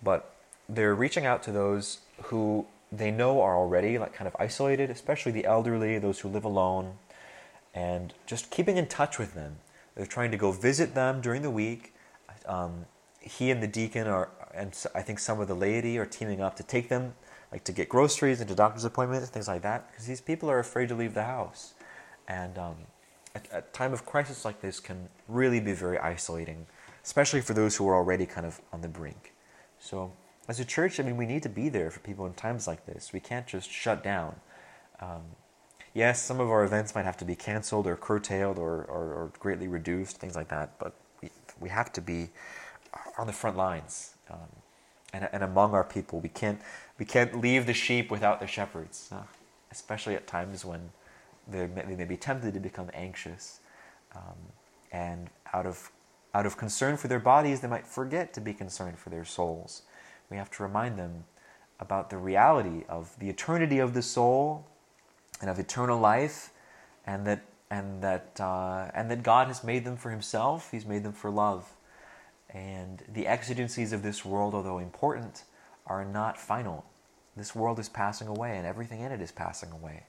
[0.00, 0.32] but
[0.68, 5.32] they're reaching out to those who they know are already like kind of isolated, especially
[5.32, 6.98] the elderly, those who live alone,
[7.74, 9.56] and just keeping in touch with them.
[9.96, 11.94] They're trying to go visit them during the week.
[12.46, 12.86] Um,
[13.20, 16.54] he and the deacon are, and I think some of the laity are teaming up
[16.56, 17.14] to take them,
[17.50, 20.58] like to get groceries and to doctor's appointments, things like that, because these people are
[20.58, 21.74] afraid to leave the house,
[22.28, 22.76] and um,
[23.34, 26.66] a, a time of crisis like this can really be very isolating,
[27.02, 29.32] especially for those who are already kind of on the brink.
[29.78, 30.12] So
[30.46, 32.86] as a church, I mean, we need to be there for people in times like
[32.86, 33.12] this.
[33.12, 34.36] We can't just shut down.
[35.00, 35.22] Um,
[35.96, 39.32] yes, some of our events might have to be canceled or curtailed or, or, or,
[39.38, 40.92] greatly reduced, things like that, but
[41.22, 42.28] we, we have to be
[43.16, 44.38] on the front lines um,
[45.14, 46.20] and, and among our people.
[46.20, 46.60] We can't,
[46.98, 49.22] we can't leave the sheep without the shepherds, uh,
[49.70, 50.90] especially at times when
[51.48, 53.60] they may, they may be tempted to become anxious.
[54.14, 54.36] Um,
[54.92, 55.90] and out of,
[56.34, 59.82] out of concern for their bodies, they might forget to be concerned for their souls.
[60.30, 61.24] We have to remind them
[61.80, 64.66] about the reality of the eternity of the soul
[65.40, 66.50] and of eternal life,
[67.06, 70.70] and that and that uh, and that God has made them for Himself.
[70.70, 71.72] He's made them for love,
[72.50, 75.44] and the exigencies of this world, although important,
[75.86, 76.84] are not final.
[77.36, 80.04] This world is passing away, and everything in it is passing away.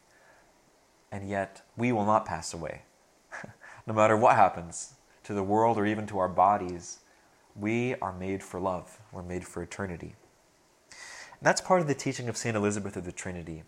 [1.11, 2.83] And yet, we will not pass away.
[3.87, 4.93] no matter what happens
[5.23, 6.99] to the world or even to our bodies,
[7.55, 8.99] we are made for love.
[9.11, 10.15] We're made for eternity.
[10.89, 12.55] And that's part of the teaching of St.
[12.55, 13.63] Elizabeth of the Trinity.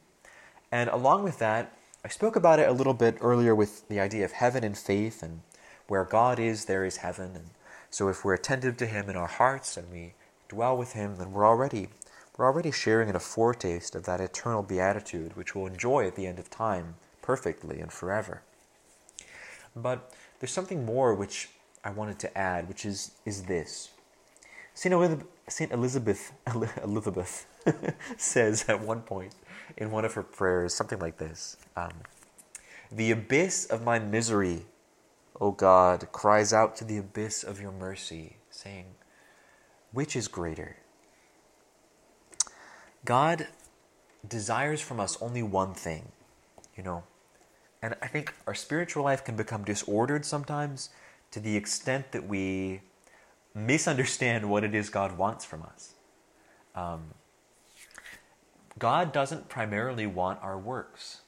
[0.72, 1.74] And along with that,
[2.04, 5.22] I spoke about it a little bit earlier with the idea of heaven and faith,
[5.22, 5.42] and
[5.88, 7.32] where God is, there is heaven.
[7.36, 7.50] And
[7.90, 10.14] so if we're attentive to Him in our hearts and we
[10.48, 11.90] dwell with Him, then we're already
[12.38, 16.26] we're already sharing in a foretaste of that eternal beatitude, which we'll enjoy at the
[16.26, 18.44] end of time perfectly and forever.
[19.76, 21.50] But there's something more which
[21.84, 23.90] I wanted to add, which is is this.
[24.74, 26.32] Saint Elizabeth, Saint Elizabeth,
[26.84, 27.46] Elizabeth
[28.18, 29.36] says at one point
[29.78, 31.94] in one of her prayers something like this um,
[32.92, 34.66] The abyss of my misery,
[35.40, 38.86] O God, cries out to the abyss of your mercy, saying,
[39.92, 40.78] Which is greater?
[43.06, 43.48] God
[44.28, 46.12] desires from us only one thing,
[46.76, 47.04] you know.
[47.82, 50.90] And I think our spiritual life can become disordered sometimes
[51.32, 52.82] to the extent that we
[53.56, 55.94] misunderstand what it is God wants from us.
[56.76, 57.14] Um,
[58.80, 61.22] God doesn't primarily want our works.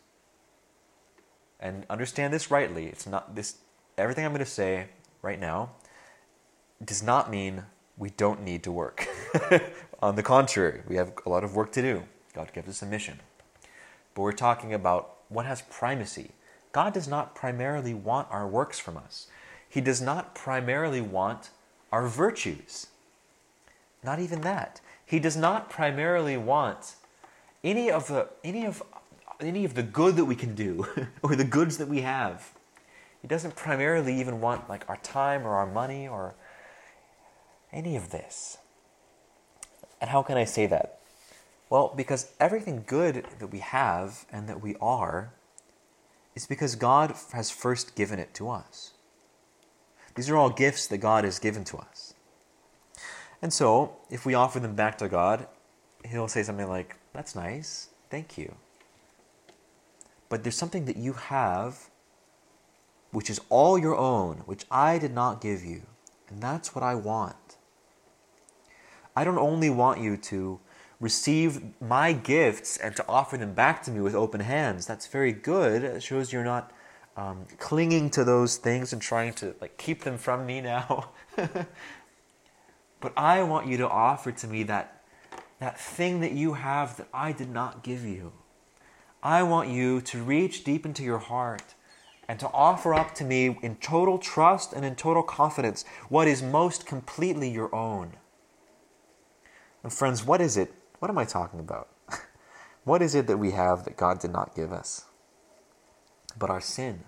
[1.60, 2.88] And understand this rightly.
[2.88, 3.58] It's not this
[3.98, 4.88] everything I'm going to say
[5.22, 5.72] right now
[6.84, 7.64] does not mean
[7.98, 9.08] we don't need to work.
[10.02, 12.04] On the contrary, we have a lot of work to do.
[12.34, 13.20] God gives us a mission.
[14.16, 16.32] But we're talking about what has primacy.
[16.72, 19.28] God does not primarily want our works from us.
[19.70, 21.52] He does not primarily want
[21.92, 22.88] our virtues.
[24.04, 24.82] Not even that.
[25.06, 26.96] He does not primarily want
[27.64, 28.84] any of the any of
[29.40, 30.86] any of the good that we can do
[31.24, 32.54] or the goods that we have.
[33.22, 36.34] He doesn't primarily even want like our time or our money or
[37.72, 38.58] any of this.
[40.00, 41.00] And how can I say that?
[41.70, 45.32] Well, because everything good that we have and that we are
[46.36, 48.92] is because God has first given it to us.
[50.16, 52.14] These are all gifts that God has given to us.
[53.42, 55.48] And so, if we offer them back to God,
[56.06, 58.56] He'll say something like, That's nice, thank you.
[60.30, 61.90] But there's something that you have
[63.12, 65.84] which is all your own, which I did not give you.
[66.30, 67.58] And that's what I want.
[69.16, 70.60] I don't only want you to
[71.00, 74.86] receive my gifts and to offer them back to me with open hands.
[74.86, 75.84] That's very good.
[75.84, 76.72] It shows you're not
[77.18, 81.10] um, clinging to those things and trying to like keep them from me now.
[81.36, 85.01] but I want you to offer to me that
[85.62, 88.34] that thing that you have that I did not give you.
[89.22, 91.76] I want you to reach deep into your heart
[92.28, 96.42] and to offer up to me in total trust and in total confidence what is
[96.42, 98.14] most completely your own.
[99.84, 100.74] And friends, what is it?
[100.98, 101.90] What am I talking about?
[102.84, 105.06] what is it that we have that God did not give us?
[106.40, 107.04] But our sin,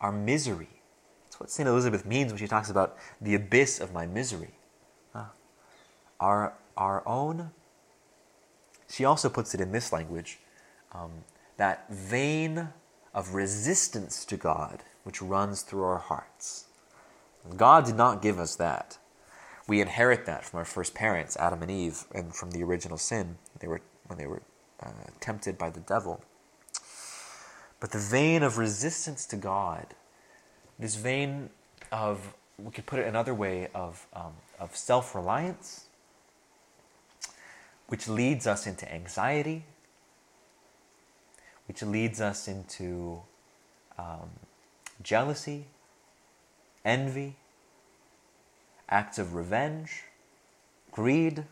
[0.00, 0.80] our misery.
[1.24, 1.68] That's what St.
[1.68, 4.52] Elizabeth means when she talks about the abyss of my misery.
[5.12, 5.32] Ah.
[6.20, 7.50] Our, our own,
[8.88, 10.38] she also puts it in this language,
[10.92, 11.10] um,
[11.58, 12.68] that vein
[13.12, 16.66] of resistance to God which runs through our hearts.
[17.56, 18.98] God did not give us that.
[19.66, 23.38] We inherit that from our first parents, Adam and Eve, and from the original sin
[23.60, 24.42] they were, when they were
[24.82, 24.90] uh,
[25.20, 26.22] tempted by the devil.
[27.80, 29.94] But the vein of resistance to God,
[30.78, 31.50] this vein
[31.90, 35.87] of, we could put it another way, of, um, of self reliance,
[37.88, 39.64] which leads us into anxiety,
[41.66, 43.20] which leads us into
[43.98, 44.30] um,
[45.02, 45.66] jealousy,
[46.84, 47.36] envy,
[48.88, 50.04] acts of revenge,
[50.92, 51.44] greed.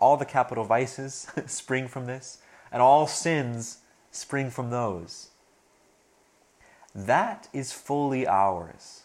[0.00, 2.38] All the capital vices spring from this,
[2.72, 3.78] and all sins
[4.10, 5.28] spring from those.
[6.94, 9.03] That is fully ours.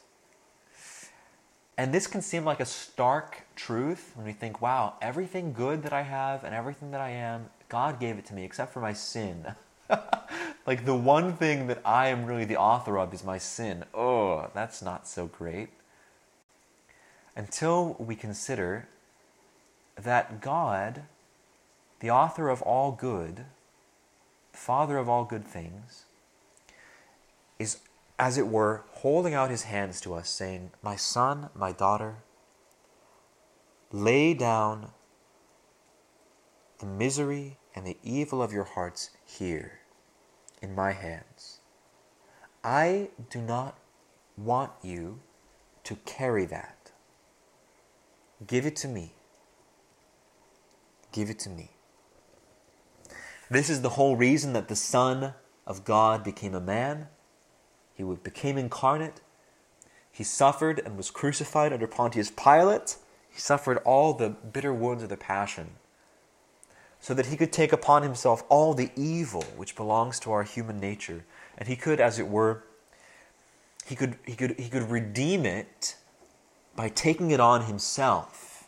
[1.79, 5.93] And this can seem like a stark truth when we think, wow, everything good that
[5.93, 8.91] I have and everything that I am, God gave it to me except for my
[8.91, 9.55] sin.
[10.67, 13.85] like the one thing that I am really the author of is my sin.
[13.93, 15.69] Oh, that's not so great.
[17.33, 18.89] until we consider
[19.95, 21.03] that God,
[22.01, 23.45] the author of all good,
[24.51, 26.03] Father of all good things,
[27.57, 27.77] is,
[28.19, 32.17] as it were, holding out his hands to us, saying, My son, my daughter,
[33.91, 34.91] lay down
[36.79, 39.79] the misery and the evil of your hearts here
[40.61, 41.61] in my hands.
[42.61, 43.77] I do not
[44.37, 45.21] want you
[45.85, 46.91] to carry that.
[48.45, 49.13] Give it to me.
[51.13, 51.71] Give it to me.
[53.49, 55.33] This is the whole reason that the Son
[55.65, 57.07] of God became a man.
[57.99, 59.19] He became incarnate.
[60.09, 62.95] He suffered and was crucified under Pontius Pilate.
[63.29, 65.71] He suffered all the bitter wounds of the passion
[67.01, 70.79] so that he could take upon himself all the evil which belongs to our human
[70.79, 71.25] nature
[71.57, 72.63] and he could as it were
[73.85, 75.95] he could he could he could redeem it
[76.75, 78.67] by taking it on himself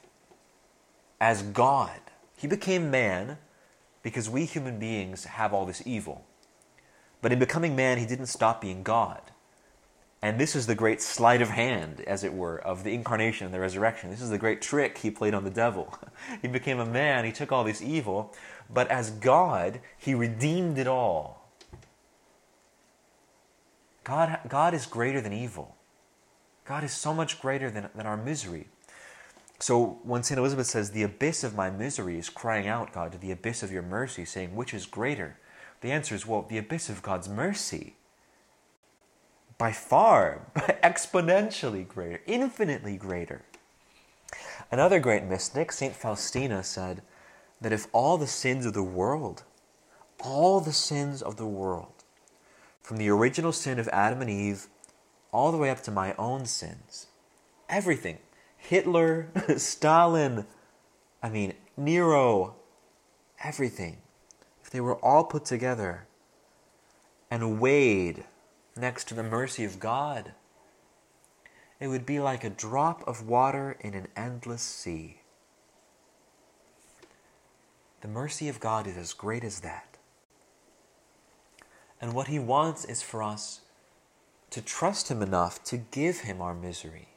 [1.20, 2.00] as god
[2.38, 3.38] he became man
[4.02, 6.26] because we human beings have all this evil
[7.22, 9.22] but in becoming man he didn't stop being god
[10.24, 13.54] and this is the great sleight of hand, as it were, of the incarnation and
[13.54, 14.12] the resurrection.
[14.12, 15.98] This is the great trick he played on the devil.
[16.44, 18.34] he became a man, he took all this evil,
[18.72, 21.50] but as God, he redeemed it all.
[24.04, 25.76] God, God is greater than evil.
[26.66, 28.68] God is so much greater than, than our misery.
[29.58, 30.40] So when St.
[30.40, 33.72] Elizabeth says, The abyss of my misery is crying out, God, to the abyss of
[33.72, 35.38] your mercy, saying, Which is greater?
[35.82, 37.96] The answer is, Well, the abyss of God's mercy
[39.58, 43.44] by far, exponentially greater, infinitely greater.
[44.72, 45.96] Another great mystic, St.
[45.96, 47.04] Faustina, said
[47.60, 49.44] that if all the sins of the world,
[50.20, 52.04] all the sins of the world,
[52.82, 54.66] from the original sin of Adam and Eve
[55.32, 57.08] all the way up to my own sins,
[57.70, 58.18] everything,
[58.58, 60.48] Hitler, Stalin,
[61.22, 62.56] I mean, Nero,
[63.44, 63.98] everything,
[64.72, 66.08] they were all put together
[67.30, 68.24] and weighed
[68.76, 70.34] next to the mercy of God.
[71.80, 75.22] It would be like a drop of water in an endless sea.
[78.02, 79.98] The mercy of God is as great as that.
[82.00, 83.62] And what He wants is for us
[84.50, 87.10] to trust Him enough to give Him our misery.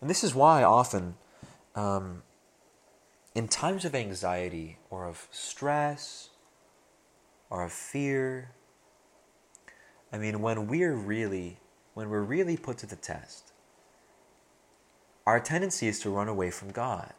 [0.00, 1.16] And this is why often,
[1.74, 2.22] um,
[3.36, 6.30] in times of anxiety or of stress
[7.50, 8.50] or of fear
[10.12, 11.58] I mean, when we're really,
[11.94, 13.52] when we're really put to the test,
[15.26, 17.12] our tendency is to run away from God.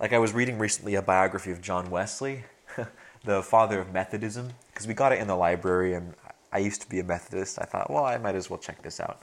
[0.00, 2.44] Like I was reading recently a biography of John Wesley,
[3.24, 6.14] the father of Methodism, because we got it in the library, and
[6.52, 7.58] I used to be a Methodist.
[7.60, 9.22] I thought, well, I might as well check this out.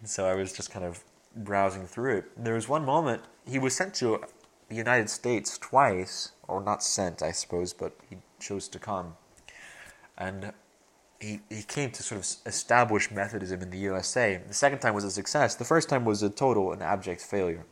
[0.00, 1.02] And so I was just kind of
[1.34, 2.44] browsing through it.
[2.44, 4.20] There was one moment he was sent to
[4.68, 9.16] the United States twice, or not sent, I suppose, but he chose to come.
[10.18, 10.52] And
[11.20, 14.40] he, he came to sort of establish Methodism in the USA.
[14.46, 15.54] The second time was a success.
[15.54, 17.64] The first time was a total and abject failure.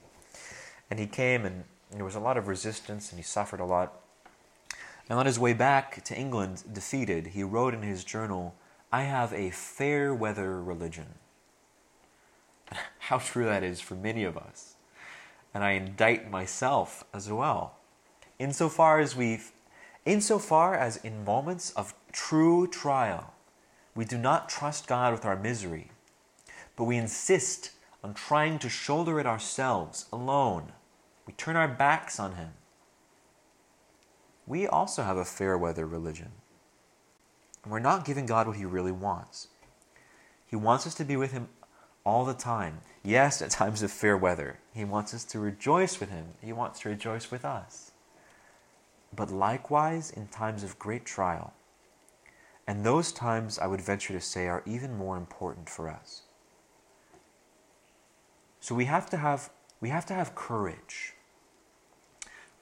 [0.91, 4.01] And he came, and there was a lot of resistance, and he suffered a lot.
[5.09, 8.55] And on his way back to England, defeated, he wrote in his journal,
[8.91, 11.15] I have a fair weather religion.
[12.99, 14.74] How true that is for many of us.
[15.55, 17.77] And I indict myself as well.
[18.39, 19.41] Insofar as we
[20.05, 23.33] insofar as in moments of true trial,
[23.95, 25.93] we do not trust God with our misery,
[26.77, 27.71] but we insist
[28.03, 30.73] on trying to shoulder it ourselves alone.
[31.27, 32.51] We turn our backs on Him.
[34.47, 36.33] We also have a fair weather religion.
[37.63, 39.49] And we're not giving God what He really wants.
[40.47, 41.49] He wants us to be with Him
[42.05, 42.81] all the time.
[43.07, 44.59] Yes, at times of fair weather.
[44.73, 47.93] He wants us to rejoice with Him, He wants to rejoice with us.
[49.15, 51.53] But likewise, in times of great trial,
[52.67, 56.23] and those times, I would venture to say, are even more important for us.
[58.59, 59.51] So we have to have,
[59.83, 61.13] we have, to have courage.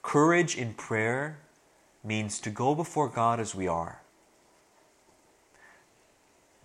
[0.01, 1.39] Courage in prayer
[2.03, 4.01] means to go before God as we are,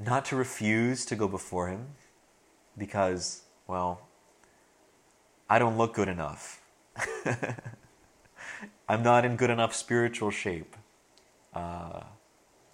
[0.01, 1.87] not to refuse to go before Him
[2.77, 4.01] because, well,
[5.49, 6.61] I don't look good enough.
[8.89, 10.75] I'm not in good enough spiritual shape.
[11.55, 12.01] Uh,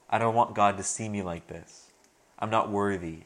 [0.08, 1.90] I don't want God to see me like this.
[2.38, 3.24] I'm not worthy.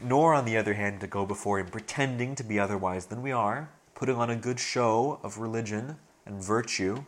[0.00, 3.30] Nor, on the other hand, to go before Him pretending to be otherwise than we
[3.30, 7.04] are, putting on a good show of religion and virtue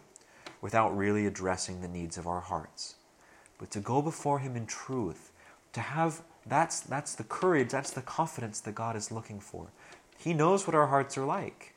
[0.61, 2.95] without really addressing the needs of our hearts.
[3.59, 5.33] But to go before Him in truth,
[5.73, 9.69] to have that's that's the courage, that's the confidence that God is looking for.
[10.19, 11.75] He knows what our hearts are like.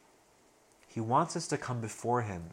[0.87, 2.51] He wants us to come before him,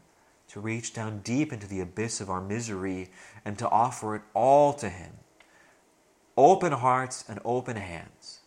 [0.48, 3.10] to reach down deep into the abyss of our misery
[3.44, 5.12] and to offer it all to him.
[6.36, 8.40] Open hearts and open hands.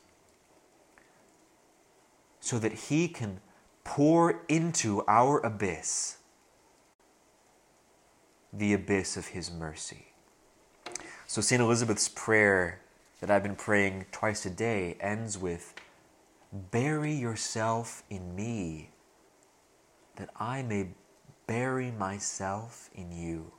[2.39, 3.39] So that he can
[3.83, 6.17] pour into our abyss
[8.53, 10.07] the abyss of his mercy.
[11.25, 11.61] So, St.
[11.61, 12.79] Elizabeth's prayer
[13.19, 15.73] that I've been praying twice a day ends with
[16.51, 18.91] Bury yourself in me,
[20.15, 20.89] that I may
[21.45, 23.51] bury myself in you.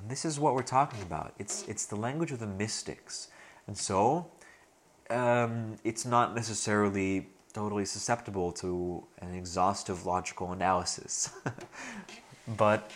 [0.00, 1.34] And this is what we're talking about.
[1.38, 3.28] It's, it's the language of the mystics.
[3.66, 4.30] And so,
[5.10, 11.30] um, it's not necessarily totally susceptible to an exhaustive logical analysis.
[12.56, 12.90] but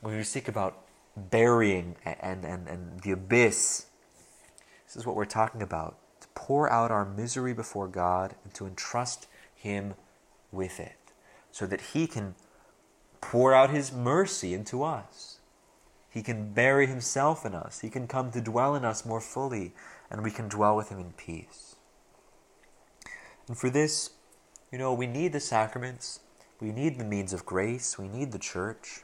[0.00, 0.86] when we speak about
[1.30, 3.86] burying and, and, and the abyss,
[4.92, 8.66] this is what we're talking about to pour out our misery before God and to
[8.66, 9.94] entrust Him
[10.50, 11.12] with it
[11.50, 12.34] so that He can
[13.22, 15.38] pour out His mercy into us.
[16.10, 17.80] He can bury Himself in us.
[17.80, 19.72] He can come to dwell in us more fully,
[20.10, 21.76] and we can dwell with Him in peace.
[23.48, 24.10] And for this,
[24.70, 26.20] you know, we need the sacraments,
[26.60, 29.00] we need the means of grace, we need the church.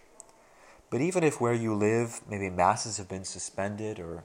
[0.90, 4.24] But even if where you live, maybe masses have been suspended, or,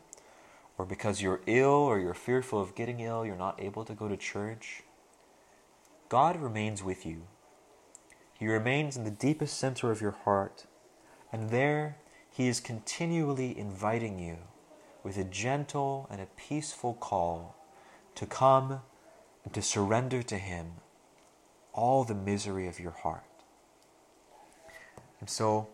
[0.84, 4.10] or because you're ill or you're fearful of getting ill, you're not able to go
[4.10, 4.84] to church,
[6.10, 7.22] God remains with you.
[8.38, 10.66] He remains in the deepest center of your heart,
[11.32, 11.96] and there
[12.30, 14.40] He is continually inviting you
[15.04, 17.56] with a gentle and a peaceful call
[18.16, 18.82] to come
[19.46, 20.74] and to surrender to Him
[21.72, 23.24] all the misery of your heart.
[25.22, 25.70] And so,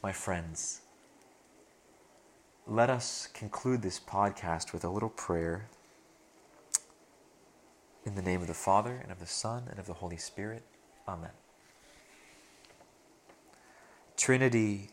[0.00, 0.82] my friends,
[2.66, 5.68] let us conclude this podcast with a little prayer
[8.06, 10.62] in the name of the Father, and of the Son, and of the Holy Spirit.
[11.08, 11.30] Amen.
[14.16, 14.88] Trinity,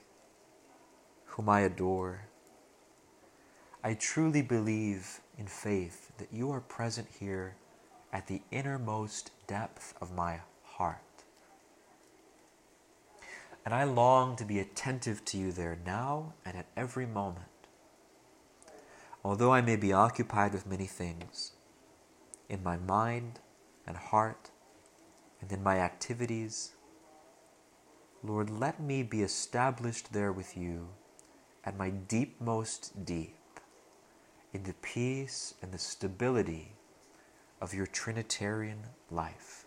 [1.26, 2.26] whom I adore,
[3.84, 7.56] I truly believe in faith that you are present here
[8.14, 10.98] at the innermost depth of my heart.
[13.66, 17.51] And I long to be attentive to you there now and at every moment.
[19.24, 21.52] Although I may be occupied with many things,
[22.50, 23.40] in my mind
[23.86, 24.50] and heart
[25.40, 26.72] and in my activities,
[28.24, 30.90] Lord, let me be established there with you
[31.64, 33.36] at my deepmost deep,
[34.54, 36.74] in the peace and the stability
[37.62, 38.80] of your Trinitarian
[39.10, 39.66] life.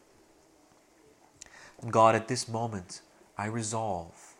[1.81, 3.03] And God, at this moment,
[3.39, 4.35] I resolve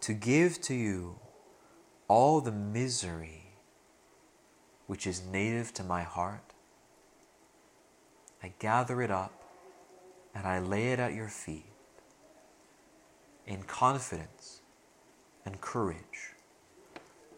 [0.00, 1.18] to give to you
[2.08, 3.43] all the misery
[4.86, 6.52] which is native to my heart.
[8.42, 9.32] I gather it up
[10.34, 11.64] and I lay it at your feet
[13.46, 14.60] in confidence
[15.44, 16.34] and courage,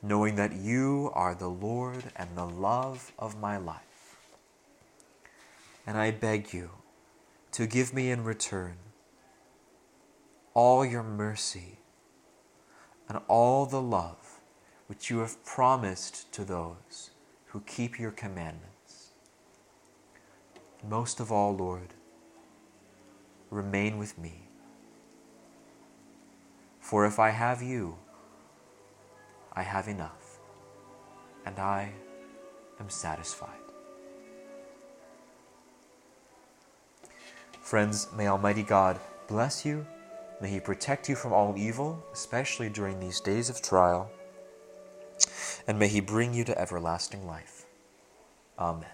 [0.03, 3.83] knowing that you are the Lord and the love of my life.
[5.87, 6.71] And I beg you
[7.53, 8.77] to give me in return
[10.55, 11.79] all your mercy
[13.09, 14.41] and all the love
[14.87, 17.11] which you have promised to those
[17.57, 19.13] who keep your commandments.
[20.87, 21.95] Most of all, Lord,
[23.49, 24.43] remain with me.
[26.81, 27.97] For if I have you,
[29.55, 30.39] I have enough,
[31.47, 31.93] and I
[32.79, 33.49] am satisfied.
[37.63, 39.87] Friends, may Almighty God bless you.
[40.43, 44.11] May He protect you from all evil, especially during these days of trial.
[45.67, 47.67] And may He bring you to everlasting life.
[48.59, 48.87] Amen.